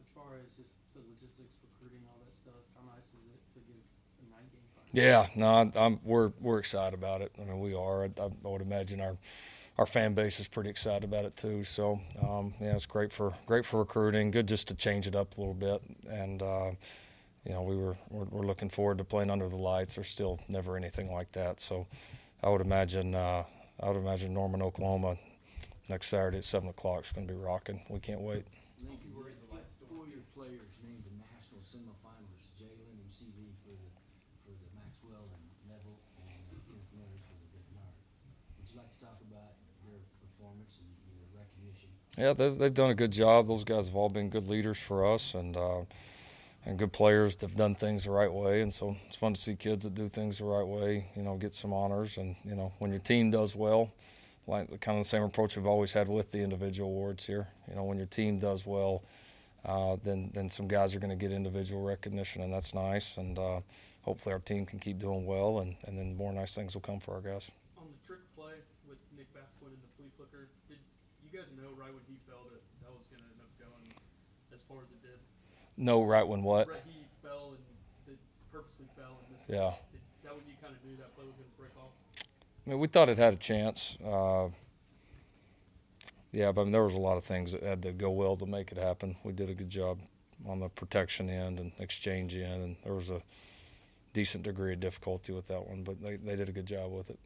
as 0.00 0.08
far 0.14 0.40
as 0.40 0.48
just 0.56 0.72
the 0.96 1.04
logistics, 1.04 1.52
recruiting, 1.60 2.00
all 2.08 2.16
that 2.24 2.32
stuff, 2.32 2.64
how 2.72 2.88
nice 2.88 3.12
is 3.12 3.20
it 3.28 3.40
to 3.52 3.60
get 3.68 3.76
a 3.76 4.24
nine 4.32 4.48
game 4.48 4.64
final? 4.72 4.88
Yeah, 4.96 5.28
no, 5.36 5.48
I'm, 5.52 5.72
I'm, 5.76 6.00
we're 6.08 6.32
we're 6.40 6.58
excited 6.58 6.96
about 6.96 7.20
it. 7.20 7.32
I 7.36 7.44
mean, 7.44 7.60
we 7.60 7.74
are. 7.74 8.04
I, 8.04 8.10
I 8.16 8.48
would 8.48 8.62
imagine 8.62 9.02
our 9.02 9.18
our 9.78 9.86
fan 9.86 10.12
base 10.12 10.40
is 10.40 10.48
pretty 10.48 10.68
excited 10.68 11.04
about 11.04 11.24
it 11.24 11.36
too. 11.36 11.62
So 11.64 12.00
um, 12.20 12.52
yeah, 12.60 12.74
it's 12.74 12.86
great 12.86 13.12
for 13.12 13.32
great 13.46 13.64
for 13.64 13.78
recruiting. 13.78 14.30
Good 14.30 14.48
just 14.48 14.68
to 14.68 14.74
change 14.74 15.06
it 15.06 15.14
up 15.14 15.36
a 15.38 15.40
little 15.40 15.54
bit. 15.54 15.80
And 16.10 16.42
uh, 16.42 16.70
you 17.44 17.52
know, 17.52 17.62
we 17.62 17.76
were 17.76 17.96
we're, 18.10 18.24
we're, 18.24 18.46
looking 18.46 18.68
forward 18.68 18.98
to 18.98 19.04
playing 19.04 19.30
under 19.30 19.48
the 19.48 19.56
lights. 19.56 19.94
There's 19.94 20.08
still 20.08 20.40
never 20.48 20.76
anything 20.76 21.12
like 21.12 21.32
that. 21.32 21.60
So 21.60 21.86
I 22.42 22.50
would 22.50 22.60
imagine 22.60 23.14
uh, 23.14 23.44
I 23.80 23.88
would 23.88 23.96
imagine 23.96 24.34
Norman, 24.34 24.62
Oklahoma, 24.62 25.16
next 25.88 26.08
Saturday 26.08 26.38
at 26.38 26.44
seven 26.44 26.68
o'clock 26.68 27.04
is 27.04 27.12
going 27.12 27.26
to 27.26 27.32
be 27.32 27.38
rocking. 27.38 27.80
We 27.88 28.00
can't 28.00 28.20
wait. 28.20 28.44
Yeah, 42.18 42.32
they've, 42.32 42.56
they've 42.56 42.74
done 42.74 42.90
a 42.90 42.94
good 42.94 43.12
job. 43.12 43.46
Those 43.46 43.62
guys 43.62 43.86
have 43.86 43.94
all 43.94 44.08
been 44.08 44.28
good 44.28 44.48
leaders 44.48 44.76
for 44.76 45.06
us 45.06 45.34
and 45.34 45.56
uh, 45.56 45.82
and 46.66 46.76
good 46.76 46.92
players 46.92 47.36
that 47.36 47.48
have 47.48 47.56
done 47.56 47.76
things 47.76 48.04
the 48.04 48.10
right 48.10 48.32
way. 48.32 48.60
And 48.60 48.72
so 48.72 48.96
it's 49.06 49.14
fun 49.14 49.34
to 49.34 49.40
see 49.40 49.54
kids 49.54 49.84
that 49.84 49.94
do 49.94 50.08
things 50.08 50.38
the 50.38 50.44
right 50.44 50.66
way, 50.66 51.06
you 51.14 51.22
know, 51.22 51.36
get 51.36 51.54
some 51.54 51.72
honors. 51.72 52.18
And, 52.18 52.34
you 52.44 52.56
know, 52.56 52.72
when 52.78 52.90
your 52.90 53.00
team 53.00 53.30
does 53.30 53.54
well, 53.54 53.92
like 54.48 54.68
kind 54.80 54.98
of 54.98 55.04
the 55.04 55.08
same 55.08 55.22
approach 55.22 55.56
we've 55.56 55.66
always 55.66 55.92
had 55.92 56.08
with 56.08 56.32
the 56.32 56.40
individual 56.40 56.90
awards 56.90 57.24
here. 57.24 57.46
You 57.68 57.76
know, 57.76 57.84
when 57.84 57.98
your 57.98 58.06
team 58.08 58.40
does 58.40 58.66
well, 58.66 59.04
uh, 59.64 59.96
then 60.02 60.30
then 60.34 60.48
some 60.48 60.66
guys 60.66 60.96
are 60.96 60.98
going 60.98 61.16
to 61.16 61.16
get 61.16 61.30
individual 61.30 61.82
recognition, 61.82 62.42
and 62.42 62.52
that's 62.52 62.74
nice. 62.74 63.16
And 63.16 63.38
uh, 63.38 63.60
hopefully 64.02 64.32
our 64.32 64.40
team 64.40 64.66
can 64.66 64.80
keep 64.80 64.98
doing 64.98 65.24
well, 65.24 65.60
and, 65.60 65.76
and 65.86 65.96
then 65.96 66.16
more 66.16 66.32
nice 66.32 66.54
things 66.54 66.74
will 66.74 66.80
come 66.80 66.98
for 66.98 67.14
our 67.14 67.20
guys. 67.20 67.50
On 67.78 67.84
the 67.86 68.06
trick 68.06 68.20
play 68.34 68.54
with 68.88 68.98
Nick 69.16 69.32
Basquine 69.32 69.70
and 69.70 69.82
the 69.84 69.92
flea 69.96 70.10
flicker, 70.16 70.48
did 70.68 70.78
you 71.24 71.38
guys 71.38 71.48
know 71.56 71.68
right 71.76 71.92
when 71.92 72.04
he 72.08 72.16
fell 72.28 72.44
that 72.48 72.60
that 72.80 72.92
was 72.92 73.04
going 73.12 73.20
to 73.20 73.28
end 73.28 73.40
up 73.44 73.52
going 73.60 73.84
as 74.52 74.60
far 74.64 74.78
as 74.80 74.88
it 74.88 75.02
did? 75.04 75.20
No, 75.78 76.02
right 76.02 76.26
when 76.26 76.42
what? 76.42 76.68
Right, 76.68 76.76
he 76.84 76.98
fell 77.22 77.54
and 78.06 78.18
purposely 78.52 78.86
fell 78.96 79.16
and 79.24 79.36
missed. 79.36 79.48
Yeah. 79.48 79.70
Did, 79.92 80.00
is 80.00 80.24
that 80.24 80.34
when 80.34 80.42
you 80.48 80.54
kind 80.60 80.74
of 80.74 80.84
knew 80.84 80.96
that 80.96 81.14
play 81.14 81.24
was 81.24 81.36
going 81.36 81.48
to 81.48 81.56
break 81.56 81.70
off? 81.78 81.92
I 82.66 82.70
mean, 82.70 82.80
we 82.80 82.88
thought 82.88 83.08
it 83.08 83.16
had 83.16 83.34
a 83.34 83.36
chance. 83.38 83.96
Uh, 84.04 84.48
yeah, 86.32 86.50
but 86.50 86.62
I 86.62 86.64
mean, 86.64 86.72
there 86.72 86.82
was 86.82 86.94
a 86.94 87.00
lot 87.00 87.16
of 87.16 87.24
things 87.24 87.52
that 87.52 87.62
had 87.62 87.82
to 87.82 87.92
go 87.92 88.10
well 88.10 88.36
to 88.36 88.44
make 88.44 88.72
it 88.72 88.78
happen. 88.78 89.16
We 89.22 89.32
did 89.32 89.48
a 89.50 89.54
good 89.54 89.70
job 89.70 90.00
on 90.46 90.58
the 90.58 90.68
protection 90.68 91.30
end 91.30 91.60
and 91.60 91.70
exchange 91.78 92.34
end, 92.34 92.62
and 92.62 92.76
there 92.82 92.94
was 92.94 93.10
a 93.10 93.22
decent 94.12 94.42
degree 94.42 94.72
of 94.72 94.80
difficulty 94.80 95.32
with 95.32 95.46
that 95.46 95.64
one, 95.64 95.84
but 95.84 96.02
they, 96.02 96.16
they 96.16 96.34
did 96.34 96.48
a 96.48 96.52
good 96.52 96.66
job 96.66 96.90
with 96.92 97.08
it. 97.08 97.18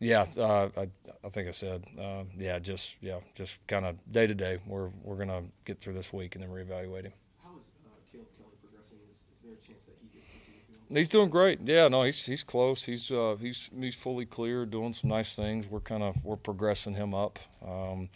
Yeah, 0.00 0.24
uh, 0.38 0.70
I, 0.76 0.88
I 1.22 1.28
think 1.28 1.48
I 1.48 1.50
said, 1.50 1.84
uh, 2.00 2.24
yeah, 2.38 2.58
just 2.58 2.96
yeah, 3.02 3.18
just 3.34 3.58
kind 3.66 3.84
of 3.84 3.96
day 4.10 4.26
to 4.26 4.34
day. 4.34 4.58
We're 4.66 4.88
we're 5.02 5.16
gonna 5.16 5.42
get 5.66 5.78
through 5.78 5.92
this 5.92 6.10
week 6.10 6.34
and 6.34 6.42
then 6.42 6.50
reevaluate 6.50 7.04
him. 7.04 7.12
How 7.44 7.50
is 7.58 7.66
uh, 7.84 7.90
Caleb 8.10 8.26
Kelly 8.38 8.56
progressing? 8.62 8.96
Is, 9.10 9.18
is 9.18 9.24
there 9.44 9.52
a 9.52 9.56
chance 9.56 9.84
that 9.84 9.96
he 10.00 10.08
gets 10.18 10.26
to 10.26 10.38
see 10.46 10.52
the 10.52 10.74
field? 10.88 10.96
He's 10.98 11.10
doing 11.10 11.28
great. 11.28 11.60
Yeah, 11.62 11.88
no, 11.88 12.02
he's 12.04 12.24
he's 12.24 12.42
close. 12.42 12.84
He's 12.84 13.10
uh, 13.10 13.36
he's 13.38 13.68
he's 13.78 13.94
fully 13.94 14.24
clear, 14.24 14.64
doing 14.64 14.94
some 14.94 15.10
nice 15.10 15.36
things. 15.36 15.68
We're 15.68 15.80
kind 15.80 16.02
of 16.02 16.24
we're 16.24 16.36
progressing 16.36 16.94
him 16.94 17.12
up. 17.14 17.38
Um, 17.62 18.08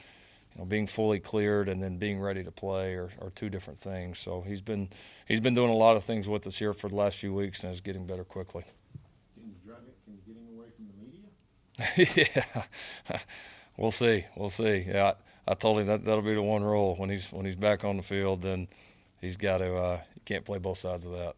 you 0.54 0.60
know, 0.60 0.64
being 0.64 0.86
fully 0.86 1.18
cleared 1.18 1.68
and 1.68 1.82
then 1.82 1.98
being 1.98 2.20
ready 2.20 2.44
to 2.44 2.50
play 2.50 2.94
are, 2.94 3.10
are 3.20 3.30
two 3.30 3.50
different 3.50 3.78
things. 3.78 4.18
So 4.18 4.40
he's 4.40 4.62
been 4.62 4.88
he's 5.28 5.40
been 5.40 5.54
doing 5.54 5.70
a 5.70 5.76
lot 5.76 5.96
of 5.96 6.04
things 6.04 6.30
with 6.30 6.46
us 6.46 6.56
here 6.56 6.72
for 6.72 6.88
the 6.88 6.96
last 6.96 7.18
few 7.18 7.34
weeks 7.34 7.62
and 7.62 7.72
is 7.72 7.82
getting 7.82 8.06
better 8.06 8.24
quickly. 8.24 8.62
Can 9.34 9.48
you 9.48 9.54
drag 9.66 9.78
it? 9.86 9.96
Can 10.04 10.14
you 10.14 10.20
get 10.26 10.40
him 10.40 10.56
away 10.56 10.68
from 10.76 10.86
the 10.86 10.94
media? 11.04 11.28
yeah, 11.96 12.64
we'll 13.76 13.90
see. 13.90 14.24
We'll 14.36 14.48
see. 14.50 14.86
Yeah, 14.88 15.14
I, 15.46 15.52
I, 15.52 15.54
told 15.54 15.80
him 15.80 15.86
that 15.86 16.04
that'll 16.04 16.22
be 16.22 16.34
the 16.34 16.42
one 16.42 16.62
rule 16.62 16.94
when 16.96 17.10
he's 17.10 17.32
when 17.32 17.44
he's 17.44 17.56
back 17.56 17.84
on 17.84 17.96
the 17.96 18.02
field. 18.02 18.42
Then 18.42 18.68
he's 19.20 19.36
got 19.36 19.58
to. 19.58 19.74
Uh, 19.74 20.00
can't 20.24 20.44
play 20.44 20.58
both 20.58 20.78
sides 20.78 21.04
of 21.04 21.12
that. 21.12 21.34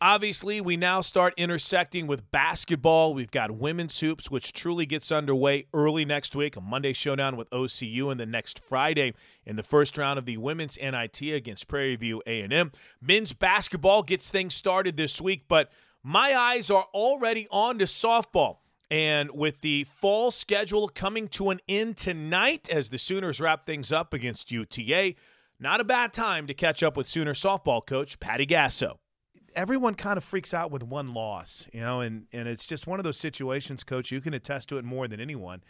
Obviously, 0.00 0.60
we 0.60 0.76
now 0.76 1.00
start 1.00 1.32
intersecting 1.36 2.08
with 2.08 2.28
basketball. 2.32 3.14
We've 3.14 3.30
got 3.30 3.52
women's 3.52 4.00
hoops, 4.00 4.32
which 4.32 4.52
truly 4.52 4.84
gets 4.84 5.12
underway 5.12 5.66
early 5.72 6.04
next 6.04 6.34
week. 6.34 6.56
A 6.56 6.60
Monday 6.60 6.92
showdown 6.92 7.36
with 7.36 7.48
OCU, 7.50 8.10
and 8.10 8.18
the 8.18 8.26
next 8.26 8.58
Friday 8.58 9.14
in 9.46 9.54
the 9.54 9.62
first 9.62 9.96
round 9.96 10.18
of 10.18 10.26
the 10.26 10.38
women's 10.38 10.76
NIT 10.76 11.22
against 11.22 11.68
Prairie 11.68 11.94
View 11.94 12.20
A&M. 12.26 12.72
Men's 13.00 13.32
basketball 13.32 14.02
gets 14.02 14.32
things 14.32 14.54
started 14.54 14.96
this 14.96 15.20
week, 15.20 15.44
but 15.46 15.70
my 16.02 16.34
eyes 16.34 16.68
are 16.68 16.88
already 16.92 17.46
on 17.52 17.78
to 17.78 17.84
softball. 17.84 18.56
And 18.92 19.30
with 19.32 19.62
the 19.62 19.84
fall 19.84 20.30
schedule 20.30 20.86
coming 20.88 21.26
to 21.28 21.48
an 21.48 21.60
end 21.66 21.96
tonight 21.96 22.68
as 22.70 22.90
the 22.90 22.98
Sooners 22.98 23.40
wrap 23.40 23.64
things 23.64 23.90
up 23.90 24.12
against 24.12 24.52
UTA, 24.52 25.14
not 25.58 25.80
a 25.80 25.84
bad 25.84 26.12
time 26.12 26.46
to 26.46 26.52
catch 26.52 26.82
up 26.82 26.94
with 26.94 27.08
Sooner 27.08 27.32
softball 27.32 27.84
coach 27.84 28.20
Patty 28.20 28.44
Gasso 28.46 28.98
everyone 29.54 29.94
kind 29.94 30.16
of 30.16 30.24
freaks 30.24 30.54
out 30.54 30.70
with 30.70 30.82
one 30.82 31.12
loss, 31.12 31.68
you 31.72 31.80
know, 31.80 32.00
and 32.00 32.26
and 32.32 32.48
it's 32.48 32.66
just 32.66 32.86
one 32.86 32.98
of 32.98 33.04
those 33.04 33.18
situations, 33.18 33.84
coach. 33.84 34.10
You 34.10 34.20
can 34.20 34.34
attest 34.34 34.68
to 34.70 34.78
it 34.78 34.84
more 34.84 35.08
than 35.08 35.20
anyone. 35.20 35.62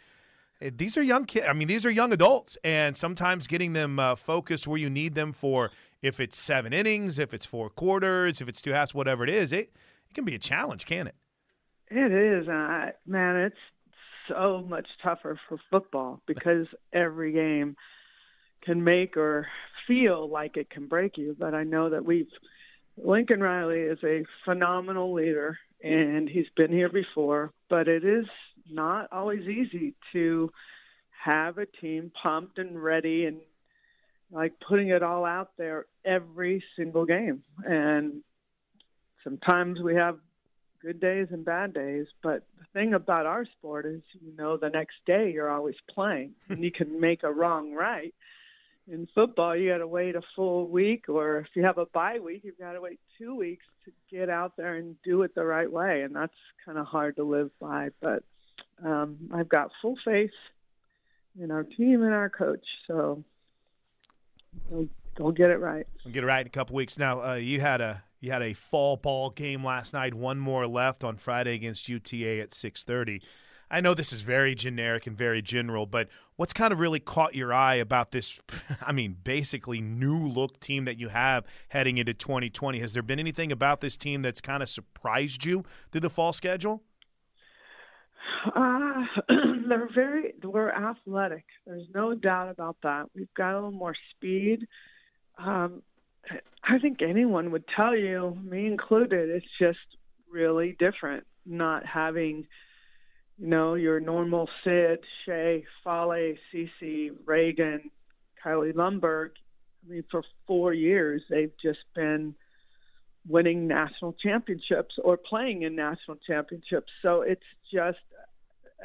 Eh, 0.61 0.71
These 0.73 0.97
are 0.97 1.03
young 1.03 1.25
kids. 1.25 1.45
I 1.49 1.53
mean, 1.53 1.67
these 1.67 1.85
are 1.85 1.91
young 1.91 2.13
adults, 2.13 2.57
and 2.63 2.95
sometimes 2.95 3.47
getting 3.47 3.73
them 3.73 3.99
uh, 3.99 4.15
focused 4.15 4.67
where 4.67 4.77
you 4.77 4.89
need 4.89 5.15
them 5.15 5.33
for 5.33 5.71
if 6.01 6.19
it's 6.19 6.37
seven 6.37 6.73
innings, 6.73 7.19
if 7.19 7.33
it's 7.33 7.45
four 7.45 7.69
quarters, 7.69 8.41
if 8.41 8.47
it's 8.47 8.61
two 8.61 8.71
halves, 8.71 8.93
whatever 8.93 9.23
it 9.23 9.29
is, 9.29 9.51
it 9.51 9.73
it 10.09 10.13
can 10.13 10.25
be 10.25 10.35
a 10.35 10.39
challenge, 10.39 10.85
can 10.85 11.07
it? 11.07 11.15
It 11.89 12.11
is, 12.11 12.47
man. 12.47 13.35
It's 13.37 13.55
so 14.27 14.65
much 14.67 14.87
tougher 15.01 15.39
for 15.47 15.57
football 15.69 16.21
because 16.25 16.67
every 16.91 17.33
game 17.33 17.75
can 18.61 18.83
make 18.83 19.17
or 19.17 19.47
feel 19.87 20.29
like 20.29 20.57
it 20.57 20.69
can 20.69 20.87
break 20.87 21.17
you. 21.17 21.35
But 21.37 21.53
I 21.53 21.63
know 21.63 21.89
that 21.89 22.05
we've 22.05 22.29
Lincoln 22.97 23.41
Riley 23.41 23.79
is 23.79 23.99
a 24.03 24.23
phenomenal 24.45 25.13
leader, 25.13 25.57
and 25.83 26.29
he's 26.29 26.49
been 26.55 26.71
here 26.71 26.89
before, 26.89 27.51
but 27.69 27.87
it 27.87 28.05
is 28.05 28.25
not 28.69 29.09
always 29.11 29.47
easy 29.47 29.95
to 30.13 30.51
have 31.23 31.57
a 31.57 31.65
team 31.65 32.11
pumped 32.21 32.59
and 32.59 32.81
ready 32.81 33.25
and 33.25 33.37
like 34.31 34.53
putting 34.67 34.89
it 34.89 35.03
all 35.03 35.25
out 35.25 35.51
there 35.57 35.85
every 36.05 36.63
single 36.75 37.05
game. 37.05 37.43
And 37.65 38.23
sometimes 39.23 39.79
we 39.81 39.95
have 39.95 40.19
good 40.83 40.99
days 40.99 41.27
and 41.31 41.45
bad 41.45 41.73
days, 41.73 42.07
but 42.21 42.43
the 42.59 42.65
thing 42.73 42.93
about 42.93 43.25
our 43.25 43.45
sport 43.45 43.85
is, 43.85 44.01
you 44.21 44.35
know, 44.37 44.57
the 44.57 44.69
next 44.69 44.95
day 45.05 45.31
you're 45.31 45.49
always 45.49 45.75
playing 45.89 46.33
and 46.49 46.63
you 46.63 46.71
can 46.71 46.99
make 46.99 47.23
a 47.23 47.31
wrong 47.31 47.73
right 47.73 48.13
in 48.87 49.07
football, 49.15 49.55
you 49.55 49.71
got 49.71 49.77
to 49.77 49.87
wait 49.87 50.15
a 50.15 50.21
full 50.35 50.67
week, 50.67 51.07
or 51.07 51.37
if 51.39 51.47
you 51.53 51.63
have 51.63 51.77
a 51.77 51.85
bye 51.85 52.19
week, 52.19 52.41
you've 52.43 52.59
got 52.59 52.73
to 52.73 52.81
wait 52.81 52.99
two 53.17 53.35
weeks 53.35 53.65
to 53.85 53.91
get 54.11 54.29
out 54.29 54.57
there 54.57 54.75
and 54.75 54.95
do 55.03 55.21
it 55.21 55.33
the 55.35 55.45
right 55.45 55.71
way, 55.71 56.01
and 56.01 56.15
that's 56.15 56.33
kind 56.65 56.77
of 56.77 56.85
hard 56.85 57.15
to 57.15 57.23
live 57.23 57.49
by. 57.59 57.89
But 58.01 58.23
um, 58.83 59.17
I've 59.33 59.49
got 59.49 59.71
full 59.81 59.95
faith 60.03 60.31
in 61.39 61.51
our 61.51 61.63
team 61.63 62.03
and 62.03 62.13
our 62.13 62.29
coach, 62.29 62.65
so 62.87 63.23
they'll, 64.69 64.87
they'll 65.17 65.31
get 65.31 65.49
it 65.49 65.59
right. 65.59 65.87
We'll 66.03 66.13
get 66.13 66.23
it 66.23 66.27
right 66.27 66.41
in 66.41 66.47
a 66.47 66.51
couple 66.51 66.75
weeks. 66.75 66.97
Now, 66.97 67.23
uh, 67.23 67.35
you 67.35 67.61
had 67.61 67.79
a 67.79 68.03
you 68.23 68.31
had 68.31 68.41
a 68.41 68.53
fall 68.53 68.95
ball 68.95 69.29
game 69.29 69.65
last 69.65 69.93
night. 69.93 70.13
One 70.13 70.39
more 70.39 70.65
left 70.65 71.03
on 71.03 71.17
Friday 71.17 71.55
against 71.55 71.89
UTA 71.89 72.39
at 72.39 72.53
six 72.53 72.85
thirty. 72.85 73.21
I 73.69 73.81
know 73.81 73.93
this 73.93 74.13
is 74.13 74.21
very 74.21 74.55
generic 74.55 75.07
and 75.07 75.17
very 75.17 75.41
general, 75.41 75.85
but 75.85 76.07
what's 76.37 76.53
kind 76.53 76.71
of 76.71 76.79
really 76.79 77.01
caught 77.01 77.35
your 77.35 77.51
eye 77.51 77.75
about 77.75 78.11
this? 78.11 78.39
I 78.81 78.93
mean, 78.93 79.17
basically 79.23 79.81
new 79.81 80.15
look 80.15 80.59
team 80.61 80.85
that 80.85 80.97
you 80.97 81.09
have 81.09 81.45
heading 81.69 81.97
into 81.97 82.13
2020. 82.13 82.79
Has 82.79 82.93
there 82.93 83.03
been 83.03 83.19
anything 83.19 83.51
about 83.51 83.81
this 83.81 83.97
team 83.97 84.21
that's 84.21 84.39
kind 84.41 84.63
of 84.63 84.69
surprised 84.69 85.43
you 85.43 85.65
through 85.91 86.01
the 86.01 86.09
fall 86.09 86.31
schedule? 86.31 86.83
Uh, 88.55 89.03
they're 89.67 89.89
very 89.93 90.33
we're 90.43 90.69
athletic. 90.69 91.43
There's 91.65 91.87
no 91.93 92.13
doubt 92.13 92.51
about 92.51 92.77
that. 92.83 93.07
We've 93.13 93.33
got 93.35 93.53
a 93.53 93.55
little 93.55 93.71
more 93.71 93.95
speed. 94.11 94.67
Um, 95.37 95.81
I 96.63 96.79
think 96.79 97.01
anyone 97.01 97.51
would 97.51 97.65
tell 97.67 97.95
you, 97.95 98.37
me 98.43 98.65
included, 98.67 99.29
it's 99.29 99.45
just 99.59 99.79
really 100.31 100.75
different 100.79 101.25
not 101.45 101.85
having 101.85 102.47
you 103.37 103.47
know, 103.47 103.73
your 103.73 103.99
normal 103.99 104.47
Sid, 104.63 104.99
Shay, 105.25 105.65
Fale, 105.83 106.35
Cece, 106.53 107.11
Reagan, 107.25 107.89
Kylie 108.43 108.73
Lomberg. 108.73 109.31
I 109.85 109.91
mean, 109.91 110.03
for 110.09 110.23
four 110.47 110.73
years, 110.73 111.21
they've 111.29 111.51
just 111.61 111.79
been 111.95 112.35
winning 113.27 113.67
national 113.67 114.13
championships 114.13 114.95
or 115.03 115.17
playing 115.17 115.63
in 115.63 115.75
national 115.75 116.17
championships. 116.27 116.91
So 117.01 117.21
it's 117.21 117.41
just 117.73 117.97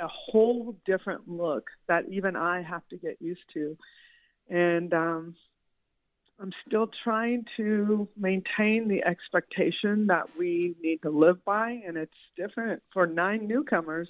a 0.00 0.08
whole 0.08 0.76
different 0.86 1.28
look 1.28 1.68
that 1.88 2.04
even 2.10 2.36
I 2.36 2.62
have 2.62 2.86
to 2.88 2.96
get 2.96 3.20
used 3.20 3.42
to. 3.54 3.76
And 4.48 4.94
um, 4.94 5.36
I'm 6.40 6.52
still 6.66 6.88
trying 7.02 7.46
to 7.56 8.08
maintain 8.16 8.86
the 8.86 9.04
expectation 9.04 10.06
that 10.06 10.36
we 10.38 10.76
need 10.80 11.02
to 11.02 11.10
live 11.10 11.44
by, 11.44 11.82
and 11.84 11.96
it's 11.96 12.12
different 12.36 12.82
for 12.92 13.06
nine 13.06 13.48
newcomers. 13.48 14.08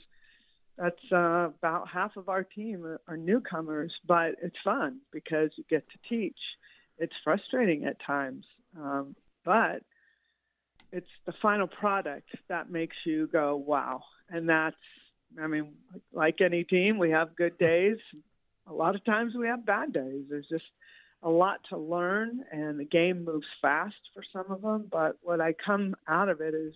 That's 0.76 1.10
uh, 1.10 1.50
about 1.58 1.88
half 1.88 2.16
of 2.16 2.28
our 2.28 2.44
team 2.44 2.98
are 3.08 3.16
newcomers, 3.16 3.92
but 4.06 4.36
it's 4.42 4.58
fun 4.62 5.00
because 5.10 5.50
you 5.56 5.64
get 5.70 5.84
to 5.88 5.98
teach. 6.08 6.38
It's 6.98 7.14
frustrating 7.24 7.84
at 7.84 8.00
times, 8.04 8.44
um, 8.78 9.16
but 9.44 9.82
it's 10.92 11.10
the 11.26 11.32
final 11.40 11.66
product 11.66 12.28
that 12.48 12.70
makes 12.70 12.96
you 13.04 13.26
go, 13.26 13.56
wow. 13.56 14.02
And 14.28 14.48
that's, 14.48 14.76
I 15.40 15.46
mean, 15.46 15.74
like 16.12 16.40
any 16.40 16.64
team, 16.64 16.98
we 16.98 17.10
have 17.10 17.36
good 17.36 17.58
days. 17.58 17.98
A 18.66 18.72
lot 18.72 18.94
of 18.94 19.04
times 19.04 19.34
we 19.34 19.46
have 19.46 19.64
bad 19.64 19.92
days. 19.92 20.24
There's 20.28 20.48
just 20.48 20.64
a 21.22 21.30
lot 21.30 21.60
to 21.70 21.76
learn, 21.76 22.44
and 22.52 22.78
the 22.78 22.84
game 22.84 23.24
moves 23.24 23.46
fast 23.60 23.96
for 24.14 24.22
some 24.32 24.50
of 24.50 24.62
them. 24.62 24.86
But 24.90 25.18
what 25.22 25.40
I 25.40 25.52
come 25.52 25.96
out 26.06 26.28
of 26.28 26.40
it 26.40 26.54
is 26.54 26.74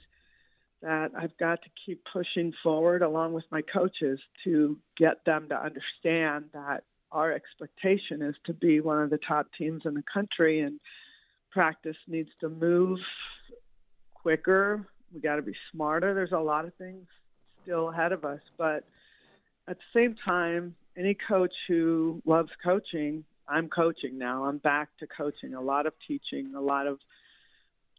that 0.83 1.13
I've 1.17 1.37
got 1.39 1.63
to 1.63 1.69
keep 1.87 2.03
pushing 2.13 2.53
forward 2.63 3.03
along 3.03 3.35
with 3.35 3.45
my 3.53 3.63
coaches 3.63 4.19
to 4.45 4.77
get 4.99 5.25
them 5.25 5.49
to 5.51 5.55
understand 5.55 6.47
that 6.55 6.83
our 7.13 7.33
expectation 7.33 8.23
is 8.23 8.35
to 8.47 8.53
be 8.53 8.81
one 8.81 9.01
of 9.01 9.11
the 9.11 9.19
top 9.19 9.47
teams 9.57 9.83
in 9.85 9.95
the 9.95 10.03
country 10.13 10.61
and 10.61 10.81
practice 11.51 11.97
needs 12.09 12.31
to 12.41 12.49
move 12.49 12.99
quicker. 14.15 14.87
We 15.15 15.21
got 15.21 15.37
to 15.37 15.43
be 15.43 15.55
smarter. 15.71 16.15
There's 16.15 16.33
a 16.33 16.39
lot 16.39 16.65
of 16.65 16.75
things 16.75 17.07
still 17.63 17.91
ahead 17.91 18.13
of 18.13 18.25
us, 18.25 18.41
but 18.59 18.85
at 19.69 19.77
the 19.77 20.01
same 20.01 20.17
time, 20.25 20.75
any 20.97 21.17
coach 21.29 21.55
who 21.69 22.21
loves 22.27 22.51
coaching, 22.65 23.25
I'm 23.49 23.69
coaching 23.69 24.19
now. 24.19 24.45
I'm 24.45 24.59
back 24.59 24.89
to 25.01 25.07
coaching. 25.07 25.55
A 25.55 25.61
lot 25.61 25.87
of 25.87 25.95
teaching, 26.07 26.55
a 26.57 26.61
lot 26.61 26.87
of 26.87 26.99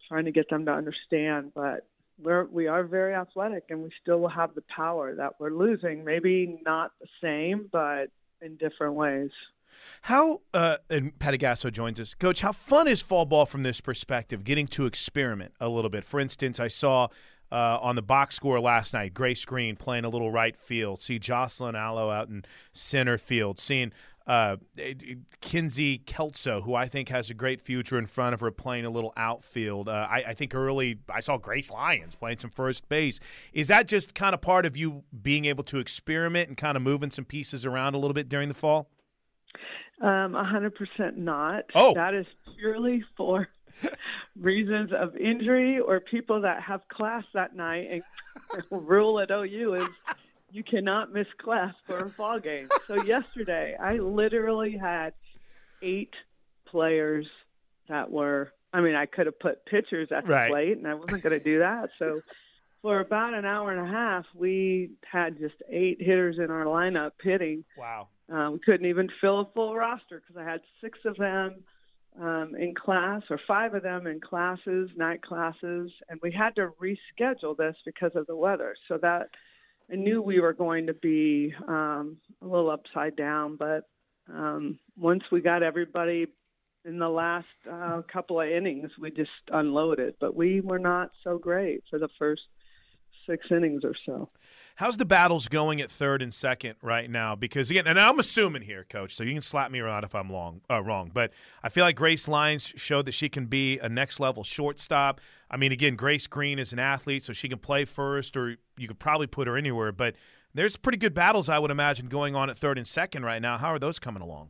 trying 0.07 0.25
to 0.25 0.31
get 0.31 0.49
them 0.49 0.65
to 0.65 0.71
understand, 0.71 1.51
but 1.53 1.87
we're 2.21 2.45
we 2.45 2.67
are 2.67 2.83
very 2.83 3.15
athletic 3.15 3.65
and 3.69 3.81
we 3.81 3.89
still 4.01 4.19
will 4.19 4.29
have 4.29 4.53
the 4.55 4.63
power 4.75 5.15
that 5.15 5.39
we're 5.39 5.51
losing. 5.51 6.05
Maybe 6.05 6.59
not 6.65 6.91
the 7.01 7.07
same, 7.21 7.69
but 7.71 8.09
in 8.41 8.55
different 8.57 8.93
ways. 8.93 9.31
How 10.03 10.41
uh, 10.53 10.77
and 10.89 11.17
Patty 11.17 11.37
Gasso 11.37 11.71
joins 11.71 11.99
us, 11.99 12.13
Coach. 12.13 12.41
How 12.41 12.51
fun 12.51 12.87
is 12.87 13.01
fall 13.01 13.25
ball 13.25 13.45
from 13.45 13.63
this 13.63 13.81
perspective? 13.81 14.43
Getting 14.43 14.67
to 14.67 14.85
experiment 14.85 15.53
a 15.59 15.67
little 15.67 15.89
bit. 15.89 16.03
For 16.03 16.19
instance, 16.19 16.59
I 16.59 16.67
saw 16.67 17.07
uh, 17.51 17.77
on 17.81 17.95
the 17.95 18.01
box 18.01 18.35
score 18.35 18.59
last 18.59 18.93
night, 18.93 19.13
Grace 19.13 19.45
Green 19.45 19.75
playing 19.75 20.05
a 20.05 20.09
little 20.09 20.31
right 20.31 20.55
field. 20.55 21.01
See 21.01 21.19
Jocelyn 21.19 21.75
Alo 21.75 22.09
out 22.09 22.27
in 22.27 22.45
center 22.71 23.17
field. 23.17 23.59
Seeing 23.59 23.91
uh, 24.25 24.55
Kinsey 25.41 25.97
Kelso, 25.99 26.61
who 26.61 26.75
I 26.75 26.87
think 26.87 27.09
has 27.09 27.29
a 27.29 27.33
great 27.33 27.59
future 27.59 27.97
in 27.97 28.05
front 28.05 28.33
of 28.33 28.39
her, 28.39 28.51
playing 28.51 28.85
a 28.85 28.89
little 28.89 29.13
outfield. 29.17 29.89
Uh, 29.89 30.07
I, 30.09 30.23
I, 30.27 30.33
think 30.33 30.55
early 30.55 30.99
I 31.09 31.19
saw 31.19 31.37
Grace 31.37 31.69
Lyons 31.69 32.15
playing 32.15 32.37
some 32.37 32.49
first 32.49 32.87
base. 32.87 33.19
Is 33.51 33.67
that 33.67 33.87
just 33.87 34.15
kind 34.15 34.33
of 34.33 34.41
part 34.41 34.65
of 34.65 34.77
you 34.77 35.03
being 35.21 35.45
able 35.45 35.63
to 35.65 35.79
experiment 35.79 36.47
and 36.47 36.57
kind 36.57 36.77
of 36.77 36.83
moving 36.83 37.11
some 37.11 37.25
pieces 37.25 37.65
around 37.65 37.95
a 37.95 37.97
little 37.97 38.13
bit 38.13 38.29
during 38.29 38.47
the 38.47 38.53
fall? 38.53 38.89
Um, 40.01 40.33
100% 40.33 41.17
not. 41.17 41.65
Oh. 41.75 41.93
That 41.93 42.13
is 42.13 42.25
purely 42.57 43.03
for 43.17 43.49
reasons 44.39 44.91
of 44.93 45.15
injury 45.17 45.79
or 45.79 45.99
people 45.99 46.41
that 46.41 46.61
have 46.63 46.87
class 46.87 47.23
that 47.33 47.55
night. 47.55 47.87
And 47.91 48.03
rule 48.71 49.19
at 49.19 49.31
OU 49.31 49.75
is 49.75 49.89
you 50.53 50.63
cannot 50.63 51.11
miss 51.11 51.27
class 51.39 51.73
for 51.87 51.97
a 51.97 52.09
fall 52.11 52.39
game. 52.39 52.69
So 52.87 53.01
yesterday, 53.05 53.75
I 53.81 53.97
literally 53.97 54.77
had 54.77 55.13
eight 55.81 56.13
players 56.65 57.27
that 57.89 58.09
were. 58.09 58.53
I 58.71 58.81
mean, 58.81 58.95
I 58.95 59.05
could 59.05 59.25
have 59.27 59.39
put 59.39 59.65
pitchers 59.65 60.09
at 60.11 60.25
the 60.25 60.31
Right. 60.33 60.49
plate, 60.49 60.77
and 60.77 60.87
I 60.87 60.95
wasn't 60.95 61.21
going 61.21 61.37
to 61.37 61.43
do 61.43 61.59
that. 61.59 61.89
So 61.99 62.23
for 62.81 62.99
about 62.99 63.33
an 63.33 63.45
hour 63.45 63.71
and 63.71 63.87
a 63.87 63.91
half, 63.91 64.25
we 64.35 64.91
had 65.11 65.37
just 65.37 65.55
eight 65.69 66.01
hitters 66.01 66.37
in 66.37 66.49
our 66.49 66.65
lineup 66.65 67.11
hitting. 67.21 67.63
Wow. 67.77 68.07
Um, 68.31 68.53
we 68.53 68.59
couldn't 68.59 68.85
even 68.87 69.09
fill 69.21 69.41
a 69.41 69.45
full 69.53 69.75
roster 69.75 70.21
because 70.21 70.41
I 70.41 70.49
had 70.49 70.61
six 70.81 70.97
of 71.05 71.17
them 71.17 71.63
um, 72.19 72.55
in 72.57 72.73
class 72.73 73.21
or 73.29 73.39
five 73.47 73.73
of 73.75 73.83
them 73.83 74.07
in 74.07 74.19
classes, 74.19 74.89
night 74.95 75.21
classes, 75.21 75.91
and 76.09 76.19
we 76.23 76.31
had 76.31 76.55
to 76.55 76.69
reschedule 76.81 77.55
this 77.57 77.75
because 77.85 78.11
of 78.15 78.25
the 78.27 78.35
weather. 78.35 78.75
So 78.87 78.97
that 79.01 79.29
I 79.93 79.95
knew 79.95 80.23
we 80.23 80.39
were 80.39 80.53
going 80.53 80.87
to 80.87 80.93
be 80.95 81.53
um, 81.67 82.17
a 82.41 82.47
little 82.47 82.71
upside 82.71 83.15
down, 83.15 83.57
but 83.57 83.87
um, 84.27 84.79
once 84.97 85.21
we 85.31 85.39
got 85.39 85.61
everybody 85.61 86.25
in 86.83 86.97
the 86.97 87.09
last 87.09 87.45
uh, 87.71 88.01
couple 88.11 88.41
of 88.41 88.49
innings, 88.49 88.89
we 88.99 89.11
just 89.11 89.29
unloaded. 89.51 90.15
But 90.19 90.35
we 90.35 90.61
were 90.61 90.79
not 90.79 91.11
so 91.23 91.37
great 91.37 91.83
for 91.91 91.99
the 91.99 92.09
first 92.17 92.41
six 93.25 93.47
innings 93.51 93.83
or 93.83 93.93
so. 94.05 94.29
How's 94.77 94.97
the 94.97 95.05
battles 95.05 95.47
going 95.47 95.81
at 95.81 95.91
third 95.91 96.21
and 96.23 96.33
second 96.33 96.75
right 96.81 97.09
now? 97.09 97.35
Because 97.35 97.69
again, 97.69 97.85
and 97.85 97.99
I'm 97.99 98.17
assuming 98.17 98.63
here, 98.63 98.85
Coach, 98.89 99.13
so 99.15 99.23
you 99.23 99.33
can 99.33 99.41
slap 99.41 99.69
me 99.69 99.79
around 99.79 100.03
if 100.03 100.15
I'm 100.15 100.31
long, 100.31 100.61
uh, 100.69 100.81
wrong. 100.81 101.11
But 101.13 101.31
I 101.61 101.69
feel 101.69 101.83
like 101.83 101.95
Grace 101.95 102.27
Lyons 102.27 102.73
showed 102.75 103.05
that 103.05 103.11
she 103.11 103.29
can 103.29 103.45
be 103.45 103.77
a 103.79 103.87
next 103.87 104.19
level 104.19 104.43
shortstop. 104.43 105.21
I 105.51 105.57
mean, 105.57 105.71
again, 105.71 105.95
Grace 105.95 106.25
Green 106.25 106.57
is 106.57 106.73
an 106.73 106.79
athlete, 106.79 107.23
so 107.23 107.33
she 107.33 107.47
can 107.47 107.59
play 107.59 107.85
first, 107.85 108.35
or 108.35 108.57
you 108.75 108.87
could 108.87 108.99
probably 108.99 109.27
put 109.27 109.47
her 109.47 109.55
anywhere. 109.55 109.91
But 109.91 110.15
there's 110.55 110.75
pretty 110.75 110.97
good 110.97 111.13
battles, 111.13 111.49
I 111.49 111.59
would 111.59 111.71
imagine, 111.71 112.07
going 112.07 112.35
on 112.35 112.49
at 112.49 112.57
third 112.57 112.79
and 112.79 112.87
second 112.87 113.23
right 113.23 113.41
now. 113.41 113.57
How 113.57 113.69
are 113.69 113.79
those 113.79 113.99
coming 113.99 114.23
along? 114.23 114.49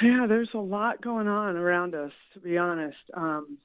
Yeah, 0.00 0.26
there's 0.28 0.50
a 0.54 0.58
lot 0.58 1.00
going 1.00 1.26
on 1.26 1.56
around 1.56 1.96
us, 1.96 2.12
to 2.34 2.40
be 2.40 2.56
honest. 2.56 2.98
Um, 3.14 3.58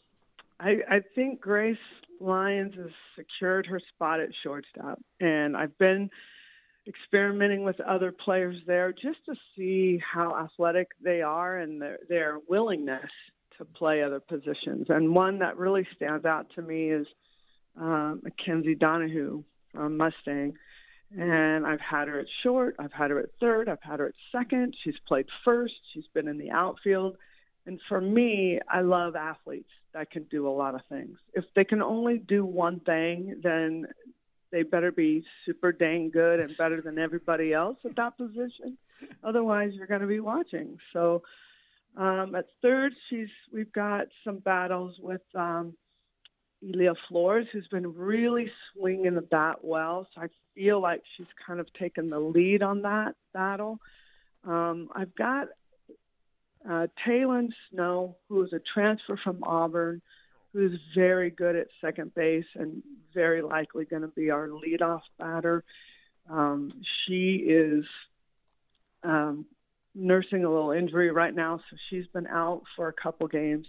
I, 0.60 0.78
I 0.90 1.00
think 1.14 1.42
Grace 1.42 1.78
Lyons 2.20 2.76
has 2.76 2.92
secured 3.16 3.66
her 3.68 3.80
spot 3.94 4.20
at 4.20 4.30
shortstop, 4.44 5.00
and 5.20 5.56
I've 5.56 5.78
been 5.78 6.10
experimenting 6.88 7.64
with 7.64 7.80
other 7.82 8.12
players 8.12 8.58
there 8.68 8.92
just 8.92 9.24
to 9.26 9.36
see 9.56 10.00
how 10.00 10.36
athletic 10.36 10.90
they 11.02 11.22
are 11.22 11.58
and 11.58 11.82
their, 11.82 12.00
their 12.08 12.40
willingness 12.48 13.10
to 13.58 13.66
play 13.66 14.04
other 14.04 14.20
positions. 14.20 14.88
And 14.90 15.16
one 15.16 15.40
that 15.40 15.58
really 15.58 15.88
stands 15.96 16.26
out 16.26 16.48
to 16.56 16.62
me 16.62 16.90
is 16.90 17.08
uh, 17.80 18.16
Mackenzie 18.22 18.76
Donihoo 18.76 19.44
from 19.74 19.98
Mustang. 19.98 20.54
And 21.18 21.66
I've 21.66 21.82
had 21.82 22.08
her 22.08 22.20
at 22.20 22.26
short, 22.44 22.76
I've 22.80 22.92
had 22.92 23.12
her 23.12 23.20
at 23.20 23.30
third, 23.40 23.70
I've 23.70 23.82
had 23.82 24.00
her 24.00 24.08
at 24.08 24.16
second. 24.32 24.76
She's 24.84 24.98
played 25.08 25.28
first, 25.44 25.76
she's 25.94 26.08
been 26.14 26.28
in 26.28 26.38
the 26.38 26.52
outfield. 26.52 27.18
And 27.66 27.80
for 27.88 28.02
me, 28.02 28.60
I 28.68 28.82
love 28.82 29.16
athletes 29.16 29.70
that 29.96 30.12
can 30.12 30.24
do 30.24 30.48
a 30.48 30.52
lot 30.52 30.76
of 30.76 30.82
things. 30.90 31.18
If 31.34 31.46
they 31.56 31.64
can 31.64 31.82
only 31.82 32.18
do 32.18 32.46
one 32.46 32.82
thing, 32.82 33.40
then 33.42 33.88
they 34.52 34.64
better 34.64 34.92
be 34.92 35.24
super 35.46 35.72
dang 35.72 36.12
good 36.12 36.40
and 36.42 36.56
better 36.56 36.82
than 36.82 37.00
everybody 37.00 37.54
else 37.54 37.78
at 37.86 37.96
that 37.96 38.18
position. 38.18 38.78
Otherwise, 39.24 39.72
you're 39.74 39.88
going 39.88 40.02
to 40.02 40.08
be 40.08 40.20
watching. 40.20 40.78
So 40.94 41.24
um, 41.96 42.36
at 42.36 42.46
third, 42.62 42.94
she's 43.10 43.30
we've 43.54 43.72
got 43.72 44.08
some 44.24 44.40
battles 44.40 44.96
with 45.00 45.22
um, 45.34 45.76
Elia 46.62 46.94
Flores, 47.08 47.48
who's 47.52 47.68
been 47.68 47.96
really 47.96 48.52
swinging 48.74 49.16
the 49.16 49.22
bat 49.22 49.58
well. 49.64 50.08
So 50.14 50.22
I 50.22 50.28
feel 50.56 50.82
like 50.82 51.04
she's 51.16 51.28
kind 51.48 51.60
of 51.60 51.72
taken 51.74 52.10
the 52.10 52.20
lead 52.20 52.62
on 52.64 52.82
that 52.82 53.16
battle. 53.34 53.80
Um, 54.44 54.90
I've 54.94 55.16
got 55.16 55.48
uh, 56.70 56.88
Taylon 57.06 57.50
Snow, 57.70 58.18
who 58.28 58.44
is 58.44 58.54
a 58.54 58.60
transfer 58.60 59.18
from 59.18 59.44
Auburn, 59.44 60.02
who's 60.54 60.80
very 60.96 61.30
good 61.30 61.56
at 61.56 61.68
second 61.82 62.14
base 62.16 62.46
and 62.56 62.82
very 63.14 63.42
likely 63.42 63.86
going 63.86 64.02
to 64.02 64.08
be 64.10 64.32
our 64.32 64.48
leadoff 64.48 65.02
batter. 65.20 65.64
Um, 66.30 66.72
she 67.06 67.36
is 67.36 67.86
um, 69.04 69.46
nursing 69.94 70.44
a 70.44 70.50
little 70.50 70.72
injury 70.72 71.12
right 71.12 71.34
now, 71.34 71.58
so 71.58 71.78
she's 71.90 72.08
been 72.08 72.28
out 72.28 72.64
for 72.76 72.88
a 72.88 72.94
couple 72.94 73.28
games. 73.28 73.68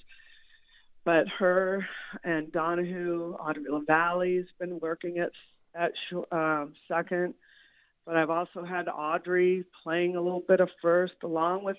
But 1.05 1.29
her 1.39 1.87
and 2.25 2.49
Donihoo, 2.49 3.39
Audrey 3.39 3.65
LaValle's 3.69 4.47
been 4.59 4.81
working 4.81 5.19
at 5.19 5.33
at 5.75 5.93
um, 6.33 6.73
second. 6.89 7.35
But 8.05 8.17
I've 8.17 8.31
also 8.31 8.65
had 8.65 8.89
Audrey 8.89 9.65
playing 9.83 10.17
a 10.17 10.21
little 10.21 10.43
bit 10.47 10.61
of 10.61 10.71
first, 10.81 11.15
along 11.23 11.65
with 11.65 11.77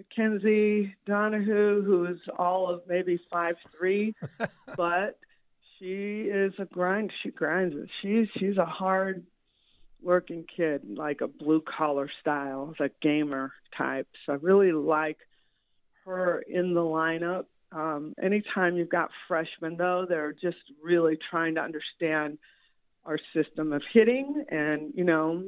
Mackenzie 0.00 0.94
Donihoo, 1.06 1.84
who 1.84 2.06
is 2.06 2.18
all 2.38 2.70
of 2.70 2.82
maybe 2.88 3.20
five 3.30 3.56
three, 3.76 4.14
but 4.76 5.18
she 5.78 6.22
is 6.22 6.52
a 6.58 6.64
grind. 6.64 7.12
She 7.22 7.30
grinds 7.30 7.74
it. 7.76 7.88
She's 8.00 8.28
she's 8.38 8.56
a 8.56 8.64
hard 8.64 9.24
working 10.02 10.46
kid, 10.56 10.82
like 10.96 11.20
a 11.20 11.28
blue 11.28 11.62
collar 11.62 12.10
style, 12.20 12.74
a 12.80 12.88
gamer 13.02 13.52
type. 13.76 14.08
So 14.24 14.32
I 14.32 14.36
really 14.36 14.72
like 14.72 15.18
her 16.06 16.42
in 16.48 16.72
the 16.72 16.80
lineup. 16.80 17.44
Um, 17.72 18.14
anytime 18.20 18.76
you've 18.76 18.88
got 18.88 19.10
freshmen, 19.28 19.76
though, 19.76 20.06
they're 20.08 20.32
just 20.32 20.56
really 20.82 21.18
trying 21.30 21.56
to 21.56 21.60
understand 21.60 22.38
our 23.04 23.18
system 23.34 23.72
of 23.74 23.82
hitting. 23.92 24.44
And, 24.48 24.92
you 24.94 25.04
know, 25.04 25.44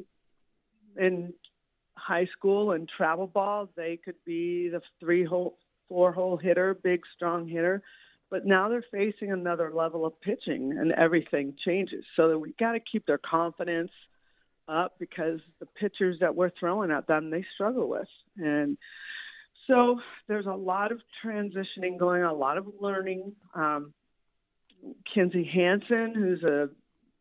in 0.97 1.33
high 2.03 2.27
school 2.27 2.73
and 2.73 2.89
travel 2.89 3.27
ball, 3.27 3.69
they 3.77 3.99
could 4.05 4.17
be 4.25 4.69
the 4.69 4.81
three 5.01 5.25
hole, 5.25 5.59
four 5.89 6.13
hole 6.13 6.37
hitter, 6.37 6.75
big, 6.75 7.01
strong 7.15 7.47
hitter. 7.47 7.83
But 8.31 8.47
now 8.47 8.69
they're 8.69 8.85
facing 8.91 9.31
another 9.31 9.71
level 9.75 10.07
of 10.07 10.19
pitching 10.21 10.77
and 10.79 10.93
everything 10.93 11.55
changes. 11.65 12.05
So 12.17 12.39
we 12.39 12.55
got 12.59 12.73
to 12.73 12.81
keep 12.81 13.07
their 13.07 13.19
confidence 13.19 13.91
up 14.69 14.95
because 14.99 15.41
the 15.61 15.67
pitchers 15.67 16.19
that 16.21 16.35
we're 16.35 16.51
throwing 16.59 16.91
at 16.91 17.07
them, 17.07 17.31
they 17.31 17.45
struggle 17.55 17.89
with. 17.89 18.09
And 18.39 18.79
so 19.67 20.01
there's 20.29 20.47
a 20.47 20.53
lot 20.53 20.93
of 20.93 21.01
transitioning 21.25 21.99
going 21.99 22.23
on, 22.23 22.31
a 22.31 22.35
lot 22.35 22.59
of 22.59 22.67
learning. 22.81 23.33
Um, 23.55 23.93
Kinzie 25.15 25.45
Hansen, 25.45 26.15
who's 26.15 26.43
a 26.43 26.69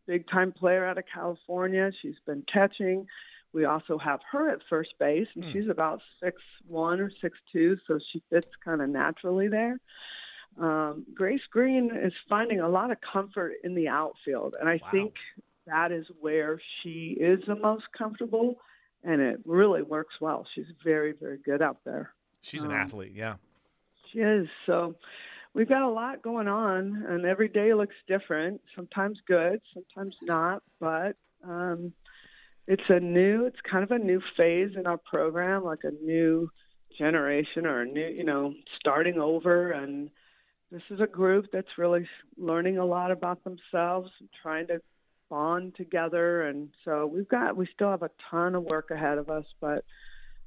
big 0.08 0.28
time 0.30 0.52
player 0.52 0.86
out 0.86 0.98
of 0.98 1.04
California, 1.14 1.92
she's 2.02 2.16
been 2.26 2.44
catching. 2.52 3.06
We 3.54 3.66
also 3.66 3.98
have 3.98 4.22
her 4.32 4.50
at 4.50 4.62
first 4.70 4.98
base, 5.00 5.28
and 5.36 5.44
Hmm. 5.46 5.52
she's 5.52 5.68
about 5.70 6.02
six 6.22 6.42
one 6.68 7.00
or 7.02 7.10
six 7.22 7.38
two, 7.52 7.78
so 7.88 8.00
she 8.12 8.22
fits 8.30 8.48
kind 8.64 8.82
of 8.82 8.90
naturally 8.90 9.48
there. 9.48 9.80
Um, 10.58 11.06
Grace 11.14 11.46
Green 11.50 11.92
is 11.96 12.14
finding 12.28 12.60
a 12.60 12.70
lot 12.70 12.92
of 12.92 13.00
comfort 13.02 13.54
in 13.64 13.74
the 13.74 13.88
outfield, 13.88 14.56
and 14.60 14.70
I 14.70 14.80
think 14.92 15.16
that 15.66 15.92
is 15.92 16.06
where 16.20 16.60
she 16.82 17.12
is 17.20 17.44
the 17.46 17.56
most 17.56 17.86
comfortable, 17.98 18.60
and 19.04 19.22
it 19.22 19.40
really 19.46 19.82
works 19.82 20.16
well. 20.20 20.46
She's 20.54 20.66
very, 20.84 21.14
very 21.14 21.38
good 21.38 21.62
out 21.62 21.84
there. 21.86 22.14
She's 22.42 22.64
an 22.64 22.72
Um, 22.72 22.78
athlete, 22.78 23.14
yeah. 23.14 23.36
She 24.12 24.20
is. 24.20 24.50
So 24.66 24.96
we've 25.54 25.70
got 25.70 25.84
a 25.84 25.90
lot 25.90 26.22
going 26.22 26.48
on, 26.50 27.06
and 27.08 27.26
every 27.26 27.48
day 27.48 27.74
looks 27.74 27.96
different. 28.08 28.62
Sometimes 28.76 29.20
good, 29.26 29.62
sometimes 29.74 30.16
not. 30.22 30.64
But 30.80 31.16
um, 31.44 31.94
it's 32.68 32.90
a 32.90 33.00
new, 33.00 33.46
it's 33.46 33.60
kind 33.70 33.84
of 33.84 33.92
a 33.92 34.00
new 34.00 34.22
phase 34.38 34.72
in 34.76 34.88
our 34.88 34.98
program, 34.98 35.64
like 35.64 35.84
a 35.84 35.92
new 35.92 36.50
generation 36.98 37.66
or 37.66 37.82
a 37.82 37.86
new, 37.86 38.16
you 38.18 38.24
know, 38.24 38.54
starting 38.80 39.20
over. 39.20 39.72
And 39.72 40.10
this 40.72 40.84
is 40.90 41.00
a 41.00 41.08
group 41.08 41.48
that's 41.52 41.78
really 41.78 42.08
learning 42.38 42.78
a 42.78 42.86
lot 42.86 43.12
about 43.12 43.44
themselves, 43.44 44.12
and 44.20 44.30
trying 44.42 44.68
to 44.68 44.82
bond 45.30 45.76
together. 45.76 46.44
And 46.44 46.70
so 46.86 47.08
we've 47.08 47.28
got, 47.28 47.58
we 47.58 47.68
still 47.74 47.90
have 47.90 48.04
a 48.04 48.12
ton 48.30 48.56
of 48.56 48.64
work 48.64 48.92
ahead 48.92 49.18
of 49.18 49.30
us, 49.30 49.46
but 49.60 49.84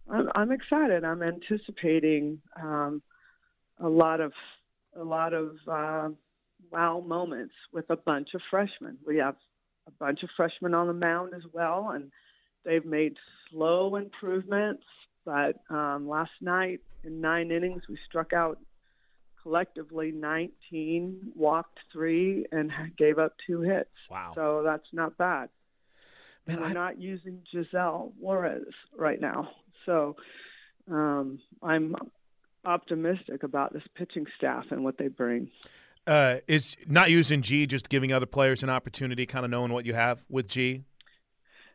I'm, 0.08 0.28
I'm 0.34 0.52
excited. 0.52 1.04
I'm 1.04 1.22
anticipating 1.22 2.40
um, 2.62 3.02
a 3.80 3.88
lot 3.88 4.20
of 4.20 4.32
a 4.96 5.02
lot 5.02 5.32
of 5.32 5.56
uh, 5.66 6.08
wow 6.70 7.02
moments 7.04 7.54
with 7.72 7.90
a 7.90 7.96
bunch 7.96 8.28
of 8.34 8.40
freshmen. 8.50 8.96
We 9.06 9.16
have 9.18 9.34
a 9.86 9.90
bunch 9.92 10.22
of 10.22 10.30
freshmen 10.36 10.74
on 10.74 10.86
the 10.86 10.92
mound 10.92 11.32
as 11.34 11.42
well, 11.52 11.90
and 11.90 12.10
they've 12.64 12.84
made 12.84 13.16
slow 13.50 13.96
improvements. 13.96 14.84
But 15.24 15.56
um, 15.70 16.08
last 16.08 16.32
night 16.40 16.80
in 17.02 17.20
nine 17.20 17.50
innings, 17.50 17.82
we 17.88 17.98
struck 18.08 18.32
out 18.32 18.58
collectively 19.42 20.10
19, 20.10 21.32
walked 21.34 21.78
three, 21.92 22.46
and 22.52 22.70
gave 22.98 23.18
up 23.18 23.34
two 23.46 23.60
hits. 23.60 23.90
Wow! 24.10 24.32
So 24.34 24.62
that's 24.64 24.86
not 24.92 25.16
bad. 25.16 25.48
and 26.46 26.60
we're 26.60 26.72
not 26.72 27.00
using 27.00 27.40
Giselle 27.50 28.12
Juarez 28.18 28.74
right 28.96 29.20
now. 29.20 29.50
So 29.86 30.16
um, 30.90 31.40
I'm 31.62 31.94
optimistic 32.64 33.42
about 33.42 33.72
this 33.72 33.82
pitching 33.94 34.26
staff 34.36 34.64
and 34.70 34.84
what 34.84 34.98
they 34.98 35.08
bring. 35.08 35.50
Uh, 36.06 36.36
is 36.46 36.76
not 36.86 37.10
using 37.10 37.40
G 37.40 37.66
just 37.66 37.88
giving 37.88 38.12
other 38.12 38.26
players 38.26 38.62
an 38.62 38.68
opportunity, 38.68 39.24
kind 39.24 39.44
of 39.44 39.50
knowing 39.50 39.72
what 39.72 39.86
you 39.86 39.94
have 39.94 40.24
with 40.28 40.48
G? 40.48 40.84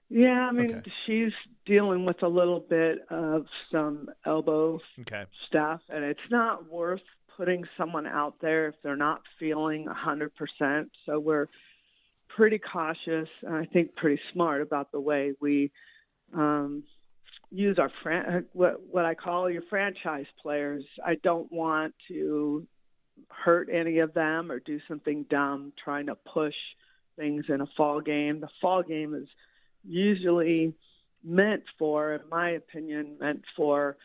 Yeah, 0.10 0.48
I 0.48 0.52
mean, 0.52 0.84
she's 1.06 1.32
dealing 1.66 2.06
with 2.06 2.22
a 2.24 2.28
little 2.28 2.60
bit 2.60 3.00
of 3.10 3.46
some 3.72 4.10
elbow 4.26 4.80
Okay. 5.02 5.26
stuff, 5.48 5.82
and 5.90 6.04
it's 6.04 6.20
not 6.30 6.72
worth 6.72 7.02
putting 7.38 7.64
someone 7.78 8.06
out 8.06 8.36
there 8.42 8.68
if 8.68 8.76
they're 8.84 8.96
not 8.96 9.22
feeling 9.40 9.88
100%. 9.88 10.90
So 11.06 11.20
we're 11.20 11.48
pretty 12.28 12.60
cautious 12.60 13.30
and 13.42 13.56
I 13.56 13.66
think 13.66 13.96
pretty 13.96 14.22
smart 14.34 14.62
about 14.62 14.92
the 14.92 15.00
way 15.00 15.34
we 15.42 15.72
um, 16.34 16.84
use 17.50 17.80
our 17.80 17.92
fran- 18.04 18.46
what 18.54 18.82
what 18.92 19.06
I 19.06 19.16
call 19.16 19.50
your 19.50 19.64
franchise 19.70 20.28
players. 20.42 20.84
I 21.04 21.16
don't 21.24 21.52
want 21.52 21.96
to 22.10 22.68
hurt 23.30 23.70
any 23.72 24.00
of 24.00 24.14
them 24.14 24.52
or 24.52 24.60
do 24.60 24.80
something 24.88 25.26
dumb 25.30 25.74
trying 25.84 26.08
to 26.08 26.16
push 26.16 26.56
things 27.18 27.46
in 27.50 27.62
a 27.62 27.68
fall 27.78 28.02
game. 28.02 28.40
The 28.40 28.50
fall 28.62 28.84
game 28.84 29.14
is 29.14 29.28
usually 29.84 30.74
meant 31.24 31.64
for, 31.78 32.14
in 32.14 32.22
my 32.30 32.52
opinion, 32.52 33.18
meant 33.20 33.44
for 33.56 33.98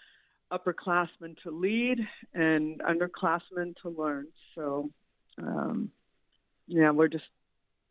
upperclassmen 0.52 1.36
to 1.42 1.50
lead 1.50 2.00
and 2.32 2.80
underclassmen 2.80 3.74
to 3.82 3.88
learn. 3.88 4.26
So, 4.54 4.90
um, 5.38 5.90
yeah, 6.66 6.90
we're 6.90 7.08
just 7.08 7.24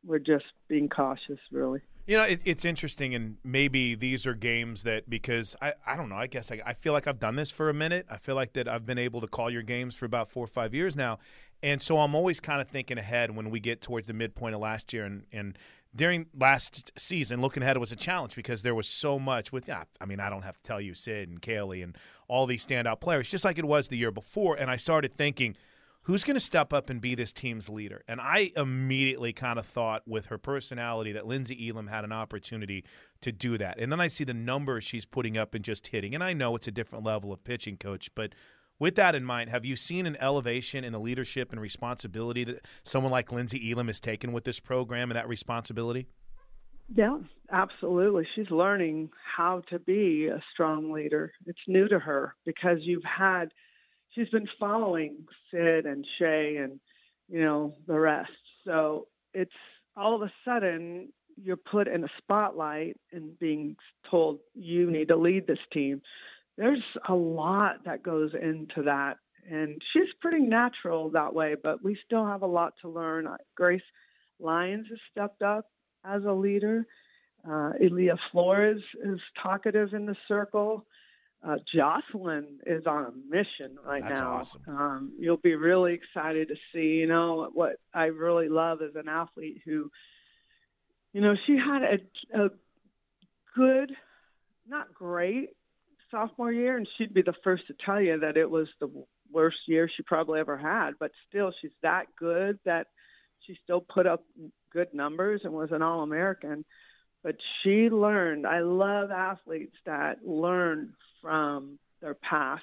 we're 0.06 0.20
just 0.20 0.46
being 0.68 0.90
cautious, 0.90 1.40
really. 1.52 1.82
You 2.06 2.18
know, 2.18 2.24
it, 2.24 2.42
it's 2.44 2.66
interesting, 2.66 3.16
and 3.16 3.38
maybe 3.46 3.96
these 3.96 4.28
are 4.28 4.34
games 4.34 4.84
that 4.84 5.10
because 5.10 5.56
I, 5.62 5.74
I 5.88 5.96
don't 5.96 6.10
know. 6.10 6.18
I 6.18 6.28
guess 6.28 6.52
I, 6.52 6.62
I 6.66 6.74
feel 6.74 6.92
like 6.92 7.08
I've 7.08 7.20
done 7.20 7.38
this 7.38 7.50
for 7.50 7.70
a 7.70 7.74
minute. 7.74 8.06
I 8.10 8.18
feel 8.18 8.36
like 8.36 8.54
that 8.54 8.68
I've 8.68 8.86
been 8.86 8.98
able 8.98 9.22
to 9.22 9.28
call 9.28 9.50
your 9.50 9.62
games 9.62 9.96
for 9.96 10.06
about 10.06 10.30
four 10.30 10.44
or 10.44 10.48
five 10.48 10.74
years 10.74 10.98
now, 10.98 11.20
and 11.62 11.82
so 11.82 12.00
I'm 12.00 12.14
always 12.14 12.42
kind 12.42 12.62
of 12.62 12.68
thinking 12.68 12.98
ahead 12.98 13.34
when 13.36 13.50
we 13.50 13.62
get 13.62 13.82
towards 13.82 14.08
the 14.08 14.14
midpoint 14.14 14.54
of 14.54 14.62
last 14.62 14.92
year 14.92 15.06
and 15.06 15.24
and 15.32 15.58
during 15.96 16.26
last 16.38 16.92
season, 16.98 17.40
looking 17.42 17.62
ahead, 17.62 17.78
was 17.78 17.92
a 17.92 17.96
challenge 17.96 18.36
because 18.36 18.64
there 18.64 18.76
was 18.76 18.88
so 18.88 19.20
much 19.20 19.52
with. 19.52 19.68
Yeah, 19.68 19.84
I 20.02 20.06
mean, 20.06 20.20
I 20.20 20.30
don't 20.30 20.42
have 20.42 20.58
to 20.58 20.64
tell 20.64 20.82
you, 20.82 20.94
Sid 20.94 21.30
and 21.30 21.42
Kaylee 21.42 21.84
and 21.84 21.96
all 22.28 22.46
these 22.46 22.66
standout 22.66 23.00
players, 23.00 23.30
just 23.30 23.46
like 23.46 23.58
it 23.58 23.66
was 23.66 23.88
the 23.88 23.98
year 23.98 24.12
before. 24.12 24.56
And 24.56 24.72
I 24.72 24.78
started 24.78 25.16
thinking, 25.16 25.56
who's 26.04 26.24
going 26.24 26.36
to 26.36 26.40
step 26.40 26.72
up 26.74 26.90
and 26.90 27.02
be 27.02 27.16
this 27.16 27.32
team's 27.32 27.70
leader? 27.70 28.04
And 28.08 28.22
I 28.22 28.52
immediately 28.56 29.34
kind 29.34 29.60
of 29.60 29.66
thought 29.66 30.04
with 30.08 30.28
her 30.28 30.38
personality 30.38 31.12
that 31.14 31.24
Lynnsey 31.24 31.70
Elam 31.70 31.88
had 31.88 32.04
an 32.04 32.12
opportunity 32.12 32.86
to 33.22 33.32
do 33.32 33.58
that. 33.58 33.80
And 33.80 33.92
then 33.92 34.00
I 34.00 34.08
see 34.08 34.24
the 34.24 34.34
numbers 34.34 34.84
she's 34.84 35.06
putting 35.06 35.38
up 35.38 35.54
and 35.54 35.64
just 35.64 35.88
hitting. 35.88 36.14
And 36.14 36.24
I 36.24 36.34
know 36.34 36.56
it's 36.56 36.68
a 36.68 36.72
different 36.72 37.06
level 37.06 37.34
of 37.34 37.44
pitching 37.44 37.78
coach, 37.78 38.10
but 38.16 38.34
with 38.80 38.96
that 38.96 39.16
in 39.16 39.24
mind, 39.24 39.50
have 39.50 39.66
you 39.66 39.76
seen 39.76 40.06
an 40.06 40.18
elevation 40.20 40.84
in 40.84 40.92
the 40.92 41.00
leadership 41.00 41.52
and 41.52 41.62
responsibility 41.62 42.44
that 42.44 42.66
someone 42.84 43.12
like 43.12 43.30
Lynnsey 43.30 43.72
Elam 43.72 43.88
has 43.88 44.00
taken 44.00 44.34
with 44.34 44.44
this 44.44 44.60
program 44.60 45.10
and 45.10 45.18
that 45.18 45.28
responsibility? 45.28 46.08
Yeah, 46.94 47.20
absolutely. 47.52 48.28
She's 48.36 48.50
learning 48.52 49.10
how 49.38 49.62
to 49.70 49.80
be 49.80 50.28
a 50.28 50.42
strong 50.52 50.92
leader. 50.92 51.32
It's 51.46 51.60
new 51.68 51.88
to 51.88 52.00
her 52.00 52.36
because 52.46 52.80
you've 52.82 53.06
had, 53.06 53.54
she's 54.14 54.30
been 54.30 54.48
following 54.60 55.26
Sid 55.52 55.86
and 55.86 56.06
Shay 56.18 56.58
and, 56.58 56.80
you 57.30 57.42
know, 57.42 57.76
the 57.88 58.00
rest. 58.00 58.32
So 58.66 59.08
it's 59.34 59.52
all 59.96 60.16
of 60.16 60.22
a 60.22 60.32
sudden 60.46 61.10
you're 61.42 61.58
put 61.58 61.88
in 61.88 62.04
a 62.04 62.10
spotlight 62.18 62.98
and 63.12 63.38
being 63.40 63.76
told 64.10 64.40
you 64.54 64.90
need 64.90 65.08
to 65.08 65.16
lead 65.16 65.48
this 65.48 65.60
team. 65.72 66.02
There's 66.58 66.84
a 67.10 67.16
lot 67.16 67.86
that 67.86 68.04
goes 68.04 68.32
into 68.40 68.84
that. 68.84 69.18
And 69.50 69.82
she's 69.92 70.10
pretty 70.22 70.44
natural 70.46 71.10
that 71.10 71.34
way, 71.34 71.56
but 71.62 71.84
we 71.84 71.98
still 72.06 72.26
have 72.26 72.44
a 72.44 72.48
lot 72.48 72.74
to 72.82 72.90
learn. 72.90 73.28
Grace 73.56 73.82
Lyons 74.40 74.88
has 74.90 75.00
stepped 75.12 75.42
up 75.42 75.66
as 76.06 76.24
a 76.24 76.32
leader. 76.32 76.86
Uh, 77.46 77.72
Elia 77.82 78.16
Flores 78.32 78.82
is 79.04 79.20
talkative 79.42 79.94
in 79.94 80.06
the 80.06 80.16
circle. 80.28 80.86
Uh, 81.46 81.58
Jocelyn 81.76 82.60
is 82.66 82.86
on 82.88 83.06
a 83.06 83.12
mission 83.30 83.78
right 83.86 84.02
That's 84.02 84.22
now. 84.22 84.34
awesome. 84.34 84.62
Um, 84.68 85.12
you'll 85.20 85.36
be 85.36 85.56
really 85.56 85.94
excited 85.94 86.48
to 86.48 86.56
see. 86.72 87.00
You 87.00 87.08
know 87.08 87.50
what 87.54 87.76
I 87.94 88.06
really 88.06 88.48
love 88.48 88.82
is 88.82 88.96
an 88.96 89.10
athlete 89.10 89.62
who, 89.66 89.92
you 91.12 91.20
know, 91.20 91.36
she 91.46 91.58
had 91.58 91.84
a, 91.84 92.44
a 92.46 92.50
good, 93.58 93.92
not 94.68 94.94
great 94.94 95.50
sophomore 96.12 96.52
year, 96.52 96.78
and 96.78 96.88
she'd 96.98 97.14
be 97.14 97.24
the 97.24 97.34
first 97.44 97.68
to 97.68 97.74
tell 97.86 98.00
you 98.00 98.20
that 98.20 98.38
it 98.38 98.50
was 98.50 98.68
the 98.80 98.90
worst 99.30 99.58
year 99.68 99.90
she 99.94 100.04
probably 100.04 100.40
ever 100.40 100.58
had. 100.58 100.92
But 100.98 101.12
still, 101.28 101.52
she's 101.60 101.72
that 101.82 102.06
good 102.18 102.58
that 102.64 102.88
she 103.46 103.58
still 103.64 103.82
put 103.82 104.08
up 104.08 104.24
good 104.72 104.94
numbers 104.94 105.42
and 105.44 105.52
was 105.52 105.72
an 105.72 105.82
All-American. 105.82 106.64
But 107.22 107.36
she 107.62 107.90
learned. 107.90 108.48
I 108.48 108.60
love 108.60 109.12
athletes 109.12 109.76
that 109.86 110.26
learn 110.26 110.94
from 111.24 111.80
their 112.02 112.14
past 112.14 112.62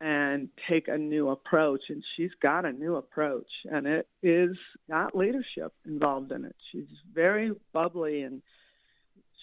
and 0.00 0.48
take 0.68 0.86
a 0.86 0.96
new 0.96 1.30
approach. 1.30 1.80
And 1.88 2.04
she's 2.16 2.30
got 2.40 2.64
a 2.64 2.72
new 2.72 2.94
approach, 2.94 3.50
and 3.70 3.86
it 3.86 4.06
is 4.22 4.56
got 4.88 5.16
leadership 5.16 5.72
involved 5.84 6.30
in 6.30 6.44
it. 6.44 6.54
She's 6.70 6.86
very 7.12 7.50
bubbly 7.72 8.22
and 8.22 8.40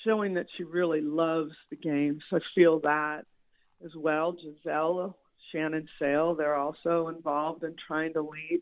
showing 0.05 0.35
that 0.35 0.47
she 0.55 0.63
really 0.63 1.01
loves 1.01 1.51
the 1.69 1.75
game. 1.75 2.21
So 2.29 2.37
I 2.37 2.39
feel 2.55 2.79
that 2.81 3.25
as 3.83 3.91
well. 3.95 4.35
Giselle, 4.39 5.17
Shannon 5.51 5.87
Saile, 5.99 6.37
they're 6.37 6.55
also 6.55 7.09
involved 7.09 7.63
in 7.63 7.75
trying 7.87 8.13
to 8.13 8.21
lead. 8.21 8.61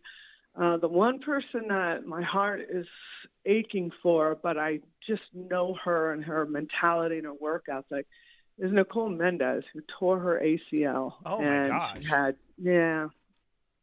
Uh, 0.59 0.77
the 0.77 0.87
one 0.87 1.19
person 1.19 1.67
that 1.67 2.05
my 2.05 2.21
heart 2.21 2.61
is 2.69 2.87
aching 3.45 3.91
for, 4.01 4.37
but 4.41 4.57
I 4.57 4.79
just 5.07 5.23
know 5.33 5.75
her 5.83 6.13
and 6.13 6.23
her 6.23 6.45
mentality 6.45 7.17
and 7.17 7.25
her 7.25 7.33
work 7.33 7.65
ethic, 7.69 8.07
is 8.57 8.71
Nicole 8.71 9.09
Mendez, 9.09 9.63
who 9.73 9.81
tore 9.99 10.19
her 10.19 10.41
ACL. 10.43 11.13
Oh, 11.25 11.41
my 11.41 11.45
and 11.45 11.69
gosh. 11.71 12.05
Had 12.07 12.35
yeah. 12.57 13.07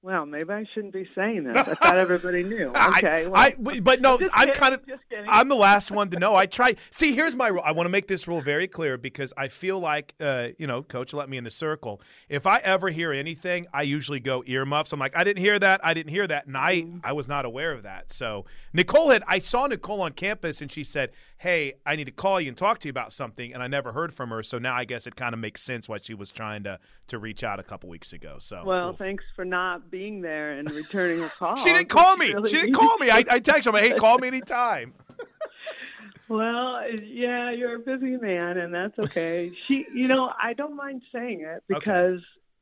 Well, 0.04 0.26
maybe 0.26 0.52
I 0.52 0.64
shouldn't 0.74 0.92
be 0.92 1.08
saying 1.14 1.44
this. 1.44 1.56
I 1.56 1.74
thought 1.74 1.96
everybody 1.96 2.42
knew. 2.42 2.72
Okay. 2.96 3.26
well, 3.28 3.36
I, 3.40 3.54
but- 3.58 3.84
but 3.84 4.00
no, 4.00 4.18
I'm 4.32 4.48
kidding, 4.48 4.54
kind 4.54 4.74
of. 4.74 4.80
I'm 5.28 5.48
the 5.48 5.54
last 5.54 5.92
one 5.92 6.10
to 6.10 6.18
know. 6.18 6.34
I 6.34 6.46
try. 6.46 6.74
See, 6.90 7.14
here's 7.14 7.36
my 7.36 7.46
rule. 7.48 7.62
I 7.64 7.70
want 7.70 7.86
to 7.86 7.90
make 7.90 8.08
this 8.08 8.26
rule 8.26 8.40
very 8.40 8.66
clear 8.66 8.98
because 8.98 9.32
I 9.36 9.46
feel 9.46 9.78
like, 9.78 10.14
uh, 10.20 10.48
you 10.58 10.66
know, 10.66 10.82
Coach 10.82 11.14
let 11.14 11.28
me 11.28 11.36
in 11.36 11.44
the 11.44 11.50
circle. 11.52 12.00
If 12.28 12.46
I 12.46 12.58
ever 12.58 12.88
hear 12.88 13.12
anything, 13.12 13.66
I 13.72 13.82
usually 13.82 14.18
go 14.18 14.42
earmuffs. 14.44 14.92
I'm 14.92 14.98
like, 14.98 15.16
I 15.16 15.22
didn't 15.22 15.40
hear 15.42 15.58
that. 15.60 15.84
I 15.84 15.94
didn't 15.94 16.10
hear 16.10 16.26
that, 16.26 16.46
and 16.46 16.56
I, 16.56 16.72
Mm-hmm. 16.82 16.98
I 17.04 17.12
was 17.12 17.28
not 17.28 17.44
aware 17.44 17.70
of 17.72 17.84
that. 17.84 18.12
So 18.12 18.44
Nicole 18.72 19.10
had. 19.10 19.22
I 19.28 19.38
saw 19.38 19.66
Nicole 19.68 20.00
on 20.00 20.12
campus, 20.12 20.60
and 20.62 20.72
she 20.72 20.82
said, 20.84 21.10
"Hey, 21.38 21.74
I 21.86 21.94
need 21.96 22.04
to 22.06 22.10
call 22.10 22.40
you 22.40 22.48
and 22.48 22.56
talk 22.56 22.78
to 22.80 22.88
you 22.88 22.90
about 22.90 23.12
something," 23.12 23.52
and 23.54 23.62
I 23.62 23.66
never 23.68 23.92
heard 23.92 24.12
from 24.14 24.30
her. 24.30 24.42
So 24.42 24.58
now 24.58 24.74
I 24.74 24.84
guess 24.84 25.06
it 25.06 25.14
kind 25.14 25.32
of 25.34 25.38
makes 25.38 25.62
sense 25.62 25.88
why 25.88 25.98
she 26.02 26.14
was 26.14 26.30
trying 26.30 26.64
to 26.64 26.78
to 27.08 27.18
reach 27.18 27.44
out 27.44 27.60
a 27.60 27.62
couple 27.62 27.88
weeks 27.90 28.12
ago. 28.12 28.36
So 28.40 28.62
Well, 28.64 28.96
thanks 28.96 29.22
for 29.36 29.44
not 29.44 29.90
being 29.92 30.20
there 30.22 30.52
and 30.58 30.68
returning 30.72 31.22
a 31.22 31.28
call. 31.38 31.54
she 31.56 31.72
didn't 31.72 31.88
call 31.90 32.16
me. 32.16 32.32
really 32.32 32.50
she 32.50 32.56
didn't 32.56 32.74
call 32.74 32.96
me. 32.98 33.10
I. 33.10 33.18
I 33.18 33.22
texted 33.40 33.66
her, 33.66 33.68
I'm 33.70 33.74
like, 33.74 33.84
hey, 33.84 33.94
call 33.94 34.18
me 34.18 34.26
anytime. 34.26 34.94
Well, 36.28 36.82
yeah, 37.04 37.50
you're 37.50 37.74
a 37.76 37.78
busy 37.78 38.16
man, 38.16 38.56
and 38.56 38.72
that's 38.72 38.98
okay. 38.98 39.52
She, 39.66 39.84
you 39.92 40.08
know, 40.08 40.32
I 40.40 40.54
don't 40.54 40.76
mind 40.76 41.02
saying 41.12 41.42
it 41.42 41.62
because 41.68 42.20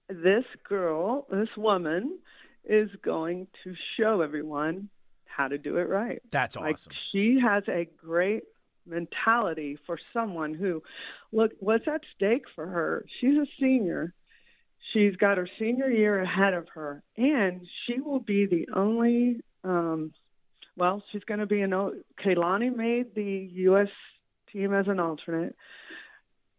this 0.09 0.45
girl, 0.69 1.29
this 1.31 1.51
woman, 1.57 2.19
is 2.65 2.91
going 3.03 3.47
to 3.63 3.75
show 3.97 4.23
everyone 4.23 4.89
how 5.25 5.47
to 5.47 5.57
do 5.57 5.77
it 5.77 5.89
right. 5.89 6.21
That's 6.33 6.57
Like 6.57 6.75
awesome. 6.77 6.93
she 7.13 7.39
has 7.41 7.63
a 7.69 7.89
great 8.05 8.43
mentality 8.87 9.79
for 9.87 9.99
someone 10.13 10.53
who, 10.55 10.83
look, 11.31 11.53
what's 11.61 11.87
at 11.87 12.01
stake 12.17 12.47
for 12.57 12.67
her? 12.67 13.05
She's 13.21 13.37
a 13.39 13.47
senior. 13.61 14.15
She's 14.93 15.15
got 15.17 15.37
her 15.39 15.49
senior 15.59 15.89
year 15.91 16.21
ahead 16.21 16.55
of 16.55 16.69
her, 16.75 17.03
and 17.17 17.67
she 17.87 18.01
will 18.01 18.19
be 18.21 18.47
the 18.47 18.69
only. 18.75 19.41
Um, 19.63 20.13
well, 20.77 21.03
she's 21.13 21.25
going 21.25 21.41
to 21.41 21.47
be 21.47 21.61
an. 21.61 21.71
Kaylani 21.71 22.75
made 22.75 23.15
the 23.15 23.49
U.S. 23.53 23.89
team 24.53 24.73
as 24.75 24.89
an 24.89 24.99
alternate. 24.99 25.55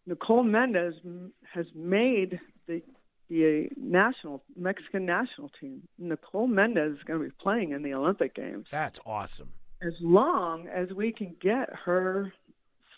Nicole 0.06 0.44
Mendez 0.44 0.96
has 1.54 1.66
made 1.76 2.40
the 2.68 2.82
the 3.30 3.70
national 3.78 4.44
Mexican 4.58 5.06
national 5.06 5.50
team. 5.60 5.88
Nicole 5.98 6.48
Mendez 6.48 6.98
is 6.98 7.04
going 7.04 7.22
to 7.22 7.26
be 7.30 7.34
playing 7.42 7.72
in 7.72 7.82
the 7.82 7.94
Olympic 7.94 8.36
Games 8.36 8.68
That's 8.72 9.00
awesome. 9.06 9.54
as 9.82 9.94
long 10.02 10.68
as 10.68 10.90
we 10.92 11.14
can 11.14 11.36
get 11.42 11.70
her 11.86 12.34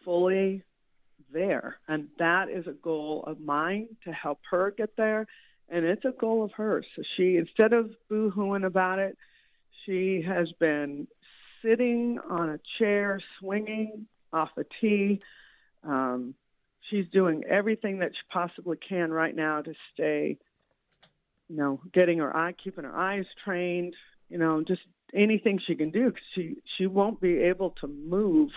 fully 0.04 0.64
there. 1.34 1.78
And 1.88 2.08
that 2.20 2.50
is 2.50 2.68
a 2.68 2.72
goal 2.72 3.24
of 3.26 3.40
mine 3.40 3.90
to 4.06 4.12
help 4.12 4.40
her 4.52 4.72
get 4.72 4.96
there. 4.96 5.28
And 5.70 5.86
it's 5.86 6.06
a 6.06 6.12
goal 6.12 6.44
of 6.44 6.52
hers. 6.54 6.86
So 6.96 7.04
she, 7.18 7.38
instead 7.38 7.74
of 7.74 7.92
boo-hooing 8.10 8.64
about 8.64 9.00
it, 9.00 9.18
she 9.86 10.22
has 10.22 10.52
been 10.60 11.08
sitting 11.62 12.20
on 12.30 12.50
a 12.50 12.60
chair, 12.78 13.20
swinging 13.40 14.08
off 14.32 14.50
a 14.58 14.66
tee. 14.80 15.22
Um, 15.84 16.36
she's 16.90 17.08
doing 17.12 17.44
everything 17.46 18.00
that 18.00 18.12
she 18.14 18.22
possibly 18.32 18.78
can 18.78 19.12
right 19.12 19.36
now 19.36 19.62
to 19.62 19.74
stay, 19.94 20.38
you 21.50 21.56
know, 21.56 21.82
getting 21.94 22.20
her 22.20 22.36
eye, 22.36 22.54
keeping 22.54 22.84
her 22.84 22.96
eyes 22.96 23.26
trained, 23.44 23.96
you 24.30 24.38
know, 24.38 24.64
just 24.64 24.82
anything 25.14 25.60
she 25.60 25.76
can 25.76 25.92
do 25.92 26.12
'cause 26.12 26.24
she 26.34 26.58
she 26.76 26.88
won't 26.88 27.22
be 27.22 27.38
able 27.40 27.72
to 27.72 27.88
move 27.88 28.52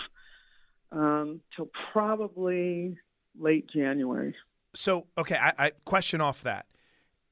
um, 0.93 1.41
till 1.55 1.69
probably 1.93 2.97
late 3.39 3.69
January. 3.69 4.35
So 4.75 5.07
okay, 5.17 5.37
I, 5.37 5.53
I 5.59 5.71
question 5.85 6.21
off 6.21 6.43
that 6.43 6.67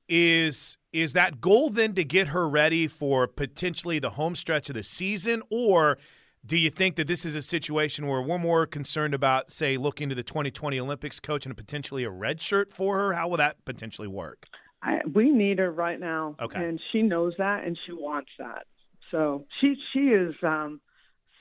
is 0.09 0.77
is 0.93 1.13
that 1.15 1.41
goal 1.41 1.71
then 1.71 1.95
to 1.95 2.05
get 2.05 2.29
her 2.29 2.49
ready 2.49 2.87
for 2.87 3.27
potentially 3.27 3.99
the 3.99 4.11
home 4.11 4.37
stretch 4.37 4.69
of 4.69 4.75
the 4.75 4.83
season, 4.83 5.43
or 5.51 5.99
do 6.47 6.57
you 6.57 6.71
think 6.71 6.97
that 6.97 7.07
this 7.07 7.25
is 7.25 7.35
a 7.35 7.43
situation 7.43 8.07
where 8.07 8.21
we're 8.21 8.39
more 8.39 8.67
concerned 8.67 9.15
about, 9.15 9.51
say, 9.51 9.77
looking 9.77 10.11
to 10.11 10.15
the 10.15 10.23
2020 10.23 10.79
Olympics 10.79 11.19
coach 11.19 11.47
and 11.47 11.57
potentially 11.57 12.05
a 12.05 12.11
red 12.11 12.41
shirt 12.41 12.73
for 12.73 12.99
her? 12.99 13.13
How 13.15 13.29
will 13.29 13.39
that 13.39 13.65
potentially 13.65 14.09
work? 14.09 14.47
I, 14.83 15.01
we 15.13 15.31
need 15.31 15.59
her 15.59 15.73
right 15.73 15.99
now, 15.99 16.37
Okay. 16.41 16.63
and 16.63 16.79
she 16.93 17.01
knows 17.03 17.33
that, 17.39 17.65
and 17.65 17.79
she 17.87 17.93
wants 17.93 18.31
that. 18.39 18.67
So 19.11 19.47
she 19.61 19.75
she 19.93 20.01
is 20.11 20.35
um, 20.43 20.81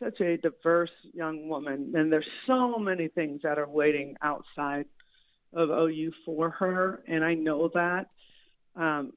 such 0.03 0.19
a 0.21 0.37
diverse 0.37 0.91
young 1.13 1.47
woman, 1.47 1.93
and 1.95 2.11
there's 2.11 2.27
so 2.47 2.77
many 2.77 3.07
things 3.07 3.41
that 3.43 3.57
are 3.57 3.67
waiting 3.67 4.15
outside 4.21 4.85
of 5.53 5.69
OU 5.69 6.11
for 6.25 6.49
her, 6.49 7.03
and 7.07 7.23
I 7.23 7.35
know 7.35 7.69
that. 7.73 8.07
Um, 8.75 9.13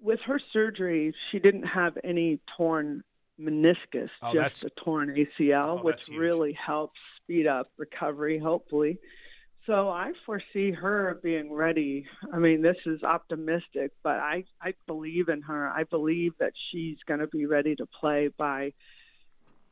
with 0.00 0.20
her 0.26 0.40
surgery, 0.52 1.14
she 1.30 1.38
didn't 1.38 1.64
have 1.64 1.98
any 2.04 2.40
torn 2.56 3.02
meniscus, 3.40 4.10
Oh, 4.22 4.32
just 4.32 4.64
a 4.64 4.70
torn 4.70 5.14
ACL, 5.14 5.80
Oh, 5.80 5.82
which 5.82 6.08
really 6.08 6.52
helps 6.52 6.98
speed 7.22 7.46
up 7.46 7.70
recovery, 7.76 8.38
hopefully. 8.38 8.98
So 9.66 9.90
I 9.90 10.12
foresee 10.24 10.70
her 10.70 11.20
being 11.22 11.52
ready. 11.52 12.06
I 12.32 12.38
mean, 12.38 12.62
this 12.62 12.78
is 12.86 13.02
optimistic, 13.02 13.92
but 14.02 14.16
I, 14.16 14.44
I 14.62 14.72
believe 14.86 15.28
in 15.28 15.42
her. 15.42 15.68
I 15.68 15.84
believe 15.84 16.32
that 16.38 16.54
she's 16.70 16.96
going 17.06 17.20
to 17.20 17.26
be 17.26 17.44
ready 17.44 17.76
to 17.76 17.84
play 18.00 18.30
by 18.38 18.72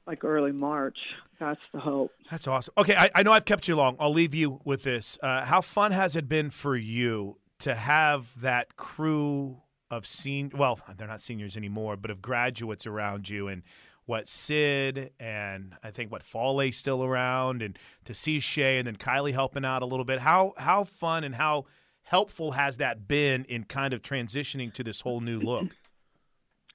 like 0.07 0.25
early 0.25 0.53
March. 0.53 0.99
That's 1.39 1.61
the 1.73 1.81
hope. 1.81 2.13
That's 2.31 2.47
awesome. 2.47 2.73
Okay, 2.79 2.95
I, 2.95 3.11
I 3.15 3.23
know 3.23 3.33
I've 3.33 3.45
kept 3.45 3.69
you 3.69 3.77
long. 3.77 3.97
I'll 4.01 4.13
leave 4.13 4.35
you 4.35 4.61
with 4.65 4.83
this. 4.83 5.19
Uh, 5.23 5.45
how 5.45 5.61
fun 5.61 5.93
has 5.93 6.17
it 6.17 6.29
been 6.29 6.51
for 6.51 6.77
you 6.77 7.39
to 7.59 7.75
have 7.75 8.41
that 8.41 8.77
crew 8.77 9.63
of 9.91 10.07
sen 10.07 10.51
well, 10.55 10.81
they're 10.97 11.07
not 11.07 11.23
seniors 11.23 11.57
anymore, 11.57 11.97
but 11.97 12.11
of 12.11 12.21
graduates 12.21 12.87
around 12.87 13.29
you 13.29 13.49
and 13.49 13.63
what 14.07 14.29
Sid 14.29 15.11
and 15.19 15.75
I 15.83 15.91
think 15.91 16.11
what 16.11 16.23
Fale 16.23 16.73
still 16.73 17.05
around 17.05 17.61
and 17.61 17.79
to 18.05 18.15
see 18.15 18.41
Shay 18.41 18.79
and 18.79 18.87
then 18.87 18.97
Kylie 18.97 19.33
helping 19.33 19.65
out 19.65 19.83
a 19.83 19.87
little 19.87 20.05
bit. 20.05 20.21
How 20.21 20.55
how 20.57 20.85
fun 20.85 21.25
and 21.25 21.35
how 21.35 21.67
helpful 22.03 22.53
has 22.53 22.77
that 22.79 23.09
been 23.09 23.45
in 23.45 23.65
kind 23.65 23.93
of 23.93 24.03
transitioning 24.03 24.73
to 24.75 24.85
this 24.85 25.01
whole 25.01 25.21
new 25.21 25.41
look? 25.41 25.67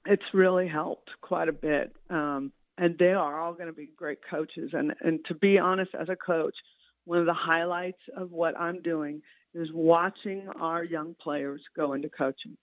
It's 0.04 0.22
really 0.34 0.68
helped 0.68 1.10
quite 1.20 1.48
a 1.48 1.52
bit. 1.52 1.94
Um, 2.10 2.52
and 2.82 2.98
they 2.98 3.12
are 3.12 3.40
all 3.40 3.54
going 3.54 3.68
to 3.68 3.72
be 3.72 3.90
great 3.96 4.18
coaches. 4.28 4.70
And, 4.72 4.92
and 5.02 5.20
to 5.26 5.36
be 5.36 5.56
honest, 5.56 5.92
as 5.94 6.08
a 6.08 6.16
coach, 6.16 6.54
one 7.04 7.20
of 7.20 7.26
the 7.26 7.32
highlights 7.32 8.00
of 8.16 8.32
what 8.32 8.58
I'm 8.58 8.82
doing 8.82 9.22
is 9.54 9.68
watching 9.72 10.48
our 10.60 10.82
young 10.82 11.14
players 11.22 11.60
go 11.76 11.92
into 11.92 12.08
coaching. 12.08 12.56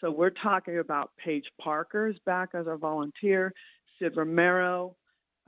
So 0.00 0.10
we're 0.10 0.30
talking 0.30 0.80
about 0.80 1.12
Paige 1.24 1.44
Parker's 1.62 2.16
back 2.26 2.48
as 2.52 2.66
a 2.66 2.76
volunteer, 2.76 3.52
Sid 4.00 4.14
Romero, 4.16 4.96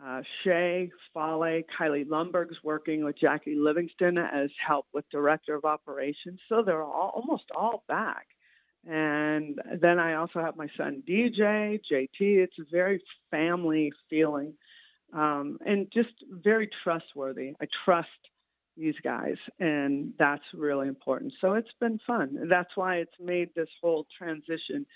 uh, 0.05 0.23
Shay, 0.45 0.93
Fale, 1.12 1.62
Kylie 1.77 2.07
Lomberg's 2.07 2.59
working 2.62 3.05
with 3.05 3.18
Jackie 3.18 3.57
Livingston 3.57 4.18
as 4.18 4.51
help 4.64 4.87
with 4.95 5.05
director 5.11 5.57
of 5.57 5.64
operations. 5.64 6.39
So 6.49 6.62
they're 6.64 6.85
all 6.85 7.12
almost 7.16 7.51
all 7.57 7.83
back. 7.89 8.27
And 8.89 9.61
then 9.80 9.99
I 9.99 10.14
also 10.14 10.41
have 10.41 10.57
my 10.57 10.66
son 10.76 11.03
DJ, 11.09 11.80
JT. 11.91 12.09
It's 12.20 12.59
a 12.59 12.64
very 12.70 13.01
family 13.30 13.93
feeling 14.11 14.55
um, 15.12 15.59
and 15.64 15.91
just 15.93 16.14
very 16.30 16.68
trustworthy. 16.83 17.55
I 17.61 17.66
trust 17.85 18.09
these 18.76 18.95
guys, 19.05 19.37
and 19.61 20.14
that's 20.18 20.43
really 20.55 20.89
important. 20.89 21.35
So 21.41 21.53
it's 21.53 21.72
been 21.80 22.01
fun. 22.07 22.37
And 22.41 22.51
that's 22.51 22.70
why 22.74 22.97
it's 22.97 23.12
made 23.20 23.51
this 23.55 23.68
whole 23.83 24.07
transition 24.16 24.87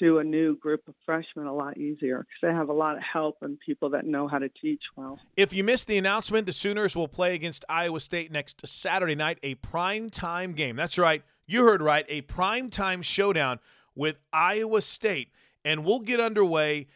to 0.00 0.18
a 0.18 0.24
new 0.24 0.56
group 0.58 0.82
of 0.88 0.94
freshmen 1.06 1.46
a 1.46 1.54
lot 1.54 1.78
easier 1.78 2.18
because 2.18 2.38
they 2.42 2.52
have 2.52 2.68
a 2.68 2.72
lot 2.72 2.96
of 2.96 3.02
help 3.02 3.36
and 3.42 3.58
people 3.60 3.90
that 3.90 4.04
know 4.04 4.26
how 4.26 4.38
to 4.38 4.48
teach 4.48 4.82
well. 4.96 5.20
If 5.36 5.52
you 5.52 5.62
missed 5.62 5.86
the 5.86 5.96
announcement, 5.96 6.46
the 6.46 6.52
Sooners 6.52 6.96
will 6.96 7.08
play 7.08 7.34
against 7.34 7.64
Iowa 7.68 8.00
State 8.00 8.32
next 8.32 8.66
Saturday 8.66 9.14
night, 9.14 9.38
a 9.42 9.54
prime 9.54 10.10
time 10.10 10.52
game. 10.52 10.74
That's 10.76 10.98
right. 10.98 11.22
You 11.46 11.64
heard 11.64 11.82
right. 11.82 12.06
A 12.08 12.22
prime 12.22 12.70
time 12.70 13.02
showdown 13.02 13.58
with 13.94 14.16
Iowa 14.32 14.80
State. 14.80 15.30
And 15.64 15.84
we'll 15.84 16.00
get 16.00 16.20
underway 16.20 16.88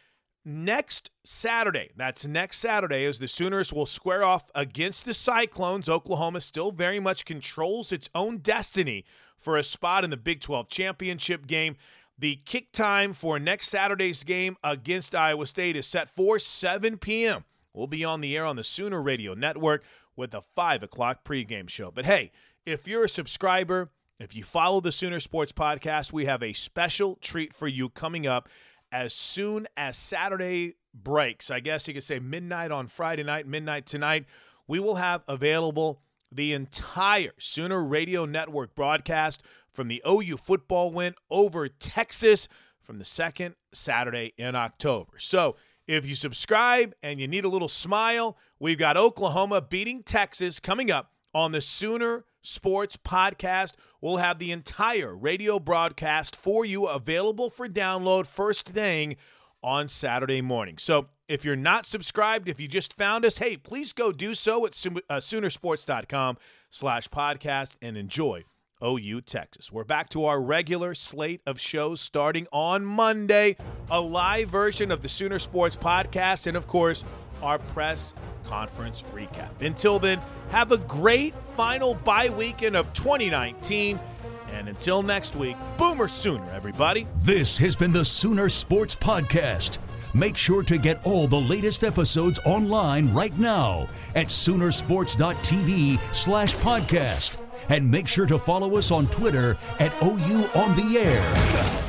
next 0.45 1.11
Saturday. 1.23 1.91
That's 1.95 2.25
next 2.25 2.57
Saturday 2.59 3.05
as 3.05 3.19
the 3.19 3.27
Sooners 3.27 3.73
will 3.73 3.85
square 3.85 4.23
off 4.23 4.49
against 4.55 5.05
the 5.05 5.13
Cyclones. 5.13 5.89
Oklahoma 5.89 6.41
still 6.41 6.71
very 6.71 6.99
much 6.99 7.25
controls 7.25 7.91
its 7.91 8.09
own 8.15 8.37
destiny 8.37 9.05
for 9.37 9.57
a 9.57 9.63
spot 9.63 10.03
in 10.03 10.09
the 10.09 10.17
Big 10.17 10.41
12 10.41 10.69
championship 10.69 11.47
game. 11.47 11.75
The 12.17 12.37
kick 12.45 12.71
time 12.73 13.13
for 13.13 13.39
next 13.39 13.69
Saturday's 13.69 14.23
game 14.23 14.57
against 14.63 15.15
Iowa 15.15 15.45
State 15.45 15.77
is 15.77 15.87
set 15.87 16.09
for 16.09 16.37
7 16.37 16.97
p.m. 16.97 17.45
We'll 17.73 17.87
be 17.87 18.03
on 18.03 18.21
the 18.21 18.35
air 18.35 18.45
on 18.45 18.57
the 18.57 18.63
Sooner 18.63 19.01
Radio 19.01 19.33
Network 19.33 19.83
with 20.15 20.33
a 20.33 20.41
5 20.41 20.83
o'clock 20.83 21.23
pregame 21.23 21.69
show. 21.69 21.91
But 21.91 22.05
hey, 22.05 22.31
if 22.65 22.87
you're 22.87 23.05
a 23.05 23.09
subscriber, 23.09 23.89
if 24.19 24.35
you 24.35 24.43
follow 24.43 24.81
the 24.81 24.91
Sooner 24.91 25.21
Sports 25.21 25.53
Podcast, 25.53 26.11
we 26.11 26.25
have 26.25 26.43
a 26.43 26.51
special 26.51 27.17
treat 27.21 27.53
for 27.53 27.69
you 27.69 27.87
coming 27.87 28.27
up 28.27 28.49
as 28.91 29.13
soon 29.13 29.65
as 29.77 29.95
Saturday 29.95 30.75
breaks. 30.93 31.49
I 31.49 31.61
guess 31.61 31.87
you 31.87 31.93
could 31.93 32.03
say 32.03 32.19
midnight 32.19 32.69
on 32.69 32.87
Friday 32.87 33.23
night, 33.23 33.47
midnight 33.47 33.85
tonight. 33.85 34.25
We 34.67 34.79
will 34.79 34.95
have 34.95 35.23
available 35.27 36.01
the 36.31 36.51
entire 36.51 37.31
Sooner 37.39 37.81
Radio 37.81 38.25
Network 38.25 38.75
broadcast 38.75 39.41
from 39.69 39.87
the 39.87 40.03
OU 40.07 40.37
football 40.37 40.91
win 40.91 41.15
over 41.29 41.69
Texas 41.69 42.49
from 42.81 42.97
the 42.97 43.05
second 43.05 43.55
Saturday 43.71 44.33
in 44.37 44.53
October. 44.53 45.13
So 45.17 45.55
if 45.87 46.05
you 46.05 46.13
subscribe 46.13 46.93
and 47.01 47.21
you 47.21 47.27
need 47.27 47.45
a 47.45 47.49
little 47.49 47.69
smile, 47.69 48.37
we've 48.59 48.77
got 48.77 48.97
Oklahoma 48.97 49.61
beating 49.61 50.03
Texas 50.03 50.59
coming 50.59 50.91
up 50.91 51.13
on 51.33 51.53
the 51.53 51.61
Sooner 51.61 52.25
Sports 52.41 52.97
Podcast. 52.97 53.73
We'll 54.01 54.17
have 54.17 54.39
the 54.39 54.51
entire 54.51 55.15
radio 55.15 55.59
broadcast 55.59 56.35
for 56.35 56.65
you 56.65 56.85
available 56.87 57.49
for 57.49 57.67
download 57.67 58.27
first 58.27 58.67
thing 58.69 59.17
on 59.61 59.87
Saturday 59.87 60.41
morning. 60.41 60.77
So 60.77 61.07
if 61.27 61.45
you're 61.45 61.55
not 61.55 61.85
subscribed, 61.85 62.47
if 62.47 62.59
you 62.59 62.67
just 62.67 62.93
found 62.93 63.25
us, 63.25 63.37
hey, 63.37 63.57
please 63.57 63.93
go 63.93 64.11
do 64.11 64.33
so 64.33 64.65
at 64.65 64.71
uh, 64.71 65.17
Soonersports.com 65.17 66.37
slash 66.69 67.07
podcast 67.09 67.75
and 67.81 67.97
enjoy 67.97 68.45
OU 68.83 69.21
Texas. 69.21 69.71
We're 69.71 69.83
back 69.83 70.09
to 70.09 70.25
our 70.25 70.41
regular 70.41 70.95
slate 70.95 71.41
of 71.45 71.59
shows 71.59 71.99
starting 71.99 72.47
on 72.51 72.85
Monday, 72.85 73.57
a 73.91 73.99
live 73.99 74.49
version 74.49 74.89
of 74.91 75.01
the 75.01 75.09
Sooner 75.09 75.37
Sports 75.37 75.75
Podcast, 75.75 76.47
and 76.47 76.55
of 76.55 76.65
course, 76.65 77.03
our 77.41 77.59
press 77.59 78.13
conference 78.43 79.03
recap. 79.13 79.61
Until 79.61 79.99
then, 79.99 80.19
have 80.49 80.71
a 80.71 80.77
great 80.77 81.33
final 81.55 81.93
bye 81.93 82.29
weekend 82.29 82.75
of 82.75 82.93
2019. 82.93 83.99
And 84.53 84.67
until 84.67 85.03
next 85.03 85.35
week, 85.35 85.55
Boomer 85.77 86.07
Sooner, 86.07 86.49
everybody. 86.51 87.07
This 87.17 87.57
has 87.59 87.75
been 87.75 87.91
the 87.91 88.03
Sooner 88.03 88.49
Sports 88.49 88.95
Podcast. 88.95 89.77
Make 90.13 90.37
sure 90.37 90.63
to 90.63 90.77
get 90.77 91.05
all 91.05 91.27
the 91.27 91.39
latest 91.39 91.83
episodes 91.83 92.39
online 92.45 93.13
right 93.13 93.37
now 93.37 93.87
at 94.15 94.27
Soonersports.tv 94.27 95.99
slash 96.15 96.55
podcast. 96.55 97.37
And 97.69 97.89
make 97.89 98.07
sure 98.07 98.25
to 98.25 98.39
follow 98.39 98.77
us 98.77 98.89
on 98.89 99.07
Twitter 99.07 99.57
at 99.79 99.93
OU 100.01 100.49
on 100.55 100.75
the 100.75 100.97
air. 100.97 101.88